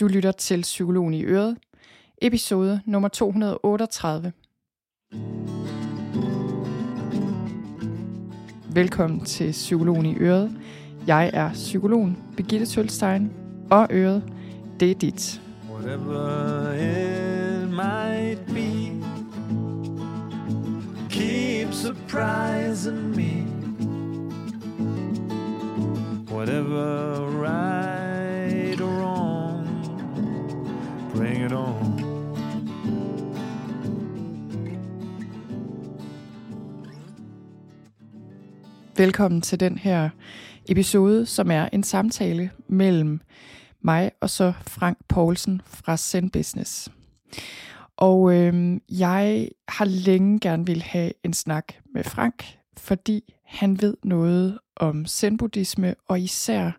[0.00, 1.56] Du lytter til Psykologen i Øret,
[2.22, 4.32] episode nummer 238.
[8.74, 10.52] Velkommen til Psykologen i Øret.
[11.06, 13.32] Jeg er psykologen Birgitte Tølstein,
[13.70, 14.22] og Øret,
[14.80, 15.42] det er dit.
[15.70, 18.92] Whatever it might be
[21.10, 23.46] Keep surprising me
[26.32, 27.75] Whatever right
[38.98, 40.10] Velkommen til den her
[40.68, 43.20] episode, som er en samtale mellem
[43.80, 46.88] mig og så Frank Poulsen fra Send Business.
[47.96, 52.44] Og øh, jeg har længe gerne vil have en snak med Frank,
[52.76, 56.70] fordi han ved noget om zen-buddhisme, og især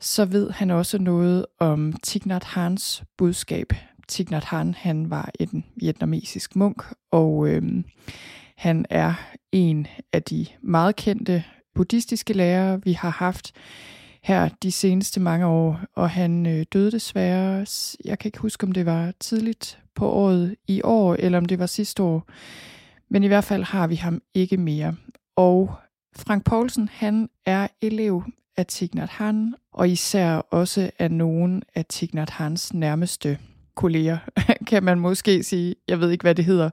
[0.00, 3.72] så ved han også noget om Thich Nhat Hans budskab.
[4.08, 7.62] Thich Nhat Hanh, han var en vietnamesisk munk, og øh,
[8.58, 9.14] han er
[9.52, 13.52] en af de meget kendte buddhistiske lærere, vi har haft
[14.22, 17.66] her de seneste mange år, og han øh, døde desværre,
[18.04, 21.58] jeg kan ikke huske, om det var tidligt på året i år, eller om det
[21.58, 22.26] var sidste år,
[23.10, 24.94] men i hvert fald har vi ham ikke mere.
[25.36, 25.74] Og
[26.16, 28.22] Frank Poulsen, han er elev
[28.56, 33.38] af Thich Nhat Hanh, og især også af nogen af Thich Nhat Hans nærmeste
[33.74, 34.18] kolleger,
[34.68, 35.74] kan man måske sige.
[35.88, 36.70] Jeg ved ikke, hvad det hedder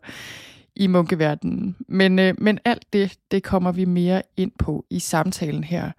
[0.75, 1.75] i munkeverdenen.
[1.87, 5.91] Men, øh, men alt det, det kommer vi mere ind på i samtalen her.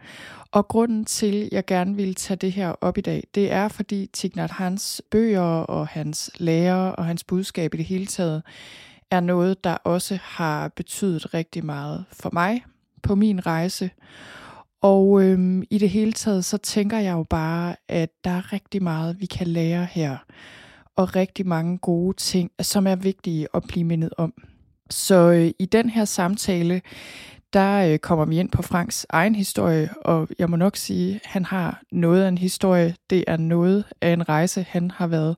[0.52, 3.68] Og grunden til, at jeg gerne vil tage det her op i dag, det er,
[3.68, 8.42] fordi Thich Nhat Hans bøger og hans lærer og hans budskab i det hele taget
[9.10, 12.64] er noget, der også har betydet rigtig meget for mig
[13.02, 13.90] på min rejse.
[14.80, 18.82] Og øhm, i det hele taget, så tænker jeg jo bare, at der er rigtig
[18.82, 20.16] meget, vi kan lære her.
[20.96, 24.34] Og rigtig mange gode ting, som er vigtige at blive mindet om.
[24.90, 26.80] Så øh, i den her samtale,
[27.52, 31.20] der øh, kommer vi ind på Franks egen historie, og jeg må nok sige, at
[31.24, 32.94] han har noget af en historie.
[33.10, 35.36] Det er noget af en rejse, han har været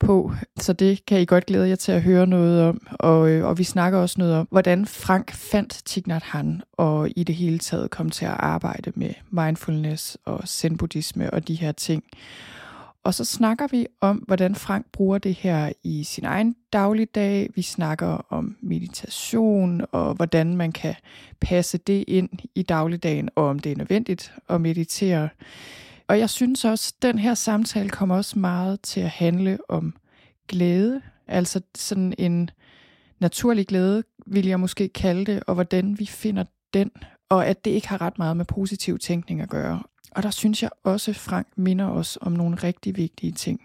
[0.00, 2.86] på, så det kan I godt glæde jer til at høre noget om.
[2.90, 7.24] Og, øh, og vi snakker også noget om, hvordan Frank fandt Thich Han, og i
[7.24, 12.04] det hele taget kom til at arbejde med mindfulness og zen-buddhisme og de her ting.
[13.10, 17.50] Og så snakker vi om, hvordan Frank bruger det her i sin egen dagligdag.
[17.54, 20.94] Vi snakker om meditation og hvordan man kan
[21.40, 25.28] passe det ind i dagligdagen, og om det er nødvendigt at meditere.
[26.08, 29.94] Og jeg synes også, at den her samtale kommer også meget til at handle om
[30.48, 31.00] glæde.
[31.28, 32.50] Altså sådan en
[33.20, 36.44] naturlig glæde, vil jeg måske kalde det, og hvordan vi finder
[36.74, 36.90] den,
[37.28, 39.82] og at det ikke har ret meget med positiv tænkning at gøre.
[40.10, 43.60] Og der synes jeg også, Frank minder os om nogle rigtig vigtige ting.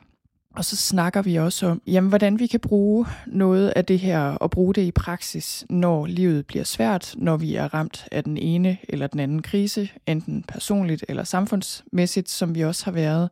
[0.55, 4.19] Og så snakker vi også om, jamen, hvordan vi kan bruge noget af det her
[4.19, 8.37] og bruge det i praksis, når livet bliver svært, når vi er ramt af den
[8.37, 13.29] ene eller den anden krise, enten personligt eller samfundsmæssigt, som vi også har været.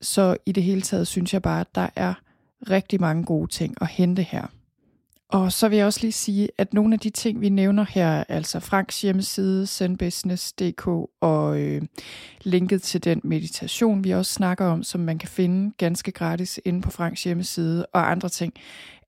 [0.00, 2.14] Så i det hele taget synes jeg bare, at der er
[2.70, 4.46] rigtig mange gode ting at hente her.
[5.28, 8.24] Og så vil jeg også lige sige, at nogle af de ting, vi nævner her,
[8.28, 10.86] altså Franks hjemmeside, sendbusiness.dk
[11.20, 11.82] og øh,
[12.42, 16.82] linket til den meditation, vi også snakker om, som man kan finde ganske gratis inde
[16.82, 18.54] på Franks hjemmeside og andre ting.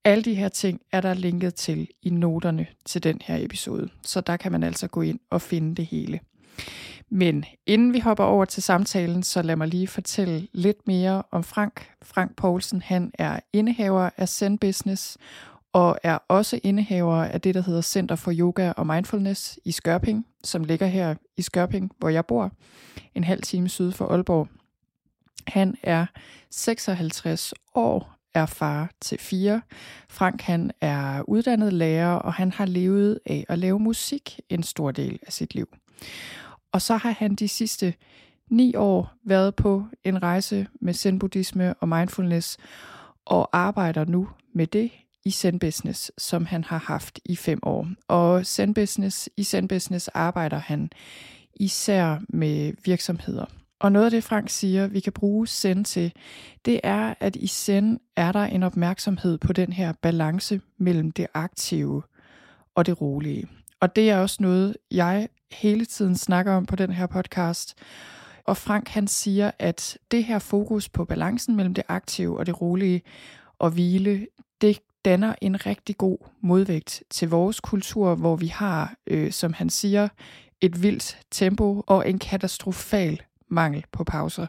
[0.04, 4.20] Alle de her ting er der linket til i noterne til den her episode, så
[4.20, 6.20] der kan man altså gå ind og finde det hele.
[7.10, 11.44] Men inden vi hopper over til samtalen, så lad mig lige fortælle lidt mere om
[11.44, 11.90] Frank.
[12.02, 15.18] Frank Poulsen, han er indehaver af Send Business,
[15.76, 20.26] og er også indehaver af det, der hedder Center for Yoga og Mindfulness i Skørping,
[20.44, 22.50] som ligger her i Skørping, hvor jeg bor,
[23.14, 24.48] en halv time syd for Aalborg.
[25.46, 26.06] Han er
[26.50, 29.62] 56 år, er far til fire.
[30.08, 34.90] Frank han er uddannet lærer, og han har levet af at lave musik en stor
[34.90, 35.68] del af sit liv.
[36.72, 37.94] Og så har han de sidste
[38.50, 42.58] ni år været på en rejse med zen-buddhisme og mindfulness,
[43.24, 44.90] og arbejder nu med det
[45.26, 47.88] i Zen Business, som han har haft i fem år.
[48.08, 50.90] Og Zen Business, i Zen Business arbejder han
[51.54, 53.44] især med virksomheder.
[53.80, 56.12] Og noget af det, Frank siger, vi kan bruge Zen til,
[56.64, 61.26] det er, at i Zen er der en opmærksomhed på den her balance mellem det
[61.34, 62.02] aktive
[62.74, 63.48] og det rolige.
[63.80, 67.74] Og det er også noget, jeg hele tiden snakker om på den her podcast.
[68.44, 72.60] Og Frank han siger, at det her fokus på balancen mellem det aktive og det
[72.60, 73.02] rolige
[73.58, 74.26] og hvile,
[74.60, 79.70] det danner en rigtig god modvægt til vores kultur, hvor vi har, øh, som han
[79.70, 80.08] siger,
[80.60, 84.46] et vildt tempo og en katastrofal mangel på pauser.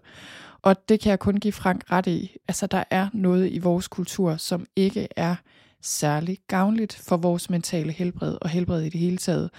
[0.61, 2.37] Og det kan jeg kun give Frank ret i.
[2.47, 5.35] Altså, der er noget i vores kultur, som ikke er
[5.81, 9.49] særlig gavnligt for vores mentale helbred og helbred i det hele taget.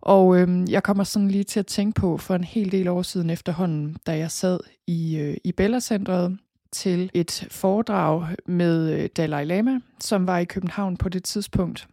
[0.00, 3.02] Og øhm, jeg kommer sådan lige til at tænke på for en hel del år
[3.02, 6.38] siden efterhånden, da jeg sad i, øh, i Bellacentret
[6.72, 11.88] til et foredrag med øh, Dalai Lama, som var i København på det tidspunkt.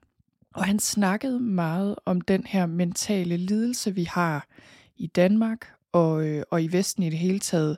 [0.53, 4.47] Og han snakkede meget om den her mentale lidelse, vi har
[4.97, 7.77] i Danmark og, øh, og i Vesten i det hele taget.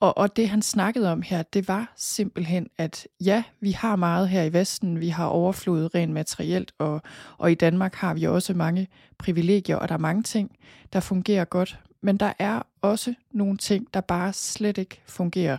[0.00, 4.28] Og, og det han snakkede om her, det var simpelthen, at ja, vi har meget
[4.28, 7.02] her i Vesten, vi har overflod rent materielt, og,
[7.38, 8.88] og i Danmark har vi også mange
[9.18, 10.56] privilegier, og der er mange ting,
[10.92, 11.78] der fungerer godt.
[12.02, 15.58] Men der er også nogle ting, der bare slet ikke fungerer.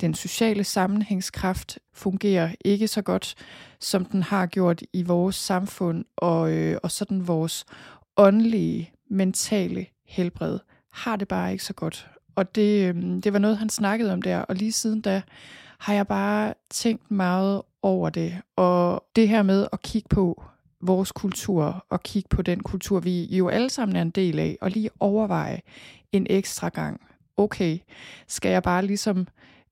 [0.00, 3.34] Den sociale sammenhængskraft fungerer ikke så godt,
[3.80, 7.64] som den har gjort i vores samfund, og, øh, og sådan vores
[8.16, 10.58] åndelige, mentale helbred
[10.92, 12.08] har det bare ikke så godt.
[12.34, 15.22] Og det, øh, det var noget, han snakkede om der, og lige siden da
[15.78, 18.38] har jeg bare tænkt meget over det.
[18.56, 20.42] Og det her med at kigge på
[20.80, 24.58] vores kultur, og kigge på den kultur, vi jo alle sammen er en del af,
[24.60, 25.60] og lige overveje
[26.12, 27.00] en ekstra gang,
[27.36, 27.78] okay,
[28.26, 29.26] skal jeg bare ligesom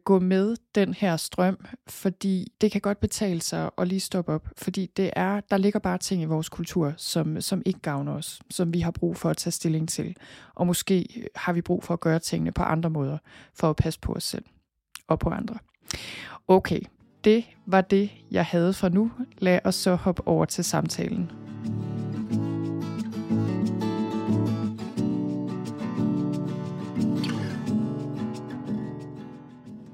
[0.05, 4.49] gå med den her strøm, fordi det kan godt betale sig at lige stoppe op,
[4.57, 8.41] fordi det er, der ligger bare ting i vores kultur, som, som ikke gavner os,
[8.51, 10.17] som vi har brug for at tage stilling til.
[10.55, 13.19] Og måske har vi brug for at gøre tingene på andre måder,
[13.55, 14.45] for at passe på os selv
[15.09, 15.59] og på andre.
[16.49, 16.81] Okay,
[17.25, 19.11] det var det, jeg havde for nu.
[19.39, 21.31] Lad os så hoppe over til samtalen.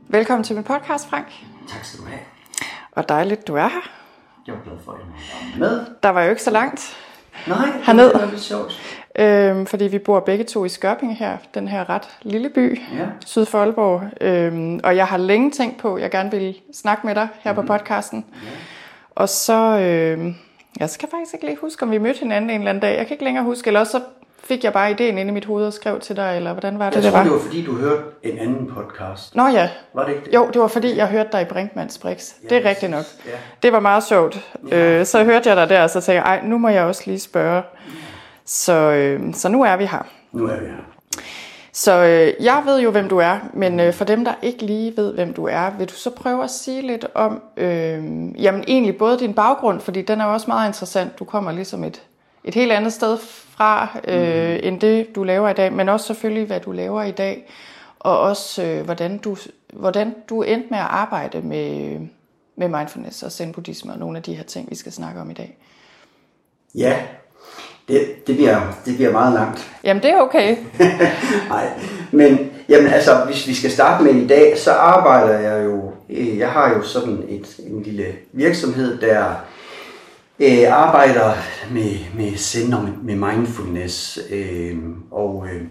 [0.08, 1.26] Velkommen til min podcast, Frank.
[1.68, 2.20] Tak skal du have.
[2.92, 3.90] Og dejligt, du er her.
[4.46, 5.86] Jeg er glad for, at jeg er med.
[6.02, 6.96] Der var jo ikke så langt
[7.46, 8.12] Nej, Herned.
[8.12, 8.93] det var lidt sjovt.
[9.18, 13.04] Øhm, fordi vi bor begge to i Skørping her, den her ret lille by, Ja.
[13.26, 14.02] syd for Aalborg.
[14.20, 17.52] Øhm, og jeg har længe tænkt på, at jeg gerne vil snakke med dig her
[17.52, 17.66] mm-hmm.
[17.66, 18.24] på podcasten.
[18.44, 18.48] Ja.
[19.10, 20.34] Og så, øhm,
[20.80, 22.96] jeg skal faktisk ikke lige huske, om vi mødte hinanden en eller anden dag.
[22.98, 24.00] Jeg kan ikke længere huske, eller også så
[24.44, 26.90] fik jeg bare ideen inde i mit hoved og skrev til dig, eller hvordan var
[26.90, 27.24] det, Jeg det tror, var?
[27.24, 29.34] det var fordi, du hørte en anden podcast.
[29.36, 30.34] Nå ja, Var det ikke det?
[30.34, 32.32] jo, det var fordi, jeg hørte dig i Brinkmanns Brix.
[32.42, 33.04] Ja, det er rigtigt nok.
[33.26, 33.30] Ja.
[33.62, 34.40] Det var meget sjovt.
[34.70, 34.98] Ja.
[35.00, 37.02] Øh, så hørte jeg dig der, og så tænkte jeg, ej, nu må jeg også
[37.06, 37.62] lige spørge.
[38.46, 40.06] Så, øh, så nu er vi her.
[40.32, 40.94] Nu er vi her.
[41.72, 44.96] Så øh, jeg ved jo, hvem du er, men øh, for dem, der ikke lige
[44.96, 48.04] ved, hvem du er, vil du så prøve at sige lidt om, øh,
[48.42, 51.18] jamen egentlig både din baggrund, fordi den er jo også meget interessant.
[51.18, 52.02] Du kommer ligesom et,
[52.44, 54.60] et helt andet sted fra, øh, mm.
[54.62, 57.50] end det, du laver i dag, men også selvfølgelig, hvad du laver i dag,
[57.98, 59.36] og også øh, hvordan, du,
[59.72, 61.98] hvordan du endte med at arbejde med,
[62.56, 65.34] med mindfulness og zen-buddhisme og nogle af de her ting, vi skal snakke om i
[65.34, 65.58] dag.
[66.74, 67.02] Ja,
[67.88, 69.72] det, det, bliver, det bliver meget langt.
[69.84, 70.56] Jamen, det er okay.
[71.48, 71.68] Nej,
[72.12, 76.38] men jamen, altså, hvis vi skal starte med i dag, så arbejder jeg jo, øh,
[76.38, 79.24] jeg har jo sådan et, en lille virksomhed, der
[80.40, 81.32] øh, arbejder
[81.72, 84.76] med, med zen og med, med mindfulness, øh,
[85.10, 85.62] og, øh,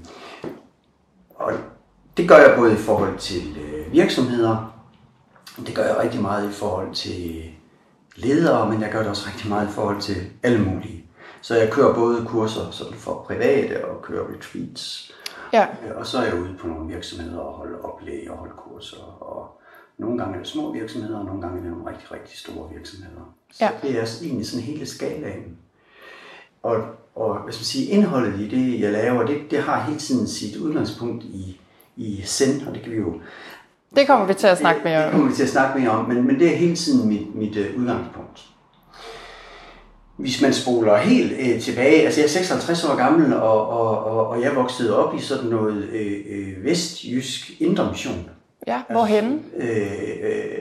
[1.35, 1.53] og
[2.17, 4.73] det gør jeg både i forhold til øh, virksomheder,
[5.67, 7.43] det gør jeg rigtig meget i forhold til
[8.15, 11.02] ledere, men jeg gør det også rigtig meget i forhold til alle mulige.
[11.43, 15.11] Så jeg kører både kurser sådan for private og kører retreats.
[15.53, 18.53] Ja, Øh, Og så er jeg ude på nogle virksomheder og holde oplæg og holde
[18.57, 18.97] kurser.
[19.23, 19.61] Og
[19.97, 22.69] nogle gange er det små virksomheder, og nogle gange er det nogle rigtig, rigtig store
[22.73, 23.35] virksomheder.
[23.51, 23.69] Så Ja.
[23.81, 25.57] det er egentlig sådan hele skalaen.
[26.63, 26.75] Og,
[27.15, 30.27] og hvad skal man sige, indholdet i det, jeg laver, det, det har hele tiden
[30.27, 31.59] sit udgangspunkt i,
[31.95, 33.13] i Zen, og det kan vi jo
[33.95, 35.11] det kommer vi til at snakke det, mere det om.
[35.11, 37.57] kommer vi til at snakke mere om, men, men det er hele tiden mit, mit
[37.57, 38.45] uh, udgangspunkt.
[40.17, 44.27] Hvis man spoler helt uh, tilbage, altså jeg er 56 år gammel, og, og, og,
[44.27, 48.29] og jeg voksede op i sådan noget uh, uh, vestjysk indre mission.
[48.67, 49.39] Ja, hvorhenne?
[49.57, 49.67] Øh,
[50.21, 50.57] øh,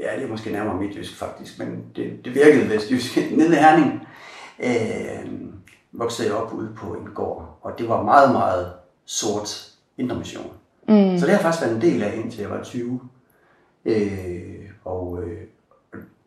[0.00, 3.16] ja, det er måske nærmere midtjysk faktisk, men det, det virkede vestjysk.
[3.36, 4.06] Nede ved Herning
[4.60, 5.32] øh,
[5.92, 8.72] voksede jeg op ude på en gård, og det var meget, meget
[9.04, 10.52] sort indre mission.
[10.88, 11.18] Mm.
[11.18, 13.00] Så det har faktisk været en del af, indtil jeg var 20.
[13.84, 15.38] Øh, og øh,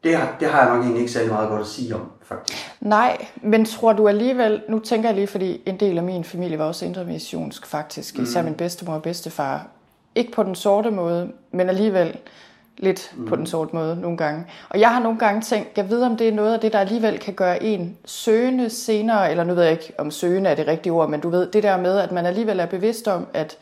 [0.04, 2.60] det, har, det har jeg nok egentlig ikke særlig meget godt at sige om, faktisk.
[2.82, 6.60] Nej, men tror du alligevel, nu tænker jeg lige, fordi en del af min familie
[6.60, 8.24] var også indremissionsk faktisk, mm.
[8.24, 9.68] især min bedstemor og bedstefar.
[10.16, 12.18] Ikke på den sorte måde, men alligevel
[12.78, 13.26] lidt mm.
[13.26, 14.46] på den sorte måde nogle gange.
[14.70, 16.80] Og jeg har nogle gange tænkt, jeg ved om det er noget af det, der
[16.80, 20.68] alligevel kan gøre en søgende senere, eller nu ved jeg ikke, om søgende er det
[20.68, 23.58] rigtige ord, men du ved, det der med, at man alligevel er bevidst om, at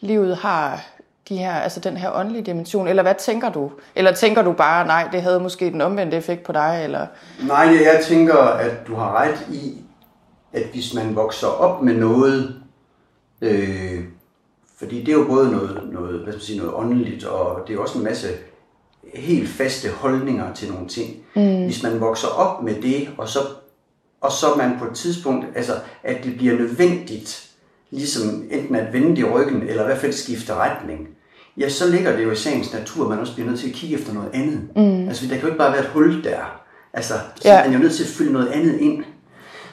[0.00, 0.86] livet har
[1.28, 3.72] de her, altså den her åndelige dimension, eller hvad tænker du?
[3.94, 7.06] Eller tænker du bare, nej, det havde måske den omvendte effekt på dig, eller...
[7.46, 9.82] Nej, jeg tænker, at du har ret i,
[10.52, 12.54] at hvis man vokser op med noget,
[13.42, 14.04] øh,
[14.78, 17.70] Fordi det er jo både noget, noget, hvad skal man sige, noget åndeligt, og det
[17.70, 18.28] er jo også en masse
[19.14, 21.16] helt faste holdninger til nogle ting.
[21.36, 21.64] Mm.
[21.64, 23.38] Hvis man vokser op med det, og så,
[24.20, 27.50] og så man på et tidspunkt, altså at det bliver nødvendigt,
[27.90, 31.08] ligesom enten at vende i ryggen, eller i hvert fald skifte retning,
[31.58, 33.74] ja, så ligger det jo i sagens natur, at man også bliver nødt til at
[33.74, 34.60] kigge efter noget andet.
[34.76, 35.08] Mm.
[35.08, 36.62] Altså, der kan jo ikke bare være et hul der.
[36.92, 37.62] Altså, så ja.
[37.62, 39.04] man er jo nødt til at fylde noget andet ind.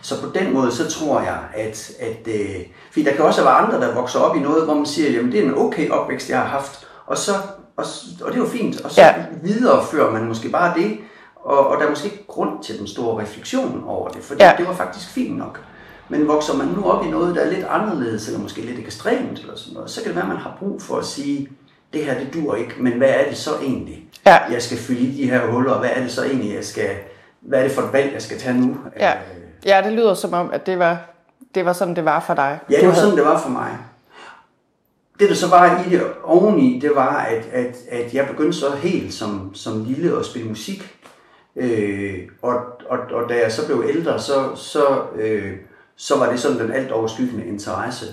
[0.02, 2.56] Så på den måde, så tror jeg, at, at øh,
[2.92, 5.32] fordi der kan også være andre, der vokser op i noget, hvor man siger, jamen
[5.32, 7.32] det er en okay opvækst, jeg har haft, og, så,
[7.78, 7.86] og,
[8.22, 9.14] og det er jo fint, og så ja.
[9.44, 10.98] viderefører man måske bare det,
[11.36, 14.54] og, og der er måske ikke grund til den store refleksion over det, for ja.
[14.58, 15.60] det var faktisk fint nok.
[16.10, 19.40] Men vokser man nu op i noget, der er lidt anderledes, eller måske lidt ekstremt,
[19.40, 21.50] eller sådan noget, så kan det være, at man har brug for at sige,
[21.94, 24.38] det her det dur ikke, men hvad er det så egentlig, ja.
[24.52, 26.90] jeg skal fylde i de her huller, og hvad er det så egentlig, jeg skal,
[27.42, 28.78] hvad er det for et valg, jeg skal tage nu?
[29.00, 29.14] Ja,
[29.66, 30.98] ja det lyder som om, at det var,
[31.56, 32.60] det var sådan, det var for dig.
[32.70, 33.78] Ja, det var sådan, det var for mig.
[35.20, 38.76] Det, der så var i det oveni, det var, at, at, at jeg begyndte så
[38.76, 40.96] helt som, som lille at spille musik.
[41.56, 42.56] Øh, og,
[42.90, 45.52] og, og da jeg så blev ældre, så, så, øh,
[45.96, 48.06] så var det sådan den alt overskyggende interesse.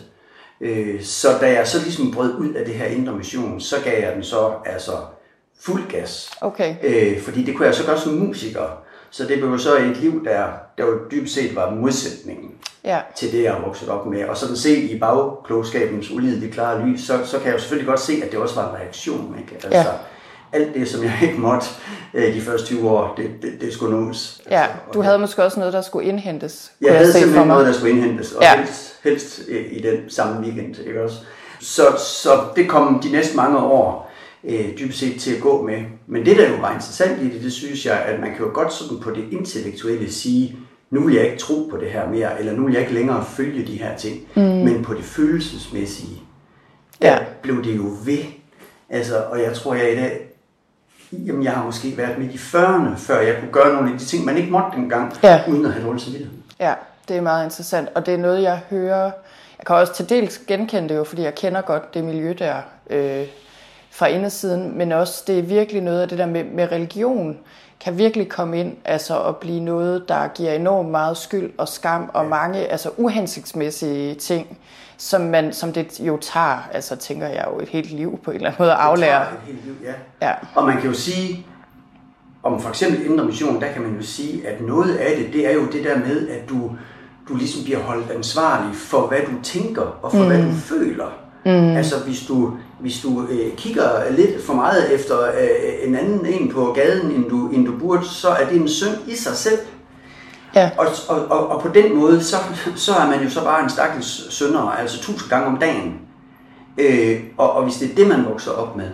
[0.60, 4.02] Øh, så da jeg så ligesom brød ud af det her indre mission, så gav
[4.02, 4.92] jeg den så altså
[5.60, 6.30] fuld gas.
[6.40, 6.74] Okay.
[6.82, 8.82] Øh, fordi det kunne jeg så gøre som musiker.
[9.10, 10.46] Så det blev så et liv, der,
[10.78, 12.50] der jo dybest set var modsætningen
[12.84, 13.00] ja.
[13.16, 14.24] til det, jeg har vokset op med.
[14.24, 18.00] Og sådan set i bagklogskabens ulidelige klare lys, så, så kan jeg jo selvfølgelig godt
[18.00, 19.36] se, at det også var en reaktion.
[19.38, 19.54] Ikke?
[19.54, 19.84] Altså, ja.
[20.52, 21.66] Alt det, som jeg ikke måtte
[22.14, 24.42] øh, de første 20 år, det, det, det skulle nås.
[24.50, 26.72] Ja, altså, du havde måske også noget, der skulle indhentes.
[26.80, 28.56] Jeg, jeg havde simpelthen noget, der skulle indhentes, og ja.
[28.56, 29.40] helst, helst
[29.70, 30.78] i den samme weekend.
[30.86, 31.16] Ikke også?
[31.60, 31.82] Så,
[32.22, 34.10] så det kom de næste mange år
[34.44, 35.82] øh, dybest set til at gå med.
[36.06, 38.50] Men det, der jo var interessant i det, det synes jeg, at man kan jo
[38.54, 40.56] godt sådan på det intellektuelle sige,
[40.90, 43.24] nu vil jeg ikke tro på det her mere, eller nu vil jeg ikke længere
[43.24, 44.20] følge de her ting.
[44.34, 44.42] Mm.
[44.42, 46.22] Men på det følelsesmæssige,
[47.02, 47.18] der ja.
[47.42, 48.24] blev det jo ved.
[48.90, 50.29] Altså, og jeg tror, jeg i dag,
[51.12, 54.04] jamen jeg har måske været midt i 40'erne, før jeg kunne gøre nogle af de
[54.04, 55.40] ting, man ikke måtte dengang, ja.
[55.48, 56.36] uden at have dårlig samvittighed.
[56.60, 56.74] Ja,
[57.08, 59.04] det er meget interessant, og det er noget, jeg hører,
[59.58, 62.56] jeg kan også til dels genkende det jo, fordi jeg kender godt det miljø der,
[62.90, 63.26] øh,
[63.90, 67.38] fra indersiden, men også det er virkelig noget af det der med, med religion,
[67.80, 72.10] kan virkelig komme ind altså, og blive noget, der giver enormt meget skyld og skam
[72.14, 74.58] og mange altså, uhensigtsmæssige ting,
[74.96, 78.36] som, man, som det jo tager, altså tænker jeg jo et helt liv på en
[78.36, 79.20] eller anden måde at aflære.
[79.20, 79.74] Det tager et helt liv,
[80.20, 80.26] ja.
[80.28, 80.34] ja.
[80.54, 81.46] Og man kan jo sige,
[82.42, 85.46] om for eksempel indre mission, der kan man jo sige, at noget af det, det
[85.46, 86.70] er jo det der med, at du,
[87.28, 90.26] du ligesom bliver holdt ansvarlig for, hvad du tænker og for, mm.
[90.26, 91.06] hvad du føler.
[91.44, 91.76] Mm.
[91.76, 96.52] Altså hvis du, hvis du øh, kigger lidt for meget efter øh, en anden en
[96.52, 99.58] på gaden, end du, end du burde, så er det en synd i sig selv.
[100.54, 100.70] Ja.
[100.78, 102.36] Og, og, og, og på den måde, så,
[102.76, 106.00] så er man jo så bare en stakkels sønder, altså tusind gange om dagen.
[106.78, 108.90] Øh, og, og hvis det er det, man vokser op med,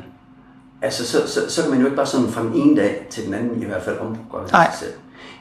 [0.82, 3.26] altså så, så, så kan man jo ikke bare sådan fra den ene dag til
[3.26, 4.92] den anden i hvert fald omprogrammere sig selv.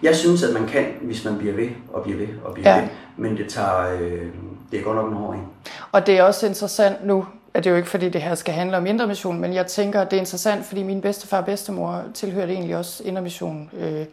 [0.04, 2.82] Jeg synes, at man kan, hvis man bliver ved og bliver ved og bliver ja.
[2.82, 4.26] ved, men det tager, øh,
[4.72, 5.44] det er godt nok en hård en.
[5.92, 7.26] Og det er også interessant nu,
[7.56, 10.02] at det jo ikke fordi det her skal handle om indre mission, men jeg tænker,
[10.02, 13.70] at det er interessant, fordi min bedstefar og bedstemor tilhørte egentlig også indre mission.
[13.80, 14.06] Øh,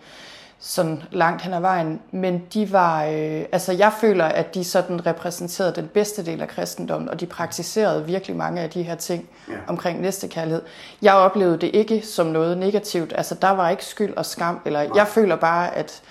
[0.65, 2.01] sådan langt hen ad vejen.
[2.11, 6.49] Men de var, øh, altså jeg føler, at de sådan repræsenterede den bedste del af
[6.49, 9.55] kristendommen, og de praktiserede virkelig mange af de her ting ja.
[9.67, 10.63] omkring næstekærlighed.
[11.03, 13.13] Jeg oplevede det ikke som noget negativt.
[13.17, 14.97] Altså der var ikke skyld og skam, eller Nej.
[14.97, 16.03] jeg føler bare, at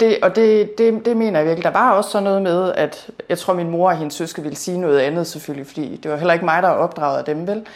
[0.00, 1.64] det, og det, det, det mener jeg virkelig.
[1.64, 4.56] Der var også sådan noget med, at jeg tror, min mor og hendes søske ville
[4.56, 7.66] sige noget andet selvfølgelig, fordi det var heller ikke mig, der opdraget af dem, vel?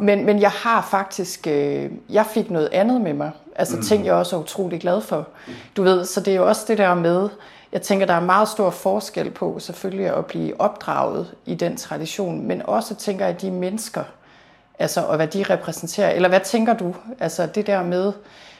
[0.00, 3.30] Men, men jeg har faktisk, øh, jeg fik noget andet med mig.
[3.56, 3.82] Altså mm.
[3.82, 5.26] ting, jeg også er utrolig glad for.
[5.76, 7.28] Du ved, så det er jo også det der med,
[7.72, 12.46] jeg tænker, der er meget stor forskel på selvfølgelig at blive opdraget i den tradition,
[12.46, 14.02] men også tænker jeg, de mennesker,
[14.78, 16.10] altså og hvad de repræsenterer.
[16.10, 16.94] Eller hvad tænker du?
[17.20, 18.12] Altså det der med,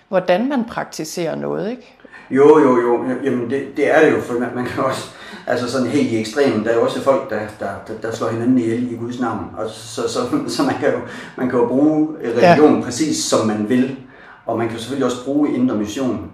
[0.09, 1.94] hvordan man praktiserer noget, ikke?
[2.31, 3.05] Jo, jo, jo.
[3.25, 5.11] Jamen, det, det er det jo, for man, man kan også,
[5.47, 8.29] altså sådan helt i ekstremen, der er jo også folk, der, der, der, der slår
[8.29, 9.51] hinanden ihjel i Guds navn.
[9.57, 10.99] Og så, så, så man, kan jo,
[11.37, 12.85] man kan jo bruge religion ja.
[12.85, 13.97] præcis som man vil.
[14.47, 16.31] Og man kan selvfølgelig også bruge indre mission,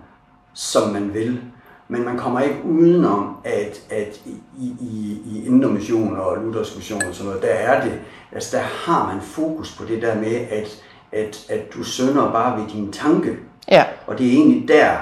[0.55, 1.41] som man vil.
[1.89, 7.03] Men man kommer ikke udenom, at, at i, i, i indre mission og luthersk mission
[7.09, 7.93] og sådan noget, der er det,
[8.33, 10.83] altså der har man fokus på det der med, at,
[11.13, 13.37] at, at du sønder bare ved din tanke.
[13.71, 13.85] Ja.
[14.07, 14.97] Og det er egentlig der,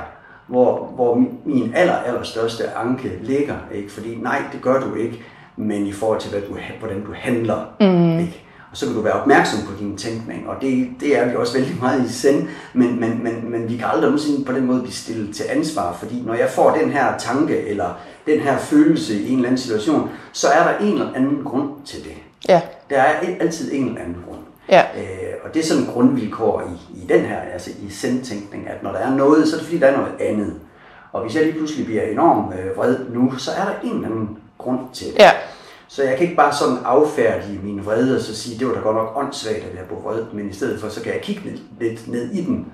[0.48, 3.56] hvor, hvor min aller, aller største anke ligger.
[3.74, 3.92] Ikke?
[3.92, 5.22] Fordi nej, det gør du ikke,
[5.56, 7.74] men i forhold til, hvad du, hvordan du handler.
[7.80, 8.18] Mm.
[8.18, 8.44] Ikke?
[8.70, 11.58] Og så kan du være opmærksom på din tænkning, og det, det er vi også
[11.58, 14.80] vældig meget i send, men, men, men, men vi kan aldrig nogensinde på den måde
[14.80, 19.22] blive stillet til ansvar, fordi når jeg får den her tanke, eller den her følelse
[19.22, 22.12] i en eller anden situation, så er der en eller anden grund til det.
[22.48, 22.60] Ja.
[22.90, 24.38] Der er altid en eller anden grund.
[24.68, 24.82] Ja.
[24.96, 28.82] Øh, og det er sådan en grundvilkår i, i den her, altså i sendtænkning, at
[28.82, 30.54] når der er noget, så er det fordi, der er noget andet.
[31.12, 34.08] Og hvis jeg lige pludselig bliver enormt øh, vred nu, så er der en eller
[34.08, 35.18] anden grund til det.
[35.18, 35.30] Ja.
[35.88, 38.80] Så jeg kan ikke bare sådan affærdige min vrede og så sige, det var da
[38.80, 41.42] godt nok åndssvagt, at jeg blev vred, men i stedet for, så kan jeg kigge
[41.44, 42.66] lidt, lidt ned i den,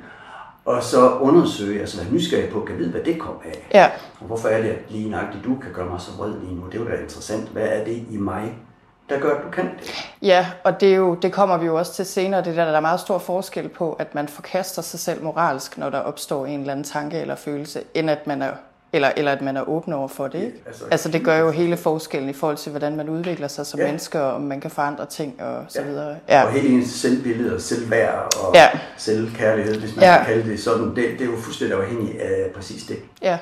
[0.64, 3.68] og så undersøge, altså være nysgerrig på, kan vide, hvad det kom af.
[3.74, 3.90] Ja.
[4.20, 6.62] Og hvorfor er det, lige nøjagtigt du kan gøre mig så vred lige nu?
[6.66, 7.48] Det er jo da interessant.
[7.48, 8.58] Hvad er det i mig,
[9.08, 9.94] der gør, at du kan det?
[10.22, 12.44] Ja, og det, er jo, det kommer vi jo også til senere.
[12.44, 15.90] Det der, der er meget stor forskel på, at man forkaster sig selv moralsk, når
[15.90, 18.50] der opstår en eller anden tanke eller følelse, end at man er
[18.92, 20.38] eller, eller at man er åben over for det.
[20.38, 20.56] Ikke?
[20.64, 23.66] Ja, altså- altså det gør jo hele forskellen i forhold til, hvordan man udvikler sig
[23.66, 23.86] som Ja.
[23.86, 25.86] menneske, og om man kan forandre ting og så Ja.
[25.86, 26.16] videre.
[26.28, 26.44] Ja.
[26.44, 28.68] Og hele ens selvbillede og selvværd og Ja.
[28.96, 30.16] selvkærlighed, hvis man Ja.
[30.16, 32.96] kan kalde det sådan, det, det er jo fuldstændig afhængigt af præcis det.
[33.22, 33.38] ja.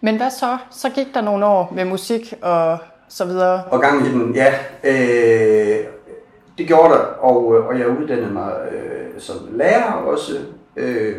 [0.00, 0.58] Men hvad så?
[0.70, 2.78] Så gik der nogle år med musik og
[3.14, 3.62] så videre.
[3.70, 4.54] Og gang i den, ja,
[4.84, 5.84] øh,
[6.58, 10.32] det gjorde der, og, og jeg uddannede mig øh, som lærer også.
[10.76, 11.16] Øh,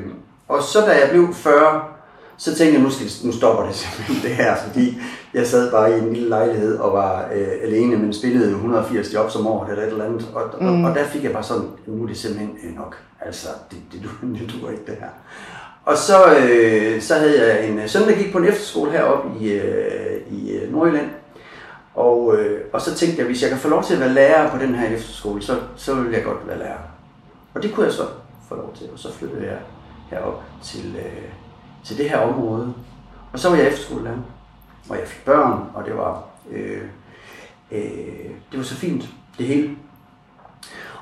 [0.47, 1.83] og så da jeg blev 40,
[2.37, 4.97] så tænkte jeg, nu, skal, nu stopper det simpelthen det her, fordi
[5.33, 9.35] jeg sad bare i en lille lejlighed og var øh, alene, men spillede 180 jobs
[9.35, 10.27] om året eller et eller andet.
[10.33, 10.83] Og, mm.
[10.83, 12.97] og, og der fik jeg bare sådan, nu er det simpelthen øh, nok.
[13.21, 14.09] Altså, det, det, det,
[14.39, 15.09] det duer ikke det her.
[15.85, 19.51] Og så, øh, så havde jeg en søn, der gik på en efterskole heroppe i,
[19.51, 21.09] øh, i øh, Nordjylland.
[21.95, 24.51] Og, øh, og så tænkte jeg, hvis jeg kan få lov til at være lærer
[24.51, 26.77] på den her efterskole, så, så vil jeg godt være lærer.
[27.53, 28.07] Og det kunne jeg så
[28.49, 29.57] få lov til, og så flyttede jeg
[30.09, 31.29] herop til, øh,
[31.83, 32.73] til det her område.
[33.33, 34.17] Og så var jeg efterskolelærer,
[34.89, 36.81] og jeg fik børn, og det var, øh,
[37.71, 39.69] øh, det var så fint, det hele.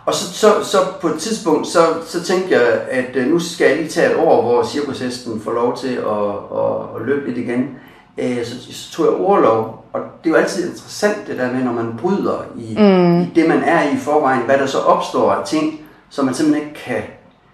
[0.05, 3.67] Og så, så, så på et tidspunkt, så, så tænkte jeg, at øh, nu skal
[3.67, 7.37] jeg lige tage et år, hvor cirkushesten får lov til at, at, at løbe lidt
[7.37, 7.77] igen.
[8.17, 11.63] Øh, Så, så tog jeg overlov, og det er jo altid interessant det der med,
[11.63, 13.21] når man bryder i, mm.
[13.21, 15.79] i det, man er i forvejen, hvad der så opstår af ting,
[16.09, 17.01] som man simpelthen ikke kan,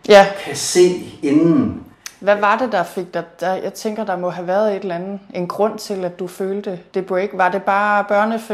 [0.10, 0.26] Ja.
[0.46, 0.90] kan se
[1.24, 1.84] inden.
[2.20, 3.24] Hvad var det, der fik dig?
[3.40, 6.28] Der, jeg tænker, der må have været et eller andet, en grund til, at du
[6.28, 7.30] følte det break.
[7.34, 8.04] Var det bare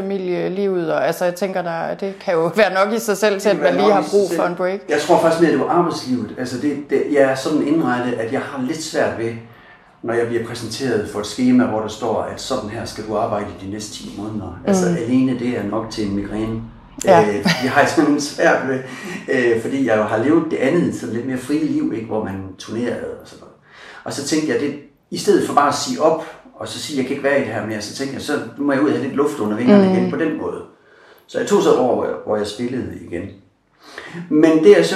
[0.10, 0.94] børnefamilielivet?
[0.94, 3.60] Og, altså, jeg tænker, der, det kan jo være nok i sig selv til, at
[3.62, 4.80] man lige har brug for en break.
[4.90, 6.36] Jeg tror faktisk mere, at det var arbejdslivet.
[6.38, 9.32] Altså det, det, jeg er sådan indrettet, at jeg har lidt svært ved,
[10.06, 13.16] når jeg bliver præsenteret for et schema, hvor der står, at sådan her skal du
[13.16, 14.60] arbejde i de næste 10 måneder.
[14.62, 14.70] Mm.
[14.70, 16.62] Altså alene det er nok til en migræne.
[17.06, 17.22] Ja.
[17.22, 18.80] Øh, det har jeg simpelthen svært ved,
[19.34, 22.24] øh, fordi jeg jo har levet det andet, sådan lidt mere frie liv, ikke, hvor
[22.24, 23.56] man turnerede og sådan noget.
[24.04, 24.76] Og så tænkte jeg, det,
[25.12, 27.42] i stedet for bare at sige op, og så sige, at jeg kan ikke være
[27.42, 29.16] i det her mere, så tænkte jeg, så nu må jeg ud og have lidt
[29.16, 29.94] luft under vingerne mm.
[29.94, 30.62] igen på den måde.
[31.28, 33.30] Så jeg tog så et år, hvor jeg, hvor jeg spillede igen.
[34.30, 34.96] Men det er så,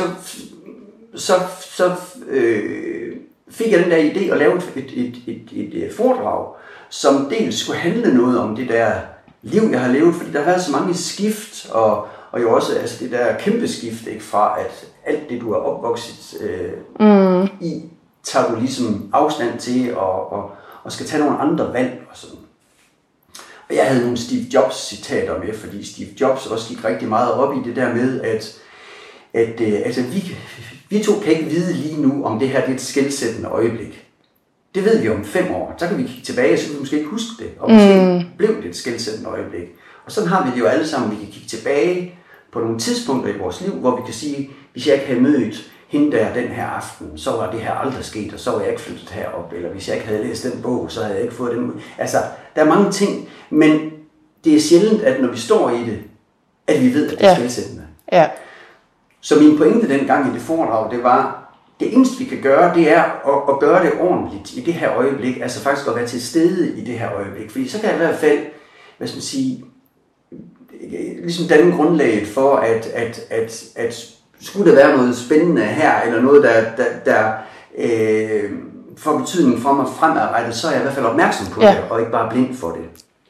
[1.16, 1.92] så, så
[2.30, 2.89] øh,
[3.50, 6.56] fik jeg den der idé at lave et, et, et, et, et, et foredrag,
[6.90, 8.92] som dels skulle handle noget om det der
[9.42, 12.76] liv, jeg har levet, fordi der har været så mange skift, og, og jo også
[12.80, 17.44] altså det der kæmpe skift, ikke, fra at alt det, du er opvokset øh, mm.
[17.62, 17.84] i,
[18.24, 20.52] tager du ligesom afstand til, og, og,
[20.84, 22.40] og skal tage nogle andre valg og sådan.
[23.70, 27.34] Og jeg havde nogle Steve Jobs citater med, fordi Steve Jobs også gik rigtig meget
[27.34, 28.58] op i det der med, at,
[29.34, 30.38] at øh, altså, vi,
[30.90, 34.06] vi to kan ikke vide lige nu, om det her det er et skældsættende øjeblik.
[34.76, 35.76] Det ved vi om fem år.
[35.78, 37.50] Så kan vi kigge tilbage, så kan vi måske ikke huske det.
[37.60, 38.38] Og måske mm.
[38.38, 39.68] blev det et skældsættende øjeblik.
[40.06, 41.12] Og sådan har vi det jo alle sammen.
[41.12, 42.16] Vi kan kigge tilbage
[42.52, 45.72] på nogle tidspunkter i vores liv, hvor vi kan sige, hvis jeg ikke havde mødt
[45.88, 48.70] hende der den her aften, så var det her aldrig sket, og så var jeg
[48.70, 49.54] ikke flyttet herop.
[49.56, 51.74] Eller hvis jeg ikke havde læst den bog, så havde jeg ikke fået den.
[51.98, 52.18] Altså,
[52.56, 53.92] der er mange ting, men
[54.44, 56.00] det er sjældent, at når vi står i det,
[56.68, 57.36] at vi ved, at det er Ja.
[57.36, 57.84] skældsættende.
[58.12, 58.28] Ja.
[59.22, 61.36] Så min pointe dengang i det foredrag, det var,
[61.80, 64.96] det eneste vi kan gøre, det er at, at gøre det ordentligt i det her
[64.98, 65.40] øjeblik.
[65.42, 67.52] Altså faktisk at være til stede i det her øjeblik.
[67.52, 68.40] Fordi så kan jeg i hvert fald,
[68.98, 69.64] hvad skal man sige,
[71.24, 74.06] ligesom danne grundlaget for, at, at, at, at
[74.42, 77.32] skulle der være noget spændende her, eller noget, der, der, der
[77.78, 78.52] øh,
[78.98, 81.70] får betydning for mig fremadrettet, så er jeg i hvert fald opmærksom på Ja.
[81.72, 82.82] det, og ikke bare blind for det.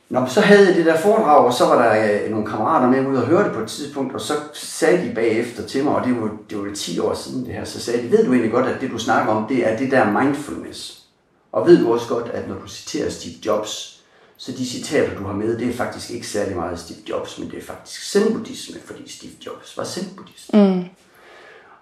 [0.10, 3.08] Nå, så havde jeg det der foredrag, og så var der øh, nogle kammerater med
[3.08, 6.06] ude og høre det på et tidspunkt, og så sagde de bagefter til mig, og
[6.06, 8.52] det var, det var 10 år siden det her, så sagde de, ved du egentlig
[8.52, 11.04] godt, at det du snakker om, det er det der mindfulness.
[11.52, 14.04] Og ved du også godt, at når du citerer Steve Jobs,
[14.38, 17.52] så de citater, du har med, det er faktisk ikke særlig meget Steve Jobs, men
[17.52, 20.54] det er faktisk zen-buddhisme, fordi Steve Jobs var zen-buddhist.
[20.54, 20.84] Mm.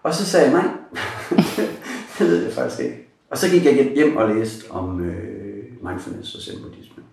[0.04, 0.72] Og så sagde jeg, nej,
[2.20, 3.08] det ved jeg faktisk ikke.
[3.32, 7.04] Og så gik jeg hjem og læste om øh, mindfulness og zen-buddhisme.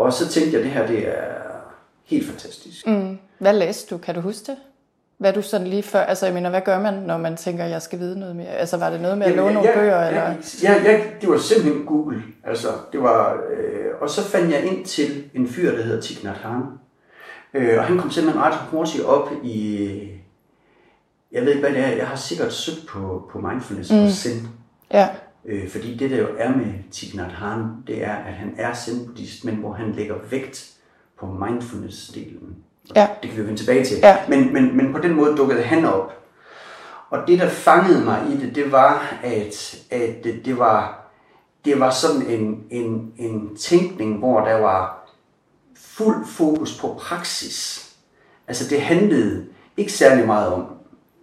[0.00, 1.34] Og så tænkte jeg, at det her det er
[2.04, 2.86] helt fantastisk.
[2.86, 3.18] Mm.
[3.38, 3.98] Hvad læste du?
[3.98, 4.56] Kan du huske det?
[5.18, 7.82] Hvad du sådan lige før, altså jeg mener, hvad gør man, når man tænker, jeg
[7.82, 8.48] skal vide noget mere?
[8.48, 10.06] Altså var det noget med at låne nogle bøger?
[10.06, 10.34] eller?
[10.62, 12.22] Ja, ja, det var simpelthen Google.
[12.44, 16.24] Altså, det var, øh, og så fandt jeg ind til en fyr, der hedder Thich
[16.24, 16.64] Nhat Hanh,
[17.54, 19.88] Øh, og han kom simpelthen ret hurtigt op i,
[21.32, 24.04] jeg ved ikke hvad det er, jeg har sikkert søgt på, på mindfulness mm.
[24.04, 24.48] og zen.
[24.92, 25.08] Ja.
[25.44, 28.74] Øh, fordi det der jo er med Thich Nhat Hanh, det er, at han er
[28.74, 30.72] zen-buddhist, men hvor han lægger vægt
[31.18, 32.54] på mindfulness-delen.
[32.96, 33.08] Ja.
[33.22, 33.96] Det kan vi vende tilbage til.
[34.02, 34.16] Ja.
[34.28, 36.12] Men, men, men på den måde dukkede han op.
[37.10, 41.00] Og det, der fangede mig i det, det var, at, at det, det var
[41.64, 45.10] det var sådan en, en, en tænkning, hvor der var
[45.76, 47.86] fuld fokus på praksis.
[48.48, 50.66] Altså det handlede ikke særlig meget om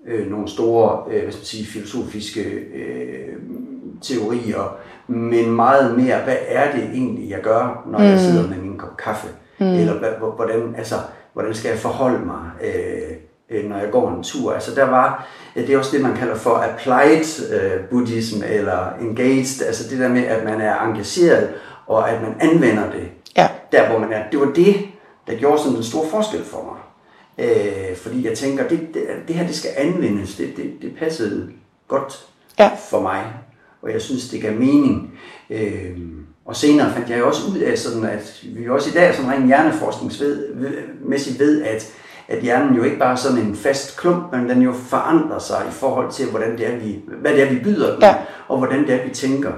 [0.06, 3.36] øh, nogle store øh, hvad skal man sige, filosofiske øh,
[4.02, 8.06] teorier, men meget mere, hvad er det egentlig, jeg gør, når mm.
[8.06, 9.28] jeg sidder med min kop kaffe?
[9.60, 9.74] Mm.
[9.74, 10.96] Eller hvordan, altså,
[11.34, 13.18] hvordan skal jeg forholde mig, øh,
[13.50, 14.54] øh, når jeg går en tur?
[14.54, 19.66] Altså der var, det er også det, man kalder for applied øh, buddhism, eller engaged,
[19.66, 21.50] altså det der med, at man er engageret,
[21.88, 23.08] og at man anvender det,
[23.38, 23.48] ja.
[23.72, 24.30] der hvor man er.
[24.32, 24.76] Det var det,
[25.28, 26.78] der gjorde sådan en stor forskel for mig.
[27.38, 31.50] Øh, fordi jeg tænker, det, det, det her det skal anvendes, det, det, det passede
[31.88, 32.26] godt
[32.60, 32.72] ja.
[32.90, 33.24] for mig,
[33.82, 35.20] og jeg synes, det gav mening.
[35.50, 35.98] Øh,
[36.46, 39.48] og senere fandt jeg også ud af, sådan, at vi også i dag sådan rent
[39.48, 41.94] hjerneforskningsmæssigt ved, at,
[42.28, 45.66] at hjernen jo ikke bare er sådan en fast klump, men den jo forandrer sig
[45.70, 48.16] i forhold til, hvordan det er, vi, hvad det er, vi byder den, ja.
[48.48, 49.52] og hvordan det er, vi tænker.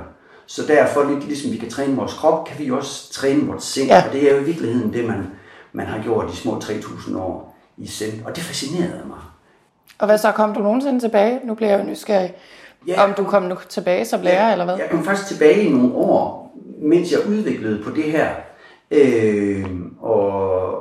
[0.46, 3.88] Så derfor, lidt ligesom vi kan træne vores krop, kan vi også træne vores sind,
[3.88, 4.08] ja.
[4.08, 5.28] og det er jo i virkeligheden det, man,
[5.74, 9.18] man har gjort de små 3.000 år i sind, og det fascinerede mig.
[10.00, 11.40] Og hvad så, kom du nogensinde tilbage?
[11.44, 12.34] Nu bliver jeg jo nysgerrig.
[12.88, 14.78] Ja, om du kom nu tilbage som lærer, ja, eller hvad?
[14.78, 18.30] Jeg kom faktisk tilbage i nogle år, mens jeg udviklede på det her.
[18.92, 19.66] Øh,
[20.02, 20.72] og,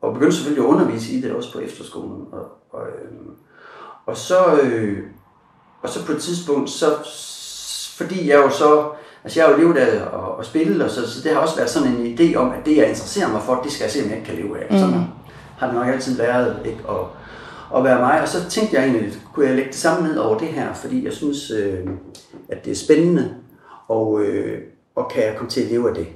[0.00, 2.26] og begyndte selvfølgelig at undervise i det også på efterskolen.
[2.32, 3.32] Og, og, øh,
[4.06, 4.98] og, så, øh,
[5.82, 6.86] og så på et tidspunkt, så,
[7.96, 8.90] fordi jeg jo så,
[9.24, 10.02] altså jeg har jo levet af at,
[10.40, 12.76] at spille, og så, så det har også været sådan en idé om, at det
[12.76, 14.66] jeg interesserer mig for, det skal jeg se, om jeg ikke kan leve af.
[14.70, 14.78] Mm.
[14.78, 15.04] Sådan
[15.58, 16.80] har det nok altid været, ikke?
[16.84, 17.08] Og,
[17.76, 18.22] at være mig.
[18.22, 21.04] Og så tænkte jeg egentlig, kunne jeg lægge det samme ned over det her, fordi
[21.04, 21.88] jeg synes, øh,
[22.48, 23.34] at det er spændende,
[23.88, 24.62] og, øh,
[24.94, 26.06] og kan jeg komme til at leve af det.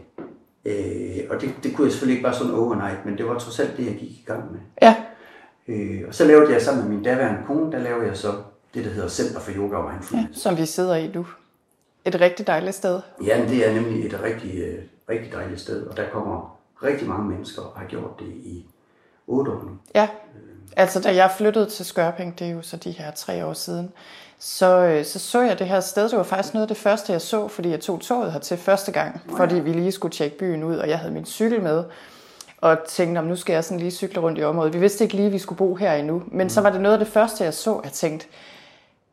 [0.64, 3.60] Øh, og det, det kunne jeg selvfølgelig ikke bare sådan overnight, men det var trods
[3.60, 4.60] alt det, jeg gik i gang med.
[4.82, 4.94] Ja.
[5.68, 8.32] Øh, og så lavede jeg sammen med min daværende kone, der lavede jeg så
[8.74, 10.36] det, der hedder Center for Yoga og Mindfulness.
[10.36, 11.26] Ja, som vi sidder i nu.
[12.04, 13.00] Et rigtig dejligt sted.
[13.26, 17.30] Ja, det er nemlig et rigtig, øh, rigtig dejligt sted, og der kommer rigtig mange
[17.30, 18.66] mennesker og har gjort det i
[19.26, 19.70] otte år nu.
[19.94, 20.08] Ja,
[20.77, 23.92] Altså, da jeg flyttede til Skørping, det er jo så de her tre år siden,
[24.38, 26.09] så, øh, så så jeg det her sted.
[26.09, 28.57] Det var faktisk noget af det første, jeg så, fordi jeg tog toget her til
[28.57, 31.85] første gang, fordi vi lige skulle tjekke byen ud, og jeg havde min cykel med,
[32.61, 34.74] og tænkte, om nu skal jeg sådan lige cykle rundt i området.
[34.74, 36.92] Vi vidste ikke lige, at vi skulle bo her endnu, men så var det noget
[36.92, 37.81] af det første, jeg så.
[37.85, 38.27] Jeg tænkte,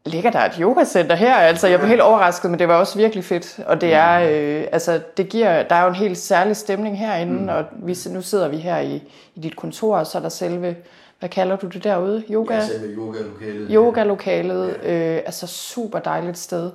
[0.05, 1.35] ligger der et yogacenter her?
[1.35, 3.59] Altså, jeg blev helt overrasket, men det var også virkelig fedt.
[3.65, 7.41] Og det er, øh, altså, det giver, der er jo en helt særlig stemning herinde,
[7.41, 7.49] mm.
[7.49, 9.03] og vi, nu sidder vi her i,
[9.35, 10.75] i dit kontor, og så er der selve
[11.21, 12.23] hvad kalder du det derude?
[12.31, 12.55] Yoga?
[12.55, 13.67] Ja, selve yoga-lokalet.
[13.71, 15.15] Yoga-lokalet, ja.
[15.15, 16.71] øh, altså super dejligt sted.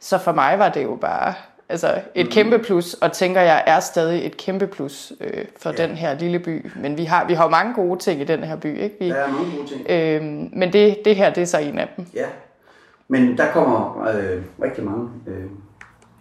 [0.00, 1.34] Så for mig var det jo bare
[1.68, 2.32] altså et mm.
[2.32, 5.86] kæmpe plus, og tænker jeg er stadig et kæmpe plus øh, for ja.
[5.86, 6.70] den her lille by.
[6.76, 8.96] Men vi har, vi har mange gode ting i den her by, ikke?
[9.00, 9.90] Vi, der er mange gode ting.
[9.90, 10.22] Øh,
[10.58, 12.06] men det, det her, det er så en af dem.
[12.14, 12.26] Ja,
[13.08, 15.44] men der kommer øh, rigtig mange øh,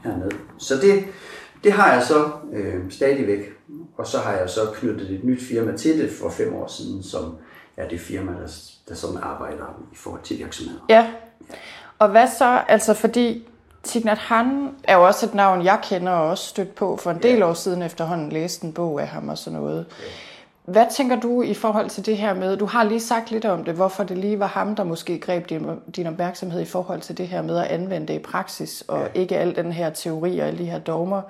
[0.04, 0.32] hernede.
[0.58, 1.04] Så det,
[1.64, 3.40] det har jeg så øh, stadigvæk.
[3.98, 7.04] Og så har jeg så knyttet et nyt firma til det for fem år siden,
[7.04, 7.38] som
[7.78, 8.48] er det firma, der,
[8.90, 10.80] der sådan arbejder i forhold til virksomheder.
[10.90, 11.08] Ja,
[12.00, 13.48] og hvad så, altså fordi
[13.84, 17.24] Tignat Han er jo også et navn, jeg kender og også stødt på for en
[17.24, 17.50] del ja.
[17.50, 19.86] år siden efterhånden læste en bog af ham og sådan noget.
[20.00, 20.06] Ja.
[20.72, 23.64] Hvad tænker du i forhold til det her med, du har lige sagt lidt om
[23.64, 27.18] det, hvorfor det lige var ham, der måske greb din, din opmærksomhed i forhold til
[27.18, 29.22] det her med at anvende det i praksis, og ja.
[29.22, 31.22] ikke al den her teori og alle de her dogmer.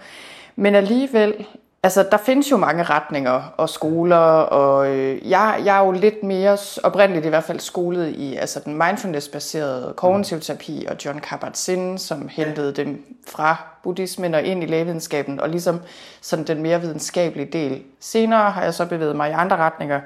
[0.55, 1.45] Men alligevel,
[1.85, 6.23] Altså, der findes jo mange retninger og skoler, og øh, jeg, jeg er jo lidt
[6.23, 11.97] mere oprindeligt i hvert fald skolet i altså den mindfulness-baserede kognitiv terapi og John Kabat-Zinn,
[11.97, 15.81] som hentede dem fra buddhismen og ind i lægevidenskaben, og ligesom
[16.21, 17.83] sådan den mere videnskabelige del.
[17.99, 20.01] Senere har jeg så bevæget mig i andre retninger.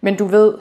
[0.00, 0.54] Men du ved,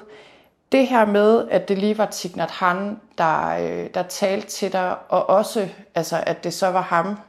[0.71, 4.73] det her med, at det lige var Thich Nhat Hanh, der, øh, der talte til
[4.73, 7.19] dig, og også altså, at det så var ham,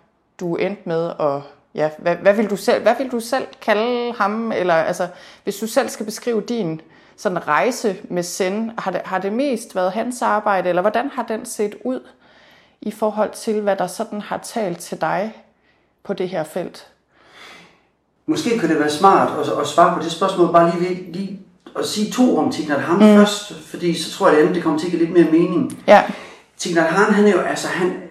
[0.40, 1.42] du endte med at
[1.74, 4.52] ja, hvad, hvad, vil du selv, hvad vil du selv kalde ham?
[4.52, 5.08] Eller altså,
[5.44, 6.80] hvis du selv skal beskrive din
[7.16, 11.22] sådan rejse med Zen, har det, har det mest været hans arbejde, eller hvordan har
[11.22, 12.00] den set ud
[12.82, 15.34] i forhold til, hvad der sådan har talt til dig
[16.04, 16.86] på det her felt?
[18.26, 21.40] Måske kunne det være smart at, at svare på det spørgsmål, bare lige, lige
[21.78, 23.16] at sige to om Thich Nhat Hanh mm.
[23.16, 25.82] først, fordi så tror jeg, at det kommer til at give lidt mere mening.
[25.86, 26.02] Ja.
[26.60, 28.02] Thich Nhat Hanh, han er jo, altså han,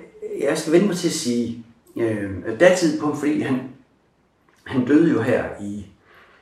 [0.41, 3.61] jeg skal vende mig til at sige, øh, datid på, fordi han,
[4.63, 5.85] han døde jo her i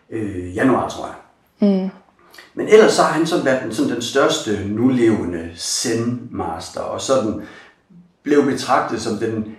[0.09, 1.15] øh, januar, tror jeg.
[1.59, 1.89] Mm.
[2.53, 7.41] Men ellers så har han sådan været den, sådan den største nulevende zen-master, og sådan
[8.23, 9.55] blev betragtet som den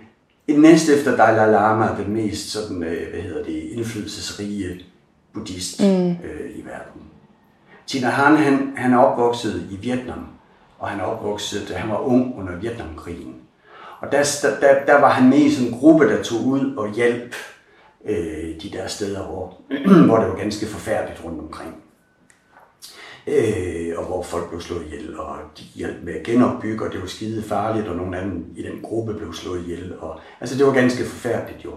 [0.47, 4.85] næste efter Dalai Lama, den mest sådan, øh, hvad hedder det, indflydelsesrige
[5.33, 6.09] buddhist mm.
[6.09, 7.01] øh, i verden.
[7.87, 10.27] Tina Han, han, han er opvokset i Vietnam,
[10.79, 13.35] og han er opvokset, da han var ung under Vietnamkrigen.
[14.01, 14.23] Og der,
[14.61, 17.35] der, der var han med i sådan en gruppe, der tog ud og hjalp
[18.05, 19.61] øh, de der steder, hvor,
[20.07, 21.75] hvor det var ganske forfærdeligt rundt omkring.
[23.27, 27.01] Øh, og hvor folk blev slået ihjel, og de hjalp med at genopbygge, og det
[27.01, 29.93] var skide farligt, og nogle af dem i den gruppe blev slået ihjel.
[29.99, 31.71] Og, altså det var ganske forfærdeligt jo.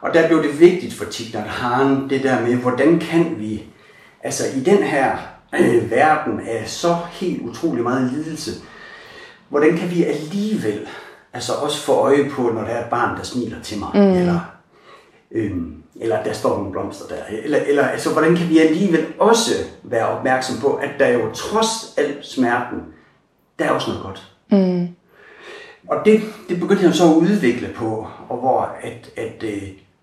[0.00, 3.64] Og der blev det vigtigt for Thich Haren, det der med, hvordan kan vi,
[4.22, 5.18] altså i den her
[5.60, 8.50] øh, verden af så helt utrolig meget lidelse,
[9.48, 10.88] hvordan kan vi alligevel
[11.32, 14.00] altså også få øje på, når der er et barn, der smiler til mig, mm.
[14.00, 14.40] eller,
[15.30, 19.52] øhm, eller der står nogle blomster der, eller, eller altså, hvordan kan vi alligevel også
[19.82, 22.78] være opmærksom på, at der jo trods al smerten,
[23.58, 24.32] der er også noget godt.
[24.50, 24.88] Mm.
[25.88, 29.62] Og det, det begyndte jeg så at udvikle på, og hvor at, at øh,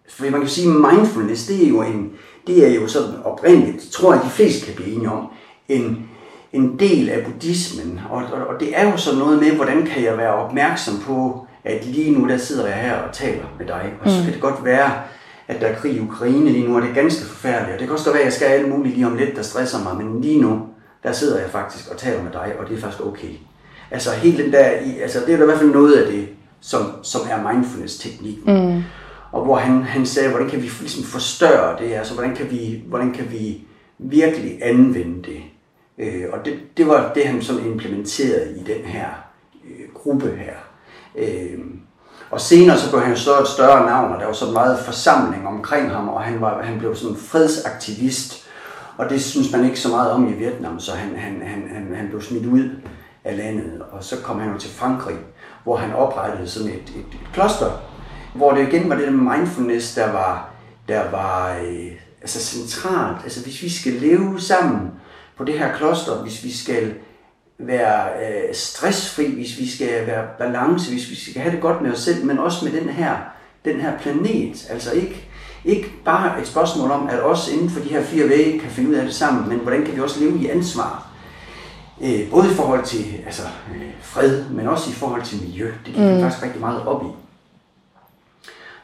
[0.09, 2.11] for man kan sige, mindfulness, det er jo en,
[2.47, 5.27] det er jo sådan oprindeligt, tror jeg, de fleste kan blive enige om,
[5.69, 6.09] en,
[6.53, 7.99] en del af buddhismen.
[8.10, 11.47] Og, og, og det er jo sådan noget med, hvordan kan jeg være opmærksom på,
[11.63, 13.93] at lige nu der sidder jeg her og taler med dig.
[14.01, 14.23] Og så mm.
[14.23, 14.91] kan det godt være,
[15.47, 17.73] at der er krig i Ukraine lige nu, og det er ganske forfærdeligt.
[17.73, 19.83] Og det kan også være, at jeg skal alle mulige lige om lidt, der stresser
[19.83, 20.62] mig, men lige nu,
[21.03, 23.33] der sidder jeg faktisk og taler med dig, og det er faktisk okay.
[23.91, 24.63] Altså helt den der,
[25.01, 26.27] altså det er da i hvert fald noget af det,
[26.60, 28.73] som, som er mindfulness-teknikken.
[28.75, 28.83] Mm.
[29.31, 32.83] Og hvor han, han sagde, hvordan kan vi ligesom forstørre det, altså hvordan kan vi,
[32.88, 33.62] hvordan kan vi
[33.99, 35.41] virkelig anvende det.
[35.97, 39.07] Øh, og det, det var det, han sådan implementerede i den her
[39.65, 40.55] øh, gruppe her.
[41.15, 41.60] Øh,
[42.31, 45.47] og senere så blev han så et større navn, og der var så meget forsamling
[45.47, 48.47] omkring ham, og han, var, han blev sådan en fredsaktivist.
[48.97, 51.95] Og det synes man ikke så meget om i Vietnam, så han, han, han, han,
[51.95, 52.69] han blev smidt ud
[53.23, 53.81] af landet.
[53.91, 55.17] Og så kom han jo til Frankrig,
[55.63, 57.71] hvor han oprettede sådan et, et, et kloster,
[58.36, 60.49] hvor det igen var det der mindfulness, der var,
[60.88, 63.17] der var øh, altså centralt.
[63.23, 64.91] Altså hvis vi skal leve sammen
[65.38, 66.93] på det her kloster, hvis vi skal
[67.60, 71.91] være øh, stressfri, hvis vi skal være balance, hvis vi skal have det godt med
[71.91, 73.15] os selv, men også med den her,
[73.65, 74.67] den her planet.
[74.69, 75.28] Altså ikke,
[75.65, 78.89] ikke bare et spørgsmål om, at os inden for de her fire vægge kan finde
[78.89, 81.08] ud af det sammen, men hvordan kan vi også leve i ansvar?
[82.02, 83.43] Øh, både i forhold til altså,
[83.76, 85.65] øh, fred, men også i forhold til miljø.
[85.86, 86.21] Det gik mm.
[86.21, 87.08] faktisk rigtig meget op i.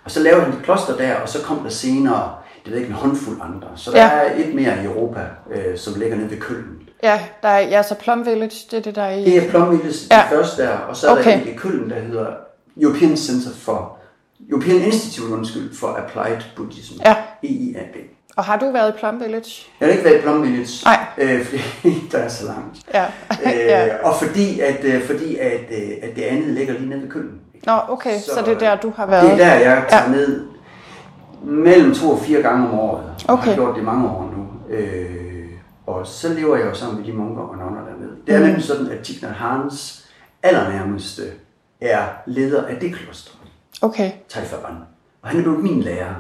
[0.03, 2.33] Og så lavede han et kloster der, og så kom der senere
[2.65, 3.67] det ved ikke, en håndfuld andre.
[3.75, 4.09] Så der ja.
[4.09, 5.19] er et mere i Europa,
[5.51, 6.79] øh, som ligger nede ved Køln.
[7.03, 9.25] Ja, der er, ja, så Plum Village, det er det, der er i...
[9.25, 10.17] Det er Plum Village, ja.
[10.17, 11.31] det første der, og så er okay.
[11.31, 12.27] der en i Køln, der hedder
[12.81, 13.97] European Center for...
[14.49, 16.93] European Institute, undskyld, for Applied Buddhism.
[17.05, 17.15] Ja.
[17.43, 17.95] EIAB.
[18.35, 19.65] Og har du været i Plum Village?
[19.79, 20.99] Jeg har ikke været i Plum Village, Nej.
[21.17, 22.77] Øh, fordi der er så langt.
[22.93, 23.05] Ja.
[23.45, 24.07] øh, ja.
[24.07, 27.39] Og fordi, at, øh, fordi at, øh, at det andet ligger lige nede ved Køln.
[27.65, 29.23] Nå, okay, så, så det er der, du har været?
[29.23, 30.09] Det er der, jeg tager ja.
[30.09, 30.52] ned
[31.43, 33.03] mellem to og fire gange om året.
[33.27, 33.45] Okay.
[33.45, 34.75] Jeg har gjort det mange år nu.
[34.75, 35.23] Øh,
[35.87, 38.15] og så lever jeg jo sammen med de munker og nonner dernede.
[38.27, 38.45] Det er mm.
[38.45, 40.05] nemlig sådan, at Thich Hans
[40.43, 41.23] allernærmeste
[41.81, 43.31] er leder af det kloster.
[43.81, 44.11] Okay.
[44.29, 44.75] Taifaban.
[45.21, 46.13] Og han er blevet min lærer.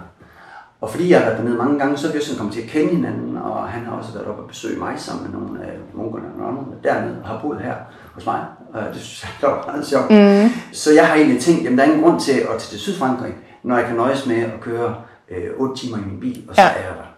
[0.81, 2.67] Og fordi jeg har været dernede mange gange, så er vi sådan kommet til at
[2.67, 5.73] kende hinanden, og han har også været oppe og besøge mig sammen med nogle af
[5.93, 7.75] munkerne og nonnerne dernede, og har boet her
[8.13, 8.39] hos mig.
[8.73, 10.09] Og det synes jeg var meget sjovt.
[10.11, 10.49] Mm.
[10.71, 13.33] Så jeg har egentlig tænkt, at der er ingen grund til at tage til Sydfrankrig,
[13.63, 14.95] når jeg kan nøjes med at køre
[15.37, 16.67] øh, 8 timer i min bil, og så ja.
[16.67, 17.13] er jeg der.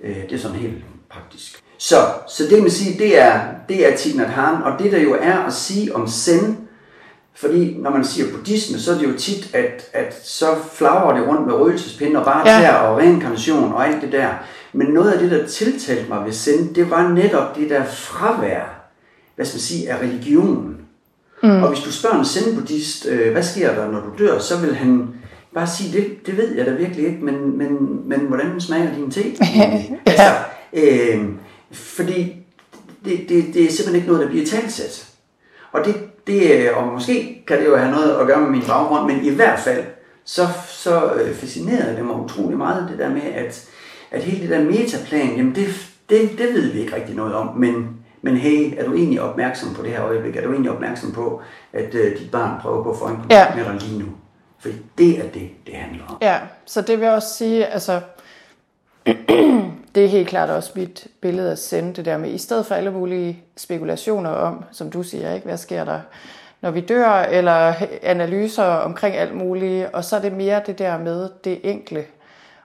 [0.00, 1.62] Øh, det er sådan helt praktisk.
[1.78, 1.96] Så,
[2.28, 5.16] så det man sige, det er, det er Thich Nhat Hanh, og det der jo
[5.20, 6.68] er at sige om Zen,
[7.34, 11.28] fordi når man siger buddhisme, så er det jo tit, at, at så flagrer det
[11.28, 12.76] rundt med røgelsespinde og bare ja.
[12.76, 14.28] og reinkarnation og alt det der.
[14.72, 18.90] Men noget af det, der tiltalte mig ved Zen, det var netop det der fravær,
[19.36, 20.76] hvad skal man sige, af religionen.
[21.42, 21.62] Mm.
[21.62, 24.74] Og hvis du spørger en Zen-buddhist, øh, hvad sker der, når du dør, så vil
[24.74, 25.08] han
[25.58, 29.10] bare sige, det, det ved jeg da virkelig ikke, men, men, men hvordan smager din
[29.10, 29.22] te?
[30.06, 30.34] altså,
[30.72, 31.24] øh,
[31.72, 32.36] fordi
[33.04, 35.06] det, det, det er simpelthen ikke noget, der bliver talsat.
[35.72, 35.94] Og, det,
[36.26, 39.30] det, og måske kan det jo have noget at gøre med min baggrund, men i
[39.30, 39.84] hvert fald,
[40.24, 43.68] så, så øh, fascinerede det mig utrolig meget, det der med, at,
[44.10, 45.66] at hele det der metaplan, jamen det,
[46.10, 49.74] det, det ved vi ikke rigtig noget om, men, men hey, er du egentlig opmærksom
[49.74, 50.36] på det her øjeblik?
[50.36, 51.42] Er du egentlig opmærksom på,
[51.72, 54.06] at uh, dit barn prøver på at få en kontakt med dig lige nu?
[54.58, 54.68] For
[54.98, 56.18] det er det, det handler om.
[56.22, 58.00] Ja, så det vil også sige, altså,
[59.94, 62.74] det er helt klart også mit billede at sende det der med, i stedet for
[62.74, 66.00] alle mulige spekulationer om, som du siger, ikke, hvad sker der,
[66.60, 70.98] når vi dør, eller analyser omkring alt muligt, og så er det mere det der
[70.98, 72.04] med det enkle,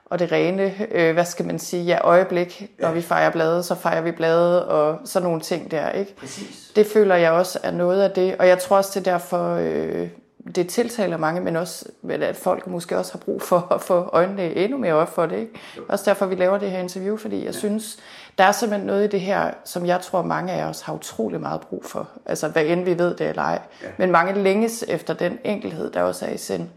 [0.04, 2.70] og det rene, øh, hvad skal man sige, ja, øjeblik.
[2.78, 2.94] Når ja.
[2.94, 6.16] vi fejrer blade, så fejrer vi blade, og sådan nogle ting der, ikke?
[6.16, 6.72] Præcis.
[6.76, 9.54] Det føler jeg også er noget af det, og jeg tror også, det er derfor,
[9.60, 10.08] øh,
[10.54, 14.54] det tiltaler mange, men også, at folk måske også har brug for at få øjnene
[14.54, 15.52] endnu mere op for det, ikke?
[15.88, 17.52] Også derfor, vi laver det her interview, fordi jeg ja.
[17.52, 17.98] synes,
[18.38, 21.40] der er simpelthen noget i det her, som jeg tror, mange af os har utrolig
[21.40, 22.08] meget brug for.
[22.26, 23.58] Altså, hvad end vi ved det eller ej.
[23.82, 23.88] Ja.
[23.98, 26.68] Men mange længes efter den enkelhed, der også er i sind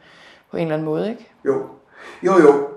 [0.52, 1.28] på en eller anden måde, ikke?
[1.46, 1.66] Jo,
[2.24, 2.68] jo, jo.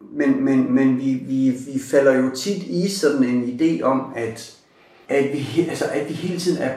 [0.00, 4.56] Men, men, men vi, vi, vi falder jo tit i sådan en idé om, at,
[5.08, 6.70] at, vi, altså, at vi hele tiden er...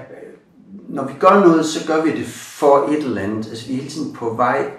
[0.89, 3.47] Når vi gør noget, så gør vi det for et eller andet.
[3.47, 4.71] Altså, vi er hele tiden på vej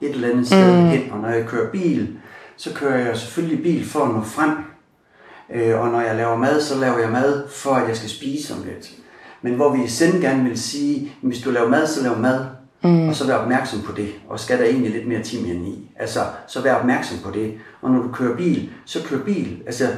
[0.00, 0.88] et eller andet sted mm.
[0.88, 1.12] hen.
[1.12, 2.18] Og når jeg kører bil,
[2.56, 4.50] så kører jeg selvfølgelig bil for at nå frem.
[5.54, 8.54] Øh, og når jeg laver mad, så laver jeg mad for, at jeg skal spise
[8.54, 8.92] om lidt.
[9.42, 12.44] Men hvor vi i gerne vil sige, at hvis du laver mad, så lav mad.
[12.82, 13.08] Mm.
[13.08, 14.08] Og så vær opmærksom på det.
[14.28, 15.90] Og skal der egentlig lidt mere timian i.
[15.96, 17.54] Altså, så vær opmærksom på det.
[17.82, 19.62] Og når du kører bil, så kør bil.
[19.66, 19.94] Altså, jeg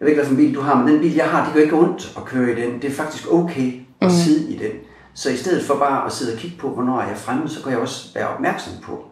[0.00, 1.60] ved ikke, hvad for en bil du har, men den bil, jeg har, det gør
[1.60, 2.82] ikke ondt at køre i den.
[2.82, 4.18] Det er faktisk okay at mm.
[4.24, 4.72] sidde i den.
[5.14, 7.62] Så i stedet for bare at sidde og kigge på, hvornår jeg er fremme, så
[7.62, 9.04] kan jeg også være opmærksom på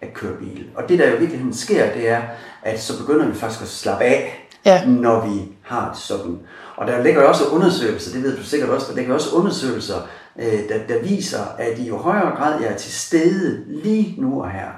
[0.00, 0.66] at køre bil.
[0.74, 2.22] Og det, der jo virkelig sker, det er,
[2.62, 4.86] at så begynder vi faktisk at slappe af ja.
[4.86, 6.38] når vi har det sådan.
[6.76, 9.96] Og der ligger også undersøgelser, det ved du sikkert også, der ligger også undersøgelser,
[10.38, 14.42] øh, der, der viser, at i jo højere grad jeg er til stede lige nu
[14.42, 14.68] og her,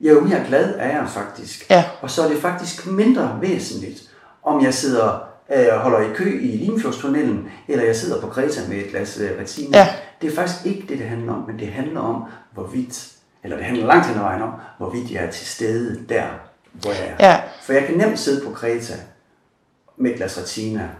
[0.00, 1.70] jo mere glad er jeg faktisk.
[1.70, 1.84] Ja.
[2.02, 4.02] Og så er det faktisk mindre væsentligt,
[4.42, 8.76] om jeg sidder øh, holder i kø i Limfjordstunnelen, eller jeg sidder på Kreta med
[8.76, 9.78] et glas øh, retina.
[9.78, 9.88] Ja.
[10.20, 13.66] Det er faktisk ikke det, det handler om, men det handler om, hvorvidt, eller det
[13.66, 16.26] handler langt hen ad vejen om, hvorvidt jeg er til stede der,
[16.72, 17.28] hvor jeg er.
[17.28, 17.40] Ja.
[17.62, 18.94] For jeg kan nemt sidde på Kreta
[19.96, 20.90] med et glas retina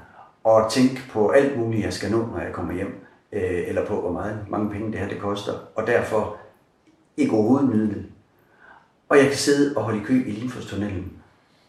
[0.44, 4.00] og tænke på alt muligt, jeg skal nå, når jeg kommer hjem, øh, eller på,
[4.00, 6.36] hvor meget, mange penge det her det koster, og derfor
[7.16, 8.06] ikke overhovedet nyde det.
[9.08, 11.12] Og jeg kan sidde og holde i kø i Limfjordstunnelen,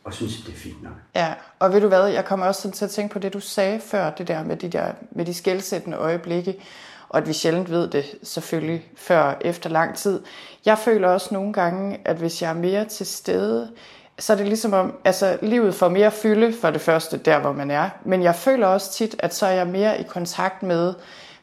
[0.07, 0.93] og synes, det er fint nok.
[1.15, 3.79] Ja, og ved du hvad, jeg kommer også til at tænke på det, du sagde
[3.79, 6.55] før, det der med de, der, med de skældsættende øjeblikke,
[7.09, 10.21] og at vi sjældent ved det selvfølgelig før efter lang tid.
[10.65, 13.69] Jeg føler også nogle gange, at hvis jeg er mere til stede,
[14.19, 17.51] så er det ligesom om, altså livet får mere fylde for det første, der hvor
[17.51, 17.89] man er.
[18.05, 20.93] Men jeg føler også tit, at så er jeg mere i kontakt med,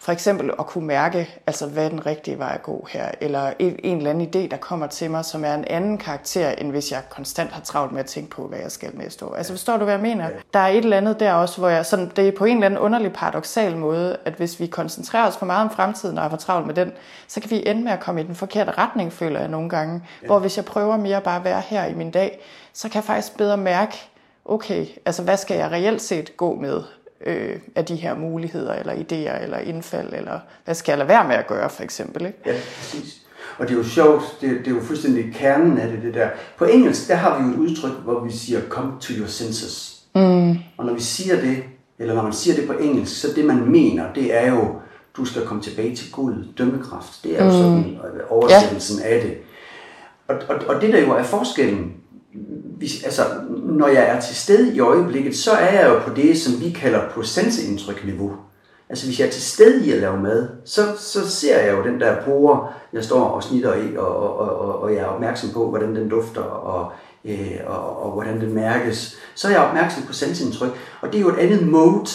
[0.05, 3.77] for eksempel at kunne mærke, altså hvad den rigtige vej at gå her, eller en,
[3.83, 6.93] en eller anden idé, der kommer til mig, som er en anden karakter, end hvis
[6.93, 9.35] jeg konstant har travlt med at tænke på, hvad jeg skal næste år.
[9.35, 10.29] Altså forstår du, hvad jeg mener?
[10.55, 12.67] Der er et eller andet der også, hvor jeg, sådan, det er på en eller
[12.67, 16.29] anden underlig paradoxal måde, at hvis vi koncentrerer os for meget om fremtiden og er
[16.29, 16.93] for travlt med den,
[17.29, 20.03] så kan vi ende med at komme i den forkerte retning, føler jeg nogle gange.
[20.23, 20.27] Ja.
[20.27, 22.41] Hvor hvis jeg prøver mere bare at være her i min dag,
[22.73, 23.97] så kan jeg faktisk bedre mærke,
[24.45, 26.83] okay, altså hvad skal jeg reelt set gå med?
[27.27, 31.29] Øh, af de her muligheder, eller idéer, eller indfald, eller hvad skal jeg lade være
[31.29, 32.27] med at gøre, for eksempel.
[32.27, 32.39] Ikke?
[32.47, 33.21] Ja, præcis.
[33.59, 36.29] Og det er jo sjovt, det, det er jo fuldstændig kernen af det, det der.
[36.59, 40.01] På engelsk, der har vi jo et udtryk, hvor vi siger, come to your senses.
[40.15, 40.51] Mm.
[40.77, 41.65] Og når vi siger det,
[41.99, 44.81] eller når man siger det på engelsk, så det man mener, det er jo,
[45.17, 47.25] du skal komme tilbage til Gud, dømmekraft.
[47.25, 47.57] Det er jo mm.
[47.57, 47.99] sådan
[48.29, 49.15] oversættelsen ja.
[49.15, 49.37] af det.
[50.29, 51.93] Og, og, og det der jo er forskellen
[52.79, 53.23] hvis, altså,
[53.63, 56.71] når jeg er til stede i øjeblikket, så er jeg jo på det, som vi
[56.71, 58.33] kalder på sanseindtryk-niveau.
[58.89, 61.85] Altså hvis jeg er til stede i at lave mad, så, så ser jeg jo
[61.85, 65.51] den der bruger, jeg står og snitter i, og, og, og, og jeg er opmærksom
[65.51, 66.93] på, hvordan den dufter, og,
[67.25, 69.19] øh, og, og hvordan den mærkes.
[69.35, 72.07] Så er jeg opmærksom på sanseindtryk, og det er jo et andet mode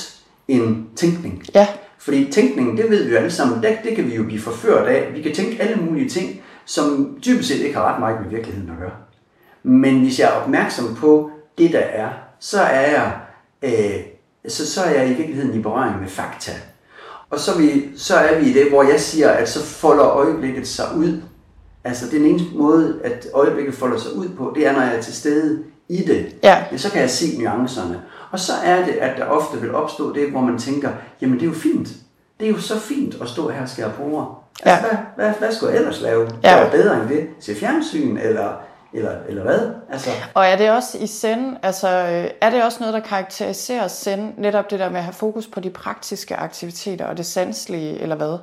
[0.48, 1.44] end tænkning.
[1.56, 1.68] Ja.
[1.98, 4.88] Fordi tænkningen, det ved vi jo alle sammen, det, det kan vi jo blive forført
[4.88, 5.14] af.
[5.14, 8.70] Vi kan tænke alle mulige ting, som typisk set ikke har ret meget med virkeligheden
[8.70, 8.92] at gøre.
[9.64, 13.12] Men hvis jeg er opmærksom på det, der er, så er jeg,
[13.62, 14.00] øh,
[14.48, 16.52] så, så er jeg i virkeligheden i berøring med fakta.
[17.30, 20.68] Og så, vi, så er vi i det, hvor jeg siger, at så folder øjeblikket
[20.68, 21.22] sig ud.
[21.84, 25.02] Altså den eneste måde, at øjeblikket folder sig ud på, det er, når jeg er
[25.02, 26.36] til stede i det.
[26.44, 26.64] Ja.
[26.70, 28.02] Men så kan jeg se nuancerne.
[28.32, 30.90] Og så er det, at der ofte vil opstå det, hvor man tænker,
[31.22, 31.88] jamen det er jo fint.
[32.40, 34.98] Det er jo så fint at stå her og skære på Altså, ja.
[35.16, 36.30] hvad, hvad, hvad skulle jeg ellers lave?
[36.44, 36.58] Ja.
[36.58, 37.28] er bedre end det?
[37.40, 38.54] Se fjernsyn, eller
[38.94, 39.60] eller, eller hvad?
[39.92, 40.10] Altså.
[40.34, 44.34] Og er det også i send, altså øh, er det også noget, der karakteriserer send,
[44.38, 48.16] netop det der med at have fokus på de praktiske aktiviteter og det sanselige, eller
[48.16, 48.38] hvad?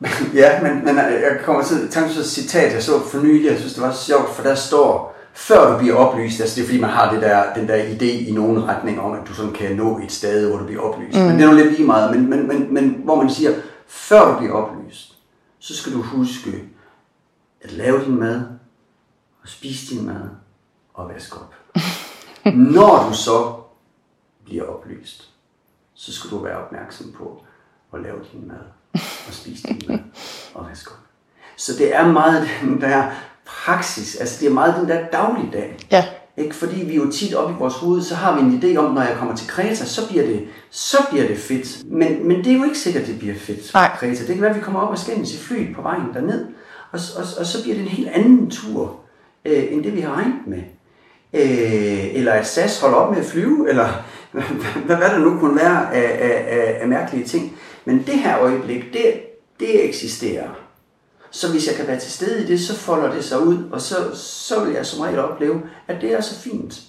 [0.42, 3.50] ja, men, men øh, jeg kommer til at tænke et citat, jeg så for nylig,
[3.50, 6.62] jeg synes, det var så sjovt, for der står, før du bliver oplyst, altså det
[6.62, 9.34] er fordi, man har det der, den der idé i nogen retning om, at du
[9.34, 11.18] sådan kan nå et sted, hvor du bliver oplyst.
[11.18, 11.24] Mm.
[11.24, 13.50] Men det er jo lidt lige meget, men, men, men, men hvor man siger,
[13.86, 15.12] før du bliver oplyst,
[15.58, 16.50] så skal du huske
[17.64, 18.42] at lave din mad,
[19.42, 20.28] og spise din mad
[20.94, 21.54] og vaske op.
[22.74, 23.54] Når du så
[24.44, 25.30] bliver oplyst,
[25.94, 27.42] så skal du være opmærksom på
[27.94, 28.64] at lave din mad
[29.26, 29.98] og spise din mad
[30.54, 30.98] og vaske op.
[31.56, 33.10] Så det er meget den der
[33.46, 35.78] praksis, altså det er meget den der dagligdag.
[35.90, 36.04] Ja.
[36.36, 36.54] Ikke?
[36.54, 39.02] Fordi vi jo tit op i vores hoved, så har vi en idé om, når
[39.02, 41.84] jeg kommer til Kreta, så bliver det, så bliver det fedt.
[41.84, 43.96] Men, men det er jo ikke sikkert, at det bliver fedt Nej.
[43.96, 44.18] Kreta.
[44.18, 46.46] Det kan være, at vi kommer op og skændes i flyet på vejen derned,
[46.92, 49.00] og, og, og så bliver det en helt anden tur,
[49.44, 50.62] øh, end det vi har regnet med.
[51.32, 53.88] Øh, eller at SAS holder op med at flyve, eller
[54.86, 57.56] hvad, hvad der nu kunne være af, af, af, af mærkelige ting.
[57.84, 59.20] Men det her øjeblik, det,
[59.60, 60.48] det eksisterer.
[61.30, 63.80] Så hvis jeg kan være til stede i det, så folder det sig ud, og
[63.80, 66.82] så, så vil jeg som regel opleve, at det er så fint.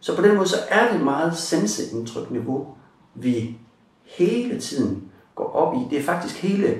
[0.00, 2.66] Så på den måde, så er det meget sanseindtryk-niveau,
[3.14, 3.56] vi
[4.04, 5.02] hele tiden
[5.34, 5.78] går op i.
[5.90, 6.78] Det er faktisk hele,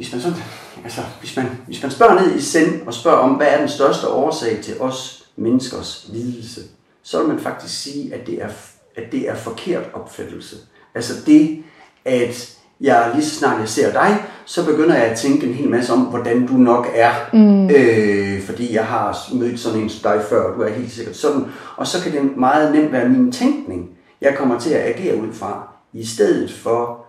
[0.00, 0.38] hvis man, sådan,
[0.84, 3.68] altså, hvis man, hvis man spørger ned i sind og spørger om, hvad er den
[3.68, 6.60] største årsag til os menneskers lidelse,
[7.02, 8.48] så vil man faktisk sige, at det er,
[8.96, 10.56] at det er forkert opfattelse.
[10.94, 11.62] Altså det,
[12.04, 15.68] at jeg lige så snart jeg ser dig, så begynder jeg at tænke en hel
[15.68, 17.12] masse om, hvordan du nok er.
[17.32, 17.70] Mm.
[17.70, 21.16] Øh, fordi jeg har mødt sådan en som dig før, og du er helt sikkert
[21.16, 21.44] sådan.
[21.76, 23.90] Og så kan det meget nemt være min tænkning,
[24.20, 26.99] jeg kommer til at agere ud fra, i stedet for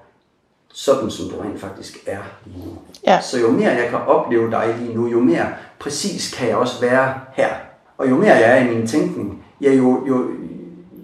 [0.73, 2.77] sådan, som du rent faktisk er lige nu.
[3.07, 3.21] Ja.
[3.21, 5.47] Så jo mere jeg kan opleve dig lige nu, jo mere
[5.79, 7.49] præcis kan jeg også være her.
[7.97, 10.25] Og jo mere jeg er i min tænkning, ja, jo, jo,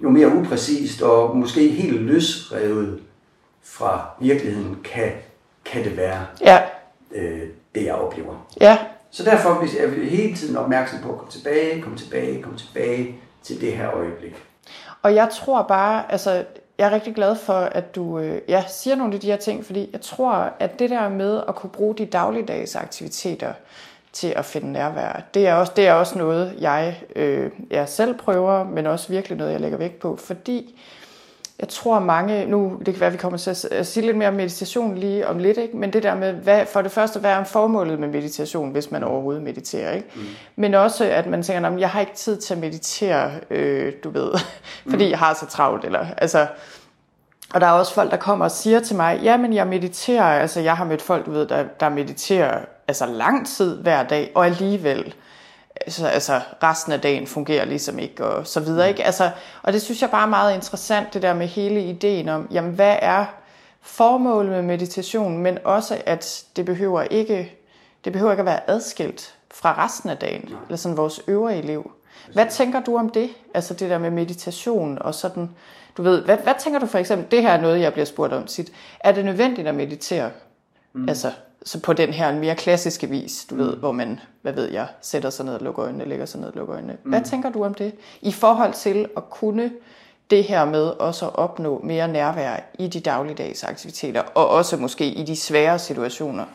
[0.04, 3.00] jo mere upræcist og måske helt løsrevet
[3.64, 5.12] fra virkeligheden kan,
[5.66, 6.60] kan det være Ja,
[7.16, 7.42] øh,
[7.76, 8.48] det, jeg oplever.
[8.62, 8.78] ja,
[9.12, 12.58] Så derfor hvis jeg er hele tiden opmærksom på at komme tilbage, komme tilbage, komme
[12.58, 14.36] tilbage til det her øjeblik.
[15.02, 16.46] Og jeg tror bare, altså,
[16.78, 19.66] jeg er rigtig glad for, at du øh, ja, siger nogle af de her ting,
[19.66, 23.54] fordi jeg tror, at det der med at kunne bruge de dagligdags aktiviteter
[24.14, 28.18] til at finde nærvær, det er også, det er også noget, jeg, øh, jeg selv
[28.18, 30.80] prøver, men også virkelig noget, jeg lægger vægt på, fordi
[31.60, 34.18] jeg tror mange, nu det kan være, at vi kommer til at, at sige lidt
[34.18, 35.78] mere om meditation lige om lidt, ikke?
[35.78, 39.04] men det der med, hvad, for det første, hvad er formålet med meditation, hvis man
[39.04, 40.10] overhovedet mediterer, ikke?
[40.16, 40.22] Mm.
[40.56, 44.10] men også, at man tænker, "Nå, jeg har ikke tid til at meditere, øh, du
[44.10, 44.32] ved,
[44.90, 46.48] fordi jeg har så travlt, eller, altså,
[47.54, 50.24] og der er også folk, der kommer og siger til mig, ja, men jeg mediterer,
[50.24, 54.32] altså jeg har mødt folk, du ved, der, der mediterer altså lang tid hver dag,
[54.36, 55.14] og alligevel,
[55.82, 59.04] altså, altså resten af dagen fungerer ligesom ikke, og så videre, ikke?
[59.04, 59.32] Altså,
[59.64, 62.72] og det synes jeg bare er meget interessant, det der med hele ideen om, jamen
[62.74, 63.26] hvad er
[63.82, 67.54] formålet med meditation, men også at det behøver ikke,
[68.06, 71.92] det behøver ikke at være adskilt fra resten af dagen, eller sådan vores øvrige liv.
[72.34, 73.30] Hvad tænker du om det?
[73.54, 75.50] Altså det der med meditation og sådan,
[75.98, 78.34] du ved, hvad, hvad tænker du for eksempel, det her er noget, jeg bliver spurgt
[78.34, 80.32] om tit, er det nødvendigt at meditere?
[80.94, 81.10] Mm.
[81.10, 81.32] Altså,
[81.66, 83.62] så på den her mere klassiske vis, du mm.
[83.62, 86.48] ved, hvor man, hvad ved jeg, sætter sig ned og lukker øjnene, lægger sig ned
[86.48, 86.98] og lukker øjnene.
[87.04, 87.10] Mm.
[87.10, 87.94] Hvad tænker du om det?
[88.22, 89.72] I forhold til at kunne
[90.30, 95.06] det her med også at opnå mere nærvær i de dagligdags aktiviteter, og også måske
[95.06, 96.46] i de svære situationer.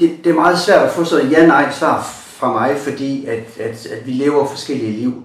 [0.00, 2.02] Det, det er meget svært at få så et ja-nej svar
[2.40, 5.22] fra mig, fordi at, at, at vi lever forskellige liv.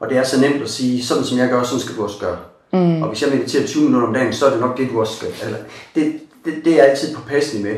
[0.00, 2.18] Og det er så nemt at sige, sådan som jeg gør, sådan skal du også
[2.20, 2.38] gøre.
[2.72, 3.02] Mm.
[3.02, 5.16] Og hvis jeg mediterer 20 minutter om dagen, så er det nok det, du også
[5.16, 5.28] skal.
[5.28, 5.56] Altså,
[5.94, 7.76] det, det, det er jeg altid påpasselig med.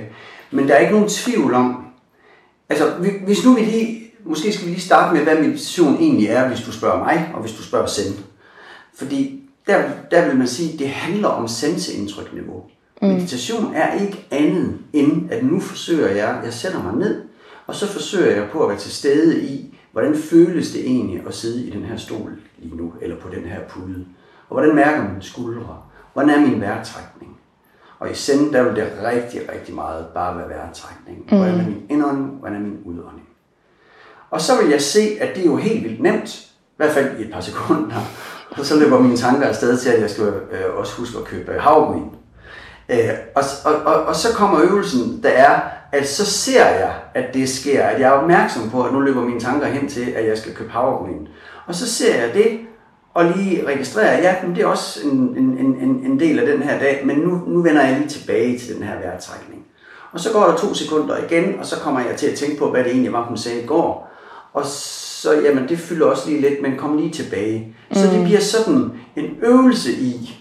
[0.50, 1.86] Men der er ikke nogen tvivl om,
[2.68, 2.92] altså
[3.24, 6.60] hvis nu vi lige, måske skal vi lige starte med, hvad meditation egentlig er, hvis
[6.60, 8.24] du spørger mig, og hvis du spørger Zen.
[8.94, 12.62] Fordi der, der vil man sige, at det handler om sanseindtrykniveau.
[13.02, 13.08] Mm.
[13.08, 17.22] Meditation er ikke andet end, at nu forsøger jeg, jeg sætter mig ned,
[17.66, 21.34] og så forsøger jeg på at være til stede i, hvordan føles det egentlig at
[21.34, 24.06] sidde i den her stol lige nu, eller på den her pude.
[24.48, 25.82] Og hvordan mærker mine skuldre?
[26.12, 27.37] Hvordan er min vejrtrækning?
[27.98, 31.24] Og i send, der vil det rigtig, rigtig meget bare være vejrtrækning.
[31.28, 32.30] Hvordan er min indånding?
[32.38, 33.28] Hvordan er min udånding?
[34.30, 37.18] Og så vil jeg se, at det er jo helt vildt nemt, i hvert fald
[37.18, 37.96] i et par sekunder.
[38.50, 41.52] Og så løber mine tanker afsted til, at jeg skal øh, også huske at købe
[41.60, 42.08] havregryn.
[42.88, 45.60] Øh, og, og, og, og så kommer øvelsen, der er,
[45.92, 49.20] at så ser jeg, at det sker, at jeg er opmærksom på, at nu løber
[49.20, 51.26] mine tanker hen til, at jeg skal købe havregryn.
[51.66, 52.60] Og så ser jeg det,
[53.18, 56.62] og lige registrerer, ja, men det er også en, en, en, en del af den
[56.62, 59.62] her dag, men nu, nu vender jeg lige tilbage til den her vejrtrækning.
[60.12, 62.70] Og så går der to sekunder igen, og så kommer jeg til at tænke på,
[62.70, 64.10] hvad det egentlig var, hun sagde i går.
[64.52, 67.76] Og så, jamen, det fylder også lige lidt, men kom lige tilbage.
[67.90, 67.94] Mm.
[67.94, 70.38] Så det bliver sådan en øvelse i,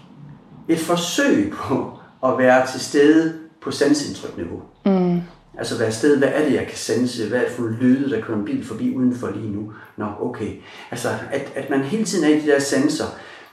[0.68, 1.92] et forsøg på
[2.26, 4.62] at være til stede på sansindtrykniveau.
[4.86, 5.22] Mm.
[5.58, 7.28] Altså være sted, hvad er det, jeg kan sanse?
[7.30, 9.74] Hvad er det for lyde, der kører en bil forbi udenfor lige nu?
[9.98, 10.52] Nå, okay.
[10.92, 13.06] Altså, at, at man hele tiden er i de der sanser,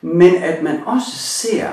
[0.02, 1.68] men at man også ser,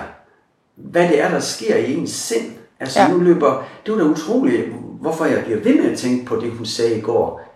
[0.75, 2.51] hvad det er, der sker i ens sind.
[2.79, 3.11] Altså, ja.
[3.11, 4.67] nu løber, det var da utroligt,
[5.01, 7.53] hvorfor jeg bliver ved med at tænke på det, hun sagde i går.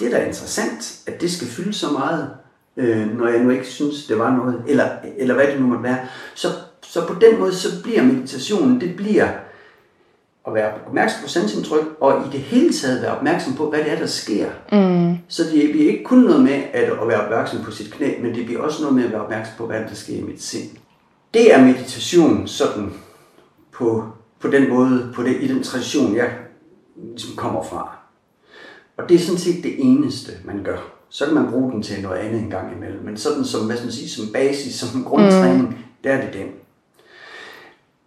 [0.00, 2.30] Det er da interessant, at det skal fylde så meget,
[2.76, 5.84] øh, når jeg nu ikke synes, det var noget, eller, eller hvad det nu måtte
[5.84, 5.98] være.
[6.34, 6.48] Så,
[6.82, 9.28] så på den måde, så bliver meditationen, det bliver
[10.46, 13.92] at være opmærksom på sansindtryk, og i det hele taget være opmærksom på, hvad det
[13.92, 14.46] er, der sker.
[14.72, 15.16] Mm.
[15.28, 18.34] Så det bliver ikke kun noget med at, at være opmærksom på sit knæ, men
[18.34, 20.70] det bliver også noget med at være opmærksom på, hvad der sker i mit sind.
[21.34, 22.92] Det er meditation sådan
[23.72, 24.04] på,
[24.40, 26.32] på den måde, på det, i den tradition, jeg
[26.96, 27.96] ligesom kommer fra.
[28.96, 30.78] Og det er sådan set det eneste, man gør.
[31.08, 33.04] Så kan man bruge den til noget andet en gang imellem.
[33.04, 35.74] Men sådan som, hvad skal man sige, som basis, som grundtræning, mm.
[36.04, 36.48] der er det den.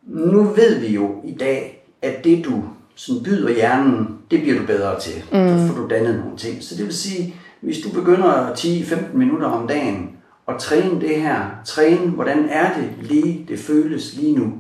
[0.04, 1.75] Nu ved vi jo i dag,
[2.06, 2.64] at det du
[2.96, 5.24] sådan byder hjernen, det bliver du bedre til.
[5.32, 5.48] Mm.
[5.48, 6.64] Så får du dannet nogle ting.
[6.64, 10.10] Så det vil sige, hvis du begynder 10-15 minutter om dagen
[10.48, 14.54] at træne det her, træne, hvordan er det lige, det føles lige nu,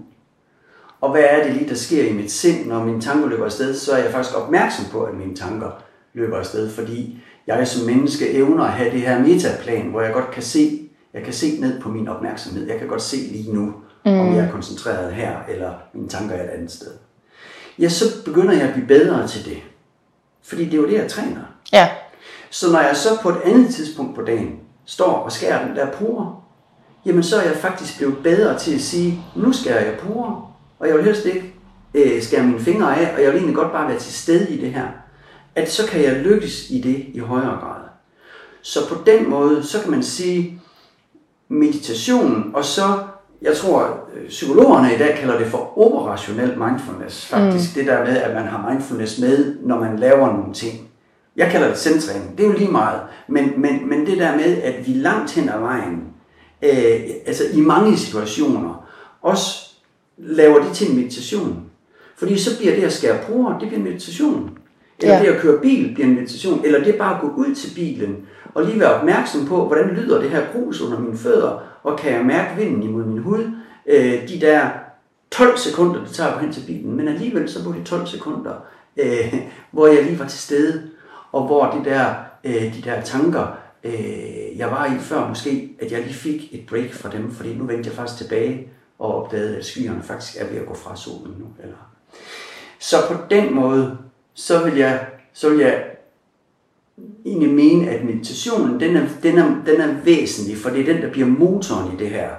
[1.02, 3.74] og hvad er det lige, der sker i mit sind, når mine tanker løber afsted,
[3.74, 5.72] så er jeg faktisk opmærksom på, at mine tanker
[6.14, 10.32] løber afsted, fordi jeg som menneske evner at have det her metaplan, hvor jeg godt
[10.32, 12.68] kan se, jeg kan se ned på min opmærksomhed.
[12.68, 13.74] Jeg kan godt se lige nu,
[14.06, 14.20] mm.
[14.20, 16.91] om jeg er koncentreret her, eller mine tanker er et andet sted.
[17.80, 19.58] Ja, så begynder jeg at blive bedre til det.
[20.44, 21.42] Fordi det er jo det, jeg træner.
[21.74, 21.90] Ja.
[22.50, 25.92] Så når jeg så på et andet tidspunkt på dagen står og skærer den der
[25.92, 26.36] pore,
[27.06, 30.48] jamen så er jeg faktisk blevet bedre til at sige, nu skærer jeg pore,
[30.80, 31.54] og jeg vil helst ikke
[31.94, 34.62] øh, skære mine fingre af, og jeg vil egentlig godt bare være til stede i
[34.62, 34.88] det her.
[35.56, 37.82] At så kan jeg lykkes i det i højere grad.
[38.62, 40.62] Så på den måde, så kan man sige,
[41.48, 43.00] meditation, og så,
[43.46, 47.76] jeg tror, øh, psykologerne i dag kalder det for operationel mindfulness, faktisk.
[47.76, 47.80] Mm.
[47.80, 50.89] Det der med, at man har mindfulness med, når man laver nogle ting.
[51.36, 52.38] Jeg kalder det centring.
[52.38, 53.02] Det er jo lige meget.
[53.28, 56.04] Men, men, men det der med, at vi langt hen ad vejen,
[56.62, 58.88] øh, altså i mange situationer,
[59.22, 59.70] også
[60.18, 61.66] laver det til en meditation.
[62.18, 64.58] Fordi så bliver det at skære bruger, det bliver en meditation.
[65.02, 65.22] Eller ja.
[65.22, 66.62] det at køre bil bliver en meditation.
[66.66, 68.18] Eller det bare at gå ud til bilen
[68.56, 72.14] og lige være opmærksom på, hvordan lyder det her grus under mine fødder, og kan
[72.14, 73.51] jeg mærke vinden imod min hud.
[73.86, 74.70] Øh, de der
[75.32, 78.53] 12 sekunder, det tager at hen til bilen, men alligevel så var det 12 sekunder,
[78.97, 79.34] øh,
[79.72, 80.89] hvor jeg lige var til stede,
[81.32, 83.47] og hvor det der, øh, de der tanker,
[83.84, 87.53] øh, jeg var i før måske, at jeg lige fik et break fra dem, fordi
[87.53, 88.68] nu vendte jeg faktisk tilbage
[88.99, 91.45] og opdagede, at skyerne faktisk er ved at gå fra solen nu.
[91.64, 91.78] Eller.
[92.80, 93.97] Så på den måde,
[94.34, 95.95] så vil jeg, så vil jeg
[97.26, 101.02] egentlig mene, at meditationen, den er, den, er, den er væsentlig, for det er den,
[101.02, 102.30] der bliver motoren i det her.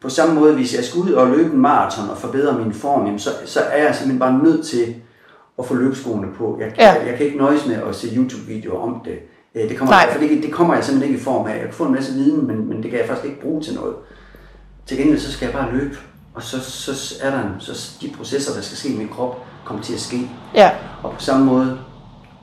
[0.00, 3.18] På samme måde, hvis jeg skal ud og løbe en maraton og forbedre min form,
[3.18, 4.94] så, så er jeg simpelthen bare nødt til
[5.58, 6.58] at få løbeskoene på.
[6.60, 6.92] Jeg, ja.
[6.92, 9.18] jeg, jeg kan ikke nøjes med at se YouTube-videoer om det.
[9.54, 11.52] Øh, det kommer, for det, det kommer jeg simpelthen ikke i form af.
[11.52, 13.74] Jeg kan få en masse viden, men, men det kan jeg faktisk ikke bruge til
[13.74, 13.94] noget.
[14.86, 15.96] Til gengæld så skal jeg bare løbe,
[16.34, 19.44] og så, så er der en, så de processer, der skal ske i min krop,
[19.64, 20.30] kommer til at ske.
[20.54, 20.70] Ja.
[21.02, 21.78] Og på samme måde,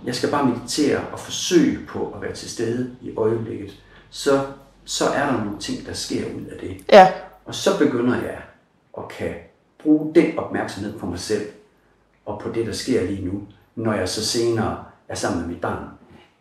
[0.05, 3.83] jeg skal bare meditere og forsøge på at være til stede i øjeblikket.
[4.09, 4.45] Så,
[4.85, 6.77] så er der nogle ting, der sker ud af det.
[6.91, 7.11] Ja.
[7.45, 8.41] Og så begynder jeg
[8.97, 9.33] at kan
[9.83, 11.49] bruge den opmærksomhed på mig selv,
[12.25, 13.41] og på det, der sker lige nu,
[13.75, 15.87] når jeg så senere er sammen med mit barn.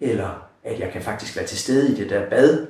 [0.01, 2.67] Eller at jeg kan faktisk være til stede i det der bad,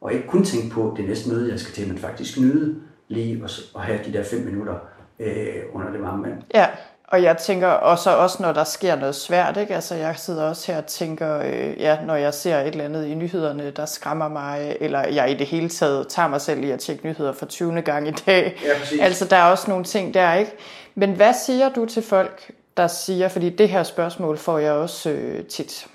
[0.00, 2.76] og ikke kun tænke på det næste møde, jeg skal til, men faktisk nyde
[3.08, 4.74] lige at, have de der fem minutter
[5.18, 6.42] øh, under det varme vand.
[6.54, 6.66] Ja,
[7.12, 9.74] og jeg tænker også, også når der sker noget svært, ikke?
[9.74, 13.06] Altså, jeg sidder også her og tænker, øh, ja, når jeg ser et eller andet
[13.06, 16.70] i nyhederne, der skræmmer mig, eller jeg i det hele taget tager mig selv i
[16.70, 17.82] at tjekke nyheder for 20.
[17.82, 18.60] gang i dag.
[18.64, 20.52] Ja, altså, der er også nogle ting der, ikke?
[20.94, 25.10] Men hvad siger du til folk, der siger, fordi det her spørgsmål får jeg også
[25.10, 25.86] øh, tit,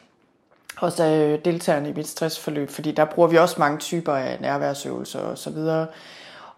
[0.78, 5.20] også af deltagerne i mit stressforløb, fordi der bruger vi også mange typer af nærværsøvelser
[5.20, 5.88] og så videre.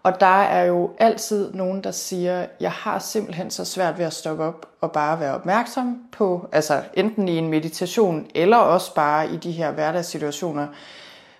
[0.02, 4.12] Og der er jo altid nogen, der siger, jeg har simpelthen så svært ved at
[4.12, 9.32] stoppe op og bare være opmærksom på, altså enten i en meditation, eller også bare
[9.32, 10.66] i de her hverdagssituationer.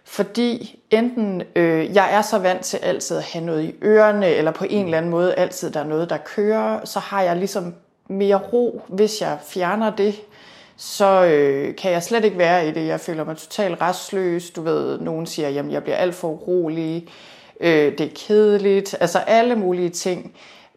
[0.05, 4.51] Fordi enten øh, jeg er så vant til altid at have noget i ørerne, eller
[4.51, 7.75] på en eller anden måde altid der er noget, der kører, så har jeg ligesom
[8.09, 10.21] mere ro, hvis jeg fjerner det
[10.83, 12.87] så øh, kan jeg slet ikke være i det.
[12.87, 14.51] Jeg føler mig totalt restløs.
[14.51, 17.09] Du ved, nogen siger, at jeg bliver alt for urolig.
[17.61, 18.97] Øh, det er kedeligt.
[19.01, 20.33] Altså alle mulige ting.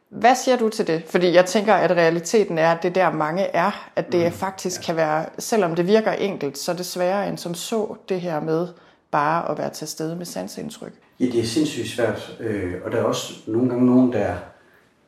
[0.10, 1.04] Hvad siger du til det?
[1.08, 4.82] Fordi jeg tænker, at realiteten er, at det der mange er, at det mm, faktisk
[4.82, 4.86] ja.
[4.86, 8.40] kan være, selvom det virker enkelt, så er det sværere end som så det her
[8.40, 8.68] med
[9.12, 10.94] bare at være til stede med sansindtryk.
[11.20, 14.36] Ja, det er sindssygt svært, øh, og der er også nogle gange nogen, der,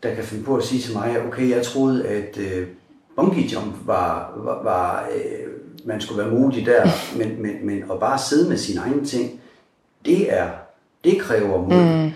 [0.04, 2.68] der kan finde på at sige til mig, okay, jeg troede, at øh,
[3.16, 5.52] bungee jump var, var, var øh,
[5.86, 6.86] man skulle være modig der,
[7.18, 9.42] men, men, men at bare sidde med sine egne ting,
[10.06, 10.50] det er,
[11.06, 12.04] det kræver mod.
[12.04, 12.12] Mm.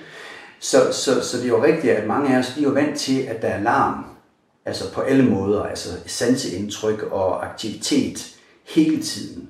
[0.59, 2.97] Så, så, så det er jo rigtigt, at mange af os, de er jo vant
[2.97, 4.05] til, at der er larm,
[4.65, 8.35] altså på alle måder, altså sanseindtryk og aktivitet
[8.67, 9.49] hele tiden.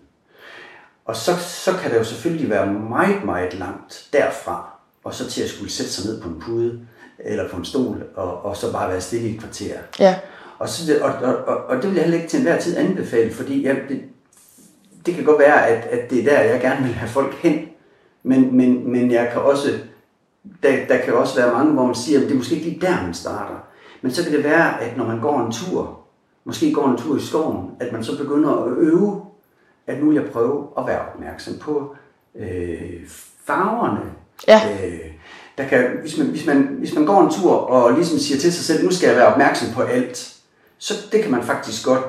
[1.06, 4.70] Og så, så kan det jo selvfølgelig være meget, meget langt derfra,
[5.04, 6.80] og så til at skulle sætte sig ned på en pude,
[7.20, 9.78] eller på en stol, og, og så bare være stille i et kvarter.
[10.00, 10.16] Ja.
[10.60, 13.34] Og, så, og, og, og, og det vil jeg heller ikke til enhver tid anbefale,
[13.34, 14.02] fordi jeg, det,
[15.06, 17.69] det kan godt være, at, at det er der, jeg gerne vil have folk hen.
[18.24, 19.70] Men, men, men jeg kan også,
[20.64, 22.82] der, der kan også være mange, hvor man siger, at det er måske ikke lige
[22.82, 23.56] der, man starter.
[24.02, 26.00] Men så kan det være, at når man går en tur,
[26.44, 29.22] måske går en tur i skoven, at man så begynder at øve,
[29.88, 31.96] at nu vil jeg prøve at være opmærksom på
[32.36, 33.08] øh,
[33.46, 34.02] farverne.
[34.48, 34.62] Ja.
[34.84, 35.12] Øh,
[35.58, 38.54] der kan, hvis, man, hvis, man, hvis man går en tur og ligesom siger til
[38.54, 40.36] sig selv, nu skal jeg være opmærksom på alt,
[40.78, 42.04] så det kan man faktisk godt,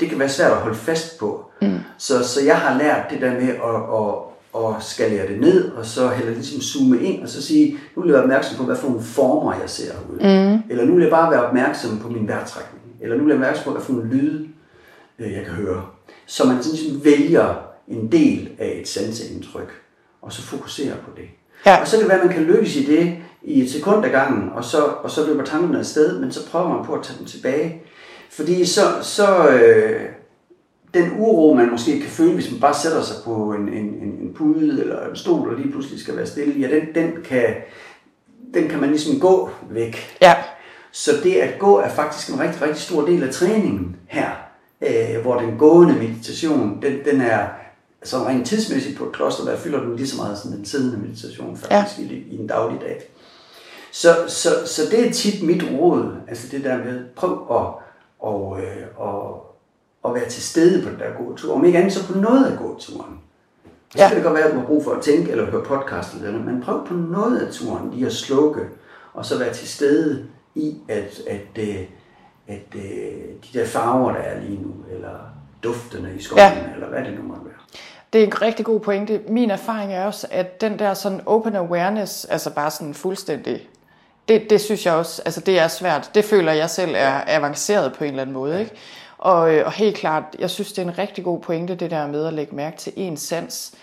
[0.00, 1.50] det kan være svært at holde fast på.
[1.62, 1.78] Mm.
[1.98, 5.86] Så, så jeg har lært det der med at, at, at skalere det ned, og
[5.86, 8.76] så heller ligesom zoome ind, og så sige, nu vil jeg være opmærksom på, hvad
[8.76, 10.16] for nogle former jeg ser ud.
[10.16, 10.62] Mm.
[10.70, 12.84] Eller nu vil jeg bare være opmærksom på min vejrtrækning.
[13.00, 14.48] Eller nu vil jeg være opmærksom på, hvad for nogle lyde
[15.18, 15.82] øh, jeg kan høre.
[16.26, 17.54] Så man sådan ligesom vælger
[17.88, 19.72] en del af et sanseindtryk,
[20.22, 21.28] og så fokuserer på det.
[21.66, 21.80] Ja.
[21.80, 24.10] Og så kan det være, at man kan lykkes i det i et sekund ad
[24.10, 27.18] gangen, og så, og så løber tankerne afsted, men så prøver man på at tage
[27.18, 27.82] dem tilbage.
[28.30, 30.00] Fordi så, så øh,
[30.94, 34.18] den uro, man måske kan føle, hvis man bare sætter sig på en, en, en,
[34.22, 37.54] en pude eller en stol, og lige pludselig skal være stille, ja, den, den, kan,
[38.54, 40.18] den kan man ligesom gå væk.
[40.22, 40.34] Ja.
[40.92, 44.30] Så det at gå er faktisk en rigtig, rigtig stor del af træningen her,
[44.80, 47.48] øh, hvor den gående meditation, den, den er
[48.02, 50.98] så rent tidsmæssigt på et kloster, der fylder den lige så meget som den siddende
[50.98, 52.14] meditation faktisk ja.
[52.14, 53.02] i, i en daglig dag.
[53.92, 57.84] Så, så, så det er tit mit råd, altså det der med, prøv at,
[58.20, 59.13] og, øh, og,
[60.04, 61.54] at være til stede på den der gåtur.
[61.54, 63.20] Om ikke andet så på noget af gåturen.
[63.90, 64.08] Så ja.
[64.08, 66.30] kan det godt være, at du har brug for at tænke eller høre podcast eller
[66.30, 68.60] noget, men prøv på noget af turen lige at slukke,
[69.14, 71.68] og så være til stede i, at, at, at,
[72.48, 72.72] at, at
[73.52, 75.18] de der farver, der er lige nu, eller
[75.62, 76.74] duftene i skoven, ja.
[76.74, 77.54] eller hvad det nu måtte være.
[78.12, 79.20] Det er en rigtig god pointe.
[79.28, 83.68] Min erfaring er også, at den der sådan open awareness, altså bare sådan fuldstændig,
[84.28, 86.10] det, det synes jeg også, altså det er svært.
[86.14, 88.60] Det føler jeg selv er avanceret på en eller anden måde.
[88.60, 88.72] Ikke?
[89.24, 92.06] Og, øh, og helt klart, jeg synes, det er en rigtig god pointe, det der
[92.06, 93.74] med at lægge mærke til en sans.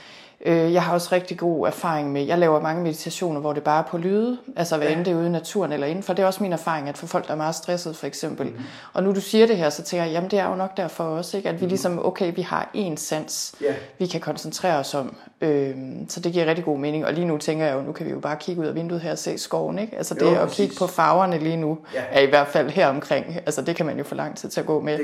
[0.45, 3.79] Øh, jeg har også rigtig god erfaring med, jeg laver mange meditationer, hvor det bare
[3.79, 4.93] er på lyde, altså hvad ja.
[4.93, 6.13] end det er ude i naturen eller indenfor.
[6.13, 8.47] Det er også min erfaring, at for folk, der er meget stresset for eksempel.
[8.47, 8.59] Mm.
[8.93, 11.03] Og nu du siger det her, så tænker jeg, jamen det er jo nok derfor
[11.03, 11.49] også, ikke?
[11.49, 13.75] at vi ligesom, okay, vi har én sans, yeah.
[13.99, 15.15] vi kan koncentrere os om.
[15.41, 15.75] Øh,
[16.09, 17.05] så det giver rigtig god mening.
[17.05, 19.01] Og lige nu tænker jeg jo, nu kan vi jo bare kigge ud af vinduet
[19.01, 19.79] her og se skoven.
[19.79, 19.97] Ikke?
[19.97, 22.01] Altså det jo, at kigge på farverne lige nu, ja.
[22.11, 23.37] er i hvert fald her omkring.
[23.45, 24.99] Altså det kan man jo få lang tid til at gå med.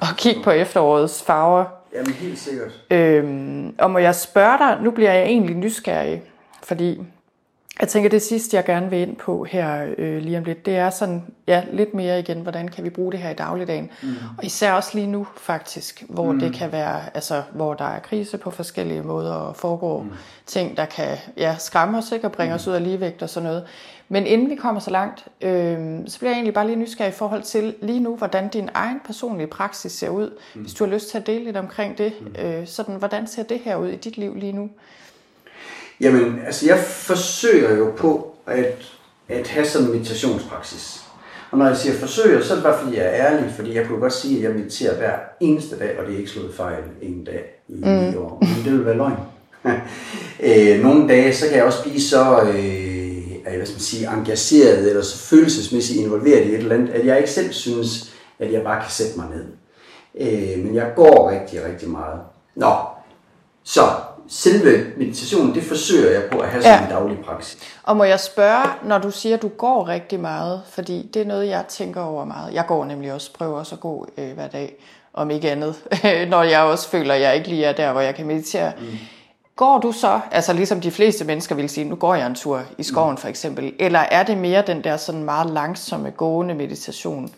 [0.00, 1.64] Og kigge på efterårets farver
[1.94, 2.80] Jamen helt sikkert.
[2.90, 6.22] Øhm, og må jeg spørge dig, nu bliver jeg egentlig nysgerrig,
[6.62, 7.00] fordi
[7.80, 10.76] jeg tænker, det sidste, jeg gerne vil ind på her øh, lige om lidt, det
[10.76, 13.90] er sådan, ja, lidt mere igen, hvordan kan vi bruge det her i dagligdagen.
[14.02, 14.08] Mm.
[14.38, 16.40] Og især også lige nu faktisk, hvor mm.
[16.40, 20.10] det kan være, altså hvor der er krise på forskellige måder og foregår mm.
[20.46, 22.54] ting, der kan ja, skræmme os ikke, og bringe mm.
[22.54, 23.64] os ud af ligevægt og sådan noget.
[24.08, 27.12] Men inden vi kommer så langt, øh, så bliver jeg egentlig bare lige nysgerrig i
[27.12, 30.30] forhold til lige nu, hvordan din egen personlige praksis ser ud.
[30.54, 30.60] Mm.
[30.60, 32.44] Hvis du har lyst til at dele lidt omkring det, mm.
[32.44, 34.70] øh, sådan, hvordan ser det her ud i dit liv lige nu?
[36.02, 38.76] Jamen, altså jeg forsøger jo på at,
[39.28, 41.02] at have sådan en meditationspraksis.
[41.50, 43.86] Og når jeg siger forsøger, så er det bare fordi, jeg er ærlig, fordi jeg
[43.86, 46.82] kunne godt sige, at jeg mediterer hver eneste dag, og det er ikke slået fejl
[47.02, 48.18] en dag i mm.
[48.18, 48.38] år.
[48.40, 49.16] Men det vil være løgn.
[50.48, 54.88] øh, nogle dage, så kan jeg også blive så øh, hvad skal man sige, engageret
[54.88, 58.62] eller så følelsesmæssigt involveret i et eller andet, at jeg ikke selv synes, at jeg
[58.62, 59.44] bare kan sætte mig ned.
[60.20, 62.20] Øh, men jeg går rigtig, rigtig meget.
[62.56, 62.74] Nå,
[63.64, 63.82] så
[64.32, 66.82] selve meditationen, det forsøger jeg på at have som ja.
[66.82, 67.58] en daglig praksis.
[67.82, 71.26] Og må jeg spørge, når du siger, at du går rigtig meget, fordi det er
[71.26, 72.54] noget, jeg tænker over meget.
[72.54, 74.74] Jeg går nemlig også, prøver også at gå øh, hver dag,
[75.14, 75.74] om ikke andet,
[76.32, 78.72] når jeg også føler, at jeg ikke lige er der, hvor jeg kan meditere.
[78.78, 78.86] Mm.
[79.56, 82.62] Går du så, altså ligesom de fleste mennesker vil sige, nu går jeg en tur
[82.78, 87.30] i skoven for eksempel, eller er det mere den der sådan meget langsomme gående meditation?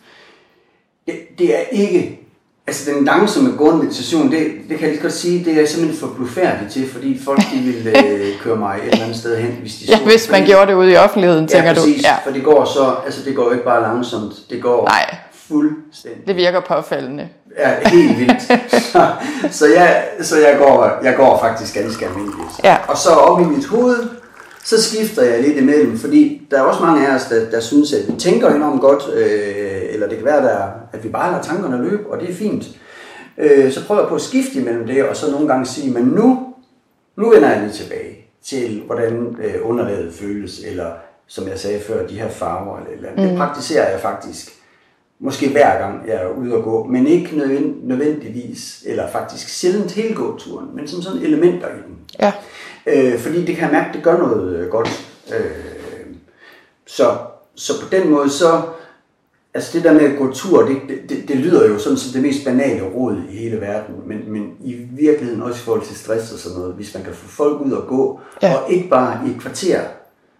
[1.05, 2.19] Det, det er ikke
[2.67, 5.99] Altså den langsomme gående meditation, det, det kan jeg lige godt sige, det er simpelthen
[5.99, 9.57] for blufærdigt til, fordi folk de vil øh, køre mig et eller andet sted hen,
[9.61, 12.07] hvis de Ja, hvis man gjorde det ude i offentligheden, tænker ja, præcis, du.
[12.07, 15.15] Ja, for det går så, altså det går jo ikke bare langsomt, det går Nej.
[15.47, 16.27] fuldstændig.
[16.27, 17.29] Det virker påfaldende.
[17.59, 18.41] Ja, helt vildt.
[18.91, 19.07] så,
[19.51, 22.49] så, jeg, så jeg, går, jeg går faktisk ganske almindeligt.
[22.63, 22.77] Ja.
[22.87, 24.09] Og så op i mit hoved,
[24.63, 27.93] så skifter jeg lidt imellem, fordi der er også mange af os, der, der synes,
[27.93, 31.43] at vi tænker enormt godt, øh, eller det kan være, der, at vi bare lader
[31.43, 32.65] tankerne løbe, og det er fint.
[33.37, 36.03] Øh, så prøver jeg på at skifte imellem det, og så nogle gange sige, men
[36.03, 36.53] nu,
[37.17, 40.91] nu vender jeg lige tilbage til, hvordan øh, underlaget føles, eller
[41.27, 43.23] som jeg sagde før, de her farver eller eller andet.
[43.23, 43.29] Mm.
[43.29, 44.51] Det praktiserer jeg faktisk
[45.19, 47.37] måske hver gang jeg er ude og gå, men ikke
[47.83, 51.97] nødvendigvis, eller faktisk sjældent hele gåturen, men som sådan elementer i den.
[52.19, 52.33] Ja.
[52.87, 55.07] Øh, fordi det kan jeg mærke, det gør noget øh, godt.
[55.33, 55.51] Øh,
[56.87, 57.17] så,
[57.55, 58.61] så på den måde, så
[59.55, 60.77] altså det der med at gå tur, det,
[61.09, 64.53] det, det lyder jo sådan som det mest banale råd i hele verden, men, men
[64.63, 67.61] i virkeligheden også i forhold til stress og sådan noget, hvis man kan få folk
[67.61, 68.55] ud og gå, ja.
[68.55, 69.81] og ikke bare i et kvarter,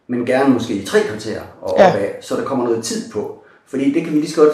[0.07, 1.89] men gerne måske i tre kvarterer og ja.
[1.89, 3.43] opad, så der kommer noget tid på.
[3.65, 4.53] Fordi det kan vi lige så godt,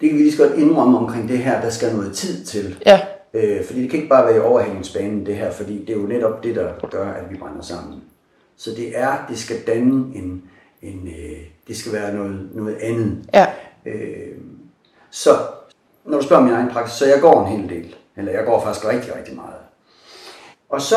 [0.00, 2.78] det kan vi lige så godt indrømme omkring det her, der skal noget tid til.
[2.86, 3.00] Ja.
[3.34, 6.06] Øh, fordi det kan ikke bare være i overhængningsbanen det her, fordi det er jo
[6.06, 8.00] netop det, der gør, at vi brænder sammen.
[8.56, 10.42] Så det er, det skal danne en,
[10.82, 11.38] en øh,
[11.68, 13.18] det skal være noget, noget andet.
[13.34, 13.46] Ja.
[13.88, 14.38] Øh,
[15.10, 15.30] så
[16.04, 17.94] når du spørger min egen praksis, så jeg går en hel del.
[18.16, 19.58] Eller jeg går faktisk rigtig, rigtig meget.
[20.68, 20.96] Og så,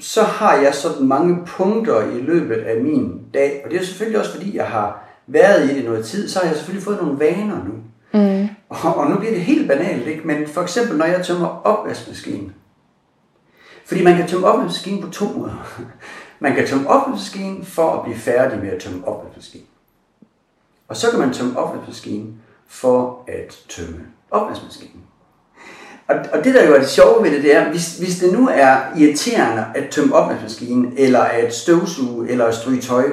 [0.00, 3.62] så har jeg sådan mange punkter i løbet af min dag.
[3.64, 6.46] Og det er selvfølgelig også fordi, jeg har været i det noget tid, så har
[6.46, 7.74] jeg selvfølgelig fået nogle vaner nu.
[8.12, 8.48] Mm.
[8.68, 10.26] Og, og nu bliver det helt banalt, ikke?
[10.26, 12.54] men for eksempel når jeg tømmer opvaskemaskinen.
[13.86, 15.82] Fordi man kan tømme opvaskemaskinen på to måder.
[16.40, 19.66] Man kan tømme opvaskemaskinen for at blive færdig med at tømme opvaskemaskinen.
[20.88, 22.34] Og så kan man tømme opvaskemaskinen
[22.68, 25.02] for at tømme opvaskemaskinen.
[26.08, 28.32] Og, og det der jo er det sjove ved det, det er, hvis, hvis det
[28.32, 33.04] nu er irriterende at tømme opvaskemaskinen, eller at støvsuge, eller at stryge tøj,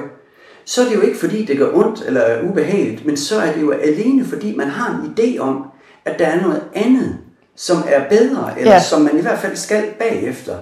[0.64, 3.52] så er det jo ikke fordi, det gør ondt eller er ubehageligt, men så er
[3.52, 5.64] det jo alene fordi, man har en idé om,
[6.04, 7.18] at der er noget andet,
[7.56, 8.82] som er bedre, eller ja.
[8.82, 10.56] som man i hvert fald skal bagefter.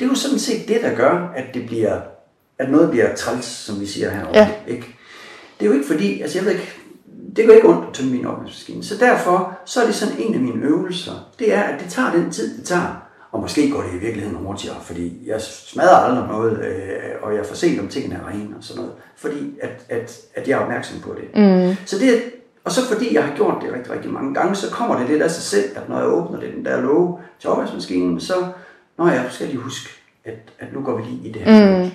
[0.00, 2.00] Det er jo sådan set det, der gør, at det bliver,
[2.58, 4.38] at noget bliver træls, som vi siger herovre.
[4.38, 4.48] Ja.
[4.66, 4.96] Ikke?
[5.58, 6.72] Det er jo ikke fordi, altså jeg ved ikke,
[7.36, 8.84] det gør ikke ondt at tømme min opvaskemaskine.
[8.84, 11.30] Så derfor, så er det sådan en af mine øvelser.
[11.38, 13.00] Det er, at det tager den tid, det tager.
[13.32, 17.46] Og måske går det i virkeligheden hurtigere, fordi jeg smadrer aldrig noget, øh, og jeg
[17.46, 18.96] får set, om tingene er rene og sådan noget.
[19.16, 21.24] Fordi at, at, at jeg er opmærksom på det.
[21.34, 21.76] Mm.
[21.86, 22.22] Så det
[22.64, 25.22] og så fordi jeg har gjort det rigtig, rigtig mange gange, så kommer det lidt
[25.22, 28.34] af sig selv, at når jeg åbner det, den der låge til opvaskemaskinen, så
[28.98, 29.90] når jeg skal lige huske,
[30.24, 31.84] at, at nu går vi lige i det her.
[31.84, 31.90] Mm.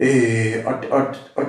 [0.00, 1.44] Øh, og, og, og,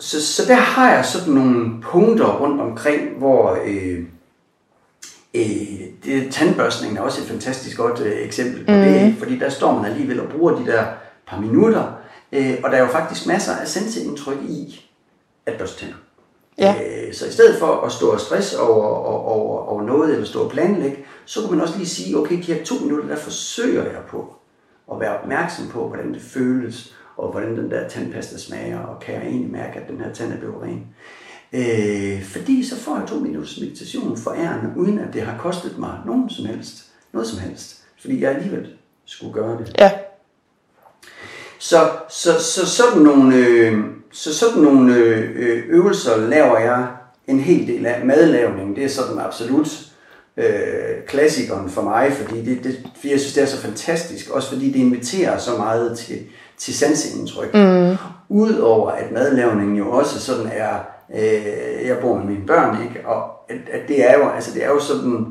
[0.00, 3.98] så, så der har jeg sådan nogle punkter rundt omkring, hvor øh,
[5.34, 8.78] øh, det, tandbørstningen er også et fantastisk godt øh, eksempel på mm.
[8.78, 10.84] det, fordi der står man alligevel og bruger de der
[11.26, 11.92] par minutter,
[12.32, 14.86] øh, og der er jo faktisk masser af senseindtryk i
[15.46, 15.96] at børste tænder.
[16.58, 16.74] Ja.
[16.74, 20.26] Øh, så i stedet for at stå og stress over, over, over, over noget, eller
[20.26, 23.16] stå og planlægge, så kan man også lige sige, okay, de her to minutter, der
[23.16, 24.34] forsøger jeg på
[24.92, 29.14] at være opmærksom på, hvordan det føles, og hvordan den der tandpasta smager, og kan
[29.14, 30.86] jeg egentlig mærke, at den her tand er blevet ren.
[31.52, 35.78] Øh, fordi så får jeg to minutters meditation for ærende, uden at det har kostet
[35.78, 38.68] mig nogen som helst, noget som helst, fordi jeg alligevel
[39.04, 39.74] skulle gøre det.
[39.78, 39.90] Ja.
[41.58, 43.78] Så, så, så sådan nogle, øh,
[44.12, 46.86] så sådan nogle øh, øvelser laver jeg
[47.26, 48.06] en hel del af.
[48.06, 49.90] Madlavning, det er sådan absolut
[50.36, 54.30] øh, klassikeren for mig, fordi, det, det, fordi jeg synes, det er så fantastisk.
[54.30, 56.18] Også fordi det inviterer så meget til,
[56.60, 57.54] til sanseindtryk.
[57.54, 57.96] Mm.
[58.28, 60.74] Udover at madlavningen jo også sådan er,
[61.14, 63.08] øh, jeg bor med mine børn, ikke?
[63.08, 65.26] og at, at det er jo, altså det er jo sådan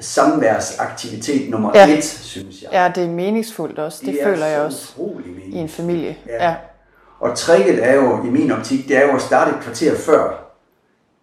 [0.00, 1.88] samværsaktivitet nummer ja.
[1.88, 2.70] et, synes jeg.
[2.72, 3.98] Ja, det er meningsfuldt også.
[4.06, 4.92] Det, det føler jeg også
[5.46, 6.16] i en familie.
[6.26, 6.48] Ja.
[6.48, 6.54] ja.
[7.20, 10.52] Og tricket er jo, i min optik, det er jo at starte et kvarter før.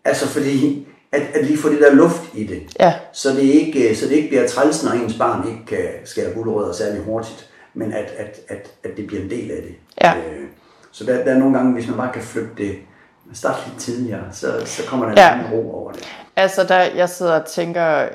[0.06, 2.62] Altså fordi, at, at lige få det der luft i det.
[2.80, 2.94] Ja.
[3.14, 6.74] Så, det ikke, så det ikke bliver træls, når ens barn ikke kan skære gulerødder
[6.74, 9.76] særlig hurtigt men at, at, at, at det bliver en del af det.
[10.02, 10.18] Ja.
[10.18, 10.48] Øh,
[10.92, 12.76] så der, der er nogle gange, hvis man bare kan flytte det,
[13.34, 15.40] starte lidt tidligere, så, så kommer der ja.
[15.40, 16.08] en ro over det.
[16.36, 18.08] Altså, der, jeg sidder og tænker,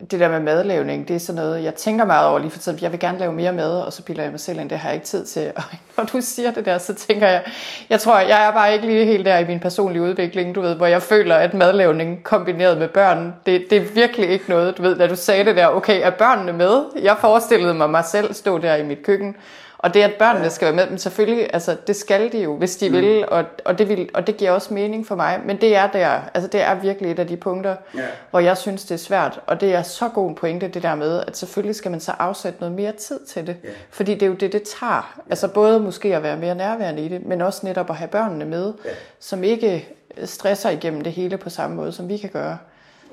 [0.00, 2.78] det der med madlavning, det er sådan noget, jeg tænker meget over lige for tiden.
[2.82, 4.88] Jeg vil gerne lave mere mad, og så piller jeg mig selv ind, det har
[4.88, 5.52] jeg ikke tid til.
[5.56, 5.62] Og
[5.96, 7.42] når du siger det der, så tænker jeg,
[7.90, 10.74] jeg tror, jeg er bare ikke lige helt der i min personlige udvikling, du ved,
[10.74, 14.82] hvor jeg føler, at madlavning kombineret med børn, det, det er virkelig ikke noget, du
[14.82, 16.84] ved, da du sagde det der, okay, er børnene med?
[17.02, 19.36] Jeg forestillede mig mig selv stå der i mit køkken,
[19.84, 22.76] og det, at børnene skal være med, men selvfølgelig, altså, det skal de jo, hvis
[22.76, 22.94] de mm.
[22.94, 25.40] vil, og, og, det vil, og det giver også mening for mig.
[25.46, 28.08] Men det er der, altså det er virkelig et af de punkter, yeah.
[28.30, 29.40] hvor jeg synes, det er svært.
[29.46, 32.12] Og det er så god en pointe, det der med, at selvfølgelig skal man så
[32.18, 33.56] afsætte noget mere tid til det.
[33.64, 33.74] Yeah.
[33.90, 35.20] Fordi det er jo det, det tager.
[35.30, 38.44] Altså både måske at være mere nærværende i det, men også netop at have børnene
[38.44, 38.96] med, yeah.
[39.20, 39.88] som ikke
[40.24, 42.58] stresser igennem det hele på samme måde, som vi kan gøre.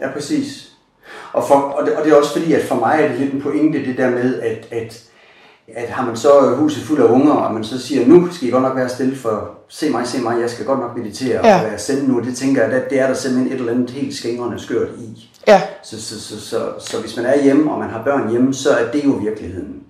[0.02, 0.72] Ja, præcis.
[1.34, 3.34] Og, for, og, det, og det er også fordi, at for mig er det lidt
[3.34, 5.11] en pointe, det der med, at, at
[5.68, 8.52] at har man så huset fuld af unger, og man så siger, nu skal I
[8.52, 11.60] godt nok være stille for, se mig, se mig, jeg skal godt nok meditere ja.
[11.60, 13.90] og være sende nu, det tænker jeg, at det er der simpelthen et eller andet
[13.90, 15.30] helt skængrende skørt i.
[15.48, 15.62] Ja.
[15.84, 18.70] Så, så, så, så, så hvis man er hjemme, og man har børn hjemme, så
[18.70, 19.81] er det jo virkeligheden.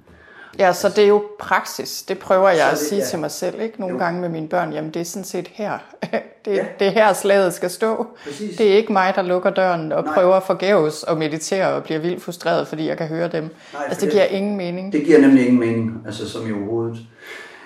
[0.59, 2.03] Ja, så det er jo praksis.
[2.03, 3.05] Det prøver jeg det, at sige ja.
[3.05, 3.79] til mig selv, ikke?
[3.79, 3.99] Nogle jo.
[3.99, 4.73] gange med mine børn.
[4.73, 5.77] Jamen, det er sådan set her.
[6.45, 6.65] det, ja.
[6.79, 8.07] det er her slaget skal stå.
[8.23, 8.57] Præcis.
[8.57, 10.13] Det er ikke mig, der lukker døren og Nej.
[10.13, 13.43] prøver forgæves og meditere og bliver vildt frustreret, fordi jeg kan høre dem.
[13.43, 14.93] Nej, altså, det giver det, ingen mening.
[14.93, 16.97] Det giver nemlig ingen mening, altså som i overhovedet.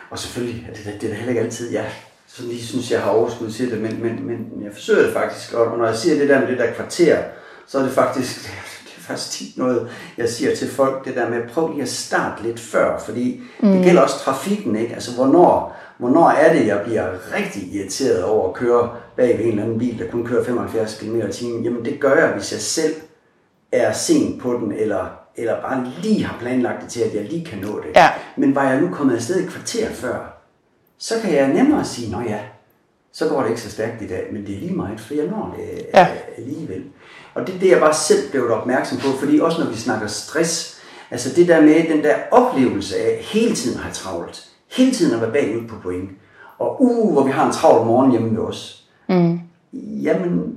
[0.09, 1.85] Og selvfølgelig, det, det, det er da heller ikke altid, ja,
[2.27, 5.53] sådan lige synes, jeg har overskud til det, men, men, men jeg forsøger det faktisk,
[5.53, 7.17] og når jeg siger det der med det der kvarter,
[7.67, 8.49] så er det faktisk,
[9.05, 12.59] faktisk tit noget, jeg siger til folk, det der med, prøv lige at starte lidt
[12.59, 13.71] før, fordi mm.
[13.71, 14.93] det gælder også trafikken, ikke?
[14.93, 19.51] Altså, hvornår, hvornår er det, jeg bliver rigtig irriteret over at køre bag ved en
[19.51, 21.63] eller anden bil, der kun kører 75 km i timen?
[21.63, 22.93] Jamen, det gør jeg, hvis jeg selv
[23.71, 27.45] er sent på den, eller, eller bare lige har planlagt det til, at jeg lige
[27.45, 27.89] kan nå det.
[27.95, 28.09] Ja.
[28.35, 30.41] Men var jeg nu kommet afsted et kvarter før,
[30.97, 32.39] så kan jeg nemmere sige, nå ja,
[33.13, 35.25] så går det ikke så stærkt i dag, men det er lige meget, for jeg
[35.25, 36.07] når det Ja.
[36.37, 36.83] alligevel.
[37.35, 40.07] Og det er det, jeg bare selv blev opmærksom på, fordi også når vi snakker
[40.07, 40.77] stress,
[41.11, 45.15] altså det der med den der oplevelse af hele tiden at have travlt, hele tiden
[45.15, 46.09] at være bagud på point,
[46.59, 48.83] og uh, hvor vi har en travl morgen hjemme ved os.
[49.09, 49.39] Mm.
[49.73, 50.55] Jamen,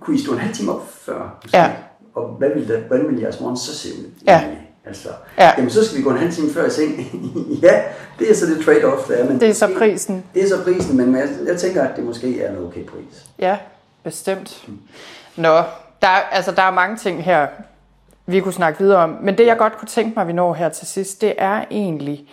[0.00, 1.38] kunne I stå en halv time op før?
[1.42, 1.58] Måske?
[1.58, 1.70] Ja.
[2.14, 4.04] Og hvad ville, der, hvordan ville jeres morgen så se ud?
[4.26, 4.44] Ja.
[4.86, 5.08] Altså,
[5.38, 5.52] Ja.
[5.56, 6.98] Jamen, så skal vi gå en halv time før i seng.
[7.62, 7.82] ja,
[8.18, 9.28] det er så det trade-off, der er.
[9.28, 10.24] Men Det er så prisen.
[10.34, 13.26] Det er så prisen, men jeg, jeg tænker, at det måske er en okay pris.
[13.38, 13.56] Ja,
[14.04, 14.68] bestemt.
[15.36, 15.62] Nå,
[16.04, 17.46] der, er- altså, der er mange ting her,
[18.26, 19.18] vi kunne snakke videre om.
[19.22, 22.28] Men det, jeg godt kunne tænke mig, vi når her til sidst, det er egentlig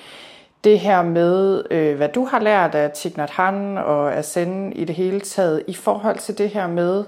[0.64, 4.74] det her med, øh, hvad du har lært af Thich Nhat Hanh og af Zen
[4.74, 7.04] i det hele taget, i forhold til det her med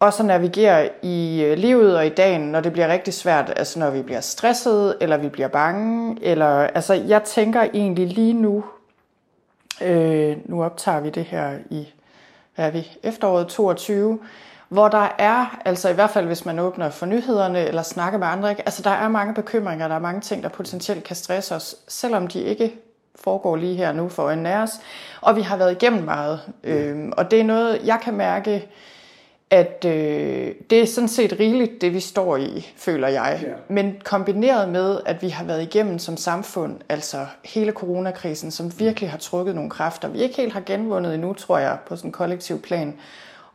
[0.00, 3.78] også at navigere i øh, livet og i dagen, når det bliver rigtig svært, altså
[3.78, 8.64] når vi bliver stresset, eller vi bliver bange, eller, altså jeg tænker egentlig lige nu,
[9.82, 11.88] øh, nu optager vi det her i,
[12.54, 14.18] hvad er vi, efteråret 22,
[14.68, 18.26] hvor der er, altså i hvert fald hvis man åbner for nyhederne eller snakker med
[18.26, 18.62] andre, ikke?
[18.62, 22.26] altså der er mange bekymringer, der er mange ting, der potentielt kan stresse os, selvom
[22.26, 22.74] de ikke
[23.14, 24.70] foregår lige her nu for en af os,
[25.20, 28.68] og vi har været igennem meget, øhm, og det er noget, jeg kan mærke,
[29.50, 33.40] at øh, det er sådan set rigeligt, det vi står i, føler jeg.
[33.42, 33.48] Ja.
[33.68, 39.10] Men kombineret med, at vi har været igennem som samfund, altså hele coronakrisen, som virkelig
[39.10, 42.12] har trukket nogle kræfter, vi ikke helt har genvundet endnu, tror jeg, på sådan en
[42.12, 42.94] kollektiv plan.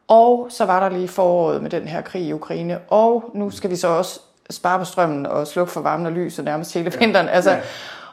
[0.07, 3.69] Og så var der lige foråret med den her krig i Ukraine, og nu skal
[3.69, 7.29] vi så også spare på strømmen og slukke for varmen og lyset nærmest hele vinteren.
[7.29, 7.59] Altså, Ja.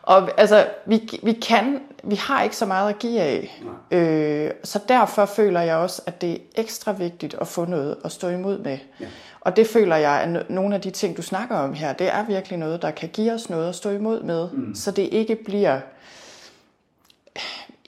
[0.03, 3.62] og altså, vi, vi kan, vi har ikke så meget at give af.
[3.91, 8.12] Øh, så derfor føler jeg også, at det er ekstra vigtigt at få noget at
[8.12, 8.78] stå imod med.
[9.01, 9.07] Ja.
[9.41, 12.09] Og det føler jeg, at no- nogle af de ting, du snakker om her, det
[12.14, 14.74] er virkelig noget, der kan give os noget at stå imod med, mm.
[14.74, 15.80] så det ikke bliver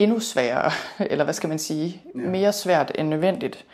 [0.03, 0.71] endnu sværere,
[1.11, 2.19] eller hvad skal man sige, ja.
[2.29, 3.65] mere svært end nødvendigt.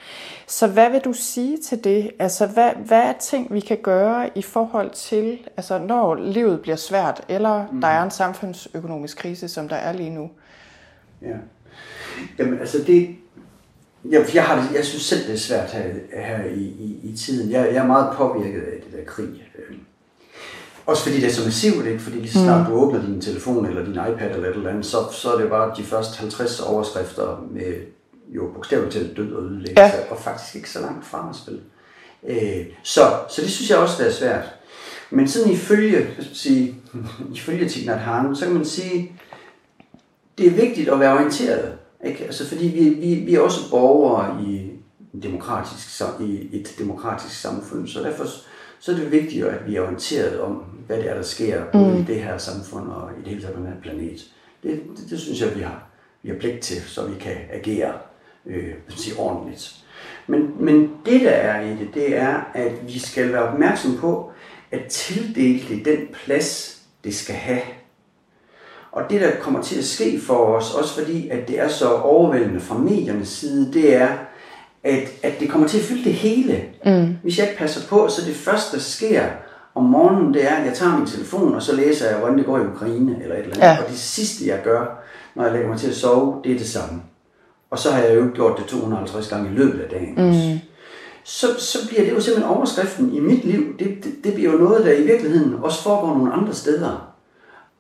[0.48, 2.12] Så hvad vil du sige til det?
[2.20, 6.76] Altså, hvad, hvad er ting, vi kan gøre i forhold til, altså når livet bliver
[6.76, 7.82] svært, eller mm.
[7.82, 10.30] der er en samfundsøkonomisk krise, som der er lige nu?
[11.22, 11.36] Ja.
[12.40, 13.16] Jamen, altså det...
[14.06, 17.52] Jeg, jeg, har jeg synes selv, det er svært her, her i, i, i tiden.
[17.52, 19.44] Jeg, jeg er meget påvirket af det der krig.
[20.90, 22.00] Også fordi det er så massivt, ikke?
[22.00, 24.86] Fordi lige så snart du åbner din telefon eller din iPad eller et eller andet,
[24.86, 27.74] så, så er det bare de første 50 overskrifter med
[28.36, 29.92] jo bogstaveligt talt død og ødelæggelse, Ja.
[30.12, 31.62] og faktisk ikke så langt fra at spille.
[32.28, 34.46] Øh, så, så det synes jeg også, det er svært.
[35.10, 36.76] Men sådan ifølge, sige,
[37.36, 39.12] ifølge Nhat Hanh, så kan man sige,
[40.38, 41.74] det er vigtigt at være orienteret.
[42.06, 42.24] Ikke?
[42.26, 44.72] Altså, fordi vi, vi, vi er også borgere i,
[45.24, 48.26] demokratisk, i et demokratisk samfund, så derfor
[48.80, 50.54] så er det vigtigt, at vi er orienteret om,
[50.88, 53.56] hvad det er, der sker både i det her samfund og i det hele taget
[53.56, 54.26] på den her planet.
[54.64, 55.84] Det, det, det synes jeg, vi har,
[56.24, 57.94] vi har pligt til, så vi kan agere
[58.46, 59.76] øh, sige, ordentligt.
[60.28, 64.32] Men, men det, der er i det, det er, at vi skal være opmærksom på
[64.72, 67.62] at tildele det den plads, det skal have.
[68.92, 71.90] Og det, der kommer til at ske for os, også fordi, at det er så
[71.90, 74.18] overvældende fra mediernes side, det er,
[74.84, 76.64] at, at det kommer til at fylde det hele.
[76.86, 77.18] Mm.
[77.24, 79.24] Hvis jeg ikke passer på, så det første, der sker
[79.76, 82.46] om morgenen, det er, at jeg tager min telefon, og så læser jeg, hvordan det
[82.46, 83.68] går i Ukraine, eller et eller andet.
[83.68, 83.84] Ja.
[83.84, 85.04] Og det sidste, jeg gør,
[85.36, 87.02] når jeg lægger mig til at sove, det er det samme.
[87.72, 90.14] Og så har jeg jo gjort det 250 gange i løbet af dagen.
[90.16, 90.60] Mm.
[91.24, 93.80] Så, så bliver det jo simpelthen overskriften i mit liv.
[93.80, 97.09] Det, det, det bliver jo noget, der i virkeligheden også foregår nogle andre steder.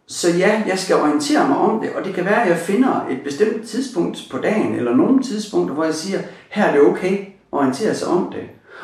[0.09, 3.07] Så ja, jeg skal orientere mig om det, og det kan være, at jeg finder
[3.09, 7.17] et bestemt tidspunkt på dagen, eller nogle tidspunkter, hvor jeg siger, her er det okay
[7.19, 8.41] at orientere sig om det.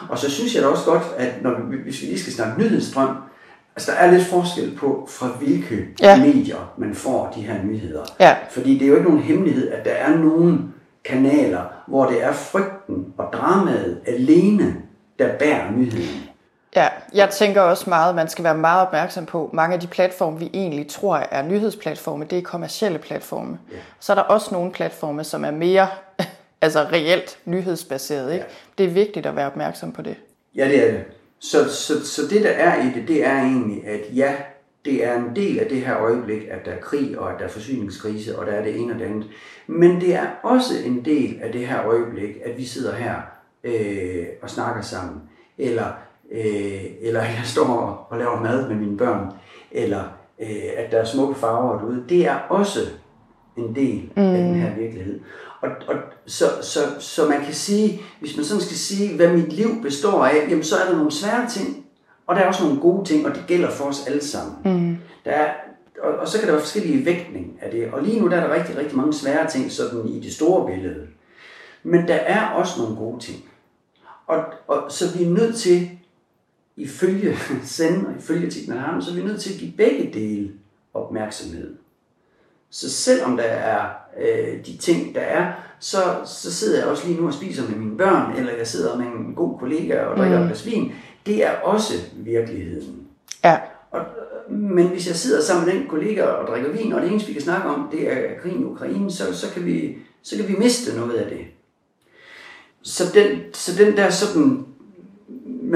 [0.10, 2.62] Og så synes jeg da også godt, at når vi, hvis vi lige skal snakke
[2.62, 3.16] nyhedsstrøm,
[3.76, 6.18] altså der er lidt forskel på, fra hvilke Ja.
[6.26, 8.04] medier man får de her nyheder.
[8.20, 8.36] Ja.
[8.52, 10.60] Fordi det er jo ikke nogen hemmelighed, at der er nogle
[11.06, 14.76] kanaler, hvor det er frygten og dramaet alene,
[15.20, 16.22] der bærer nyheden.
[16.76, 19.88] Ja, jeg tænker også meget, at man skal være meget opmærksom på, mange af de
[19.88, 23.60] platforme, vi egentlig tror er nyhedsplatforme, det er kommercielle platforme.
[23.72, 23.78] Ja.
[24.00, 25.88] Så er der også nogle platforme, som er mere
[26.62, 28.34] altså reelt nyhedsbaseret.
[28.34, 28.46] Ikke?
[28.46, 28.52] Ja.
[28.78, 30.16] Det er vigtigt at være opmærksom på det.
[30.56, 31.04] Ja, det er det.
[31.40, 34.36] Så, så, så det, der er i det, det er egentlig, at ja,
[34.86, 37.46] det er en del af det her øjeblik, at der er krig, og at der
[37.46, 39.28] er forsyningskrise, og der er det ene og det andet.
[39.68, 43.16] Men det er også en del af det her øjeblik, at vi sidder her
[43.64, 45.22] øh, og snakker sammen.
[45.58, 45.92] Eller,
[46.36, 49.32] øh, eller jeg står og laver mad med mine børn.
[49.72, 50.04] Eller
[50.42, 52.06] øh, at der er smukke farver derude.
[52.10, 52.80] Det er også
[53.58, 54.24] en del mm.
[54.24, 55.20] af den her virkelighed.
[55.62, 59.54] Og, og så, så, så man kan sige, hvis man sådan skal sige, hvad mit
[59.54, 61.86] liv består af, jamen så er der nogle svære ting,
[62.28, 64.56] og der er også nogle gode ting, og det gælder for os alle sammen.
[64.66, 64.98] Mm.
[65.26, 65.54] Der er,
[66.04, 67.92] og, og så kan der være forskellige vægtning af det.
[67.94, 70.66] Og lige nu der er der rigtig, rigtig mange svære ting sådan i det store
[70.74, 71.08] billede.
[71.84, 73.44] Men der er også nogle gode ting.
[74.28, 75.90] Og, og så vi er nødt til,
[76.78, 80.52] ifølge Zen og ifølge Tignanam, så er vi nødt til at give begge dele
[80.94, 81.76] opmærksomhed.
[82.70, 83.90] Så selvom der er
[84.22, 87.78] øh, de ting, der er, så, så sidder jeg også lige nu og spiser med
[87.78, 90.50] mine børn, eller jeg sidder med en god kollega og drikker mm.
[90.50, 90.92] et vin.
[91.26, 93.08] Det er også virkeligheden.
[93.44, 93.58] Ja.
[93.92, 94.02] Og,
[94.50, 97.34] men hvis jeg sidder sammen med den kollega og drikker vin, og det eneste, vi
[97.34, 100.56] kan snakke om, det er krigen i Ukraine, så, så, kan vi, så kan vi
[100.56, 101.46] miste noget af det.
[102.82, 104.66] Så den, så den der sådan,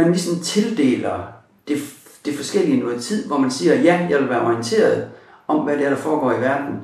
[0.04, 1.34] man ligesom tildeler
[1.68, 1.78] det,
[2.26, 5.10] det forskellige noget tid, hvor man siger, ja, jeg vil være orienteret
[5.48, 6.76] om, hvad det er, der foregår i verden,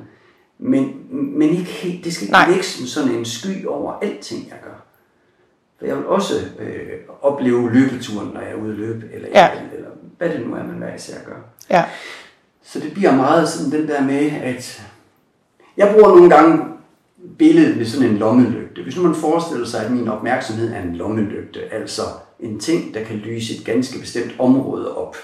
[0.58, 4.58] men, men ikke helt, det skal ikke ligge som sådan en sky over alting, jeg
[4.64, 4.84] gør.
[5.78, 6.88] For jeg vil også øh,
[7.22, 9.50] opleve løbeturen, når jeg er ude at løbe, eller, ja.
[9.50, 11.36] eller, eller hvad det nu er, man hver især gør.
[11.70, 11.84] Ja.
[12.62, 14.82] Så det bliver meget sådan den der med, at
[15.76, 16.64] jeg bruger nogle gange
[17.38, 18.82] billedet med sådan en lommelygte.
[18.82, 22.02] Hvis nu man forestiller sig, at min opmærksomhed er en lommelygte, altså
[22.40, 25.16] en ting, der kan lyse et ganske bestemt område op,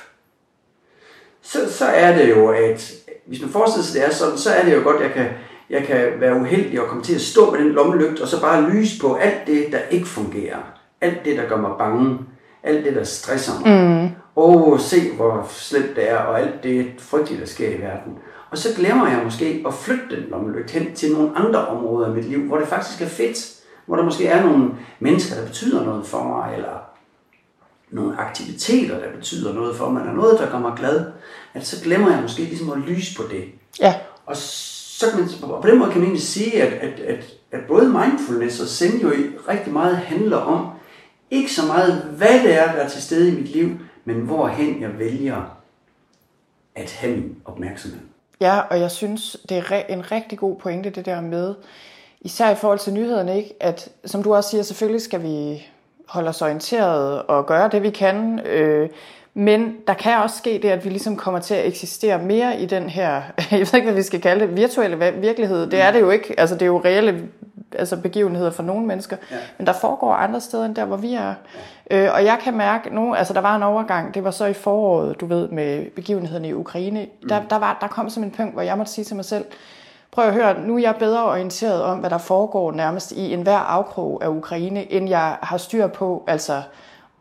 [1.42, 2.94] så, så er det jo, at
[3.26, 5.26] hvis man forestiller sig, det er sådan, så er det jo godt, at jeg kan,
[5.70, 8.70] jeg kan være uheldig og komme til at stå med den lommelygt, og så bare
[8.70, 10.58] lyse på alt det, der ikke fungerer.
[11.00, 12.18] Alt det, der gør mig bange.
[12.62, 13.90] Alt det, der stresser mig.
[14.02, 14.08] Mm.
[14.36, 18.18] Og se, hvor slemt det er, og alt det frygtelige, der sker i verden.
[18.50, 22.12] Og så glemmer jeg måske at flytte den lommelygt hen til nogle andre områder af
[22.14, 23.58] mit liv, hvor det faktisk er fedt.
[23.86, 26.91] Hvor der måske er nogle mennesker, der betyder noget for mig, eller
[27.92, 31.04] nogle aktiviteter, der betyder noget for mig, eller noget, der gør mig glad,
[31.54, 33.44] at så glemmer jeg måske ligesom at lyse på det.
[33.80, 33.94] Ja.
[34.26, 37.24] Og så kan man, og på den måde kan man egentlig sige, at, at, at,
[37.52, 39.12] at både mindfulness og zen jo
[39.48, 40.70] rigtig meget handler om,
[41.30, 43.70] ikke så meget, hvad det er, der er til stede i mit liv,
[44.04, 45.58] men hvorhen jeg vælger
[46.74, 48.00] at have min opmærksomhed.
[48.40, 51.54] Ja, og jeg synes, det er en rigtig god pointe, det der med,
[52.20, 53.54] især i forhold til nyhederne, ikke?
[53.60, 55.66] at som du også siger, selvfølgelig skal vi
[56.08, 58.40] holde os orienteret og gøre det, vi kan.
[58.46, 58.88] Øh,
[59.34, 62.66] men der kan også ske det, at vi ligesom kommer til at eksistere mere i
[62.66, 65.66] den her, jeg ved ikke, hvad vi skal kalde det, virtuelle virkelighed.
[65.66, 66.34] Det er det jo ikke.
[66.38, 67.28] Altså, det er jo reelle
[67.74, 69.16] altså begivenheder for nogle mennesker.
[69.30, 69.36] Ja.
[69.58, 71.34] Men der foregår andre steder end der, hvor vi er.
[71.90, 72.06] Ja.
[72.06, 74.52] Øh, og jeg kan mærke nu, altså der var en overgang, det var så i
[74.52, 77.00] foråret, du ved, med begivenhederne i Ukraine.
[77.22, 77.28] Mm.
[77.28, 79.44] Der, der, var, der kom som en punkt, hvor jeg måtte sige til mig selv,
[80.12, 83.58] prøv at høre, nu er jeg bedre orienteret om, hvad der foregår nærmest i enhver
[83.58, 86.62] afkrog af Ukraine, end jeg har styr på, altså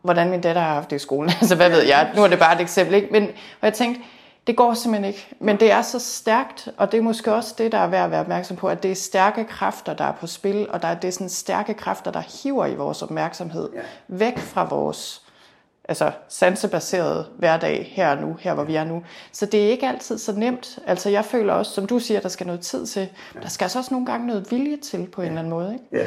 [0.02, 1.30] hvordan min datter har haft det i skolen.
[1.40, 3.08] altså hvad ved jeg, nu er det bare et eksempel, ikke?
[3.12, 3.22] Men,
[3.60, 4.02] og jeg tænkte,
[4.46, 5.28] det går simpelthen ikke.
[5.40, 8.10] Men det er så stærkt, og det er måske også det, der er værd at
[8.10, 10.94] være opmærksom på, at det er stærke kræfter, der er på spil, og der er,
[10.94, 13.68] det sådan stærke kræfter, der hiver i vores opmærksomhed
[14.08, 15.21] væk fra vores
[15.84, 19.02] altså sansebaseret hverdag her og nu, her hvor vi er nu.
[19.32, 20.78] Så det er ikke altid så nemt.
[20.86, 23.08] Altså jeg føler også, som du siger, der skal noget tid til.
[23.34, 23.40] Ja.
[23.40, 25.72] Der skal altså også nogle gange noget vilje til på en eller anden måde.
[25.72, 26.04] Ikke?
[26.04, 26.06] Ja,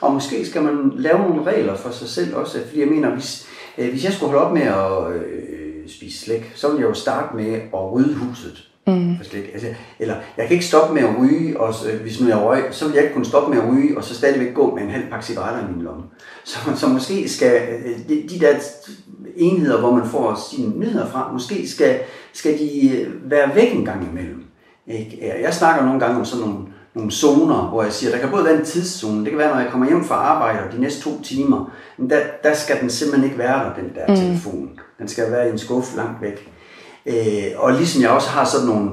[0.00, 2.58] og måske skal man lave nogle regler for sig selv også.
[2.66, 3.48] Fordi jeg mener, hvis,
[3.78, 6.94] øh, hvis jeg skulle holde op med at øh, spise slæk, så ville jeg jo
[6.94, 8.68] starte med at rydde huset.
[8.86, 9.16] Mm.
[9.16, 9.44] For slik.
[9.52, 9.68] Altså,
[9.98, 12.86] eller jeg kan ikke stoppe med at ryge, og så, hvis nu jeg røg, så
[12.86, 15.10] vil jeg ikke kunne stoppe med at ryge, og så stadigvæk gå med en halv
[15.10, 16.02] pakke cigaretter i min lomme.
[16.44, 18.54] Så, så måske skal øh, de, de der
[19.36, 21.98] enheder, hvor man får sine nyheder fra, måske skal,
[22.32, 24.44] skal de øh, være væk en gang imellem.
[24.86, 25.34] Ikke?
[25.42, 26.64] Jeg snakker nogle gange om sådan nogle,
[26.94, 29.60] nogle zoner, hvor jeg siger, der kan både være en tidszone, det kan være, når
[29.60, 32.90] jeg kommer hjem fra arbejde, og de næste to timer, men der, der skal den
[32.90, 34.16] simpelthen ikke være der, den der mm.
[34.16, 34.80] telefon.
[34.98, 36.52] Den skal være i en skuffe langt væk.
[37.06, 38.90] Øh, og ligesom jeg også har sådan nogle,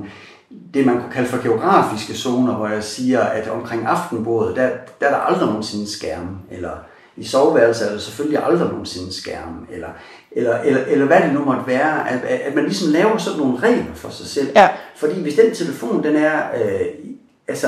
[0.74, 4.70] det man kunne kalde for geografiske zoner, hvor jeg siger, at omkring aftenbordet, der,
[5.00, 6.72] der er der aldrig nogensinde skærm, eller
[7.18, 9.88] i soveværelset er der selvfølgelig aldrig nogensinde skærm, eller,
[10.36, 13.59] eller, eller, eller hvad det nu måtte være, at, at man ligesom laver sådan nogle
[13.59, 14.47] regler for sig selv.
[14.55, 14.69] Ja.
[14.95, 16.86] Fordi hvis den telefon, den er, øh,
[17.47, 17.67] altså,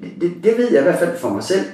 [0.00, 1.64] det, det, det ved jeg i hvert fald for mig selv,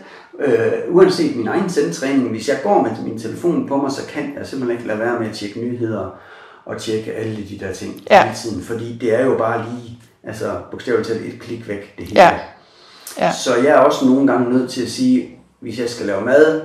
[0.40, 4.34] øh, uanset min egen sendtræning, hvis jeg går med min telefon på mig, så kan
[4.38, 6.18] jeg simpelthen ikke lade være med at tjekke nyheder,
[6.66, 8.24] og tjekke alle de der ting ja.
[8.24, 12.06] hele tiden, fordi det er jo bare lige, altså bogstaveligt talt et klik væk, det
[12.06, 12.20] hele.
[12.20, 12.38] Ja.
[13.18, 13.32] Ja.
[13.32, 16.62] Så jeg er også nogle gange nødt til at sige, hvis jeg skal lave mad,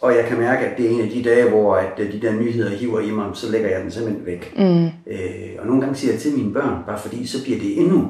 [0.00, 2.20] og jeg kan mærke, at det er en af de dage, hvor at øh, de
[2.20, 4.54] der nyheder hiver i mig, så lægger jeg den simpelthen væk.
[4.56, 4.84] Mm.
[4.84, 8.08] Øh, og nogle gange siger jeg til mine børn, bare fordi så bliver det endnu,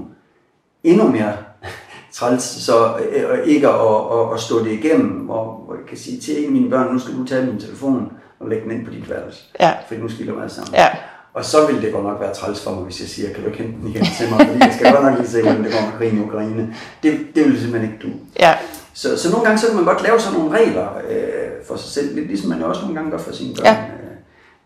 [0.84, 1.32] endnu mere
[2.12, 6.20] træls, så øh, ikke at, at, at, stå det igennem, hvor, hvor jeg kan sige
[6.20, 8.86] til en af mine børn, nu skal du tage min telefon og lægge den ind
[8.86, 9.72] på dit værelse, ja.
[9.88, 10.74] fordi nu skiller mig sammen.
[10.74, 10.88] Ja.
[11.34, 13.47] Og så vil det godt nok være træls for mig, hvis jeg siger, kan du
[13.47, 15.72] ikke hente den igen til mig, fordi jeg skal godt nok lige se, hvordan det
[15.72, 16.74] går med krigen i Ukraine.
[17.03, 18.09] Det, det vil simpelthen ikke du.
[18.41, 18.55] Ja.
[19.01, 21.90] Så, så nogle gange så kan man godt lave sådan nogle regler øh, for sig
[21.90, 23.76] selv, lidt ligesom man også nogle gange gør for sine børn.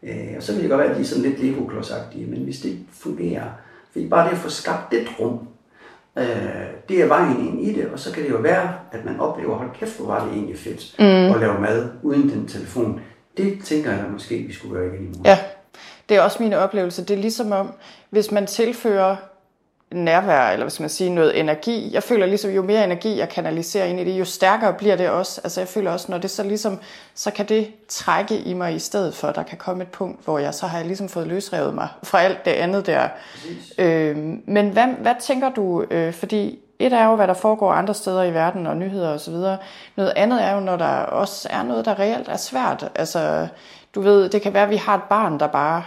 [0.02, 0.12] Ja.
[0.12, 1.60] Øh, og så vil det godt være, at de er sådan lidt lego
[2.12, 3.44] men hvis det ikke fungerer,
[3.92, 5.38] fordi bare det at få skabt det rum,
[6.18, 6.24] øh,
[6.88, 9.56] det er vejen ind i det, og så kan det jo være, at man oplever,
[9.56, 11.34] hold kæft, hvor var det egentlig fedt mm.
[11.34, 13.00] at lave mad uden den telefon.
[13.36, 15.24] Det tænker jeg måske, vi skulle gøre igen i morgen.
[15.24, 15.38] Ja,
[16.08, 17.04] det er også min oplevelse.
[17.04, 17.72] Det er ligesom om,
[18.10, 19.16] hvis man tilfører
[19.94, 21.90] nærvær, eller hvis man siger noget energi.
[21.92, 25.08] Jeg føler ligesom, jo mere energi jeg kanaliserer ind i det, jo stærkere bliver det
[25.08, 25.40] også.
[25.44, 26.78] Altså jeg føler også, når det så ligesom,
[27.14, 30.38] så kan det trække i mig i stedet for, der kan komme et punkt, hvor
[30.38, 33.08] jeg så har jeg ligesom fået løsrevet mig fra alt det andet der.
[33.78, 34.16] Øh,
[34.46, 38.22] men hvad, hvad tænker du, øh, fordi et er jo, hvad der foregår andre steder
[38.22, 39.58] i verden og nyheder og så videre.
[39.96, 42.90] Noget andet er jo, når der også er noget, der reelt er svært.
[42.94, 43.48] Altså,
[43.94, 45.82] du ved, det kan være, at vi har et barn, der bare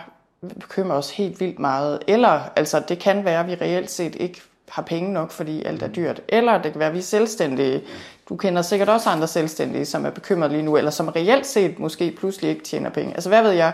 [0.56, 2.00] bekymrer os helt vildt meget.
[2.08, 5.84] Eller altså, det kan være, at vi reelt set ikke har penge nok, fordi alt
[5.84, 6.22] er dyrt.
[6.30, 7.82] Eller det kan være, at vi er selvstændige.
[8.30, 11.80] Du kender sikkert også andre selvstændige, som er bekymrede lige nu, eller som reelt set
[11.80, 13.14] måske pludselig ikke tjener penge.
[13.14, 13.74] Altså hvad ved jeg?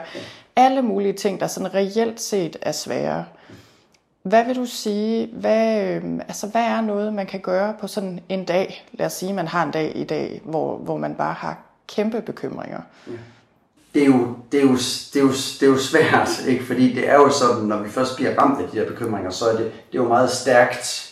[0.55, 3.26] Alle mulige ting, der sådan reelt set er svære.
[4.24, 8.19] Hvad vil du sige, hvad, øh, altså, hvad er noget, man kan gøre på sådan
[8.30, 8.86] en dag?
[8.93, 11.57] Lad os sige, man har en dag i dag, hvor, hvor man bare har
[11.88, 12.82] kæmpe bekymringer.
[13.07, 13.13] Ja
[13.94, 14.72] det er jo, det er jo,
[15.14, 16.64] det er jo, det er jo svært, ikke?
[16.64, 19.46] fordi det er jo sådan, når vi først bliver ramt af de her bekymringer, så
[19.46, 21.10] er det, det er jo meget stærkt.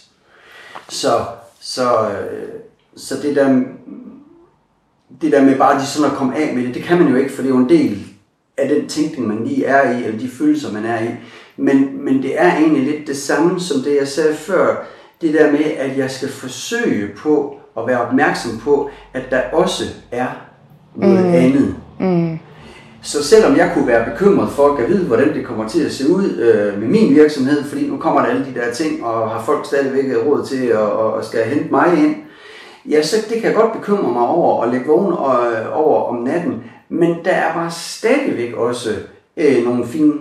[0.90, 1.26] Så,
[1.60, 2.50] så, øh,
[2.96, 3.64] så det, der,
[5.22, 7.16] det der med bare de sådan at komme af med det, det kan man jo
[7.16, 8.08] ikke, for det er jo en del
[8.58, 11.10] af den tænkning, man lige er i, eller de følelser, man er i.
[11.58, 14.86] Men, men det er egentlig lidt det samme som det, jeg sagde før.
[15.22, 19.84] Det der med, at jeg skal forsøge på at være opmærksom på, at der også
[20.12, 20.28] er
[20.96, 21.34] noget mm.
[21.34, 21.76] andet.
[22.00, 22.40] Mm.
[23.04, 26.10] Så selvom jeg kunne være bekymret for at vide, hvordan det kommer til at se
[26.10, 29.44] ud øh, med min virksomhed, fordi nu kommer der alle de der ting, og har
[29.44, 32.16] folk stadigvæk råd til at og skal hente mig ind,
[32.90, 36.64] ja, så det kan godt bekymre mig over og lægge vågen øh, over om natten.
[36.90, 38.90] Men der er bare stadigvæk også
[39.38, 40.14] øh, nogle fine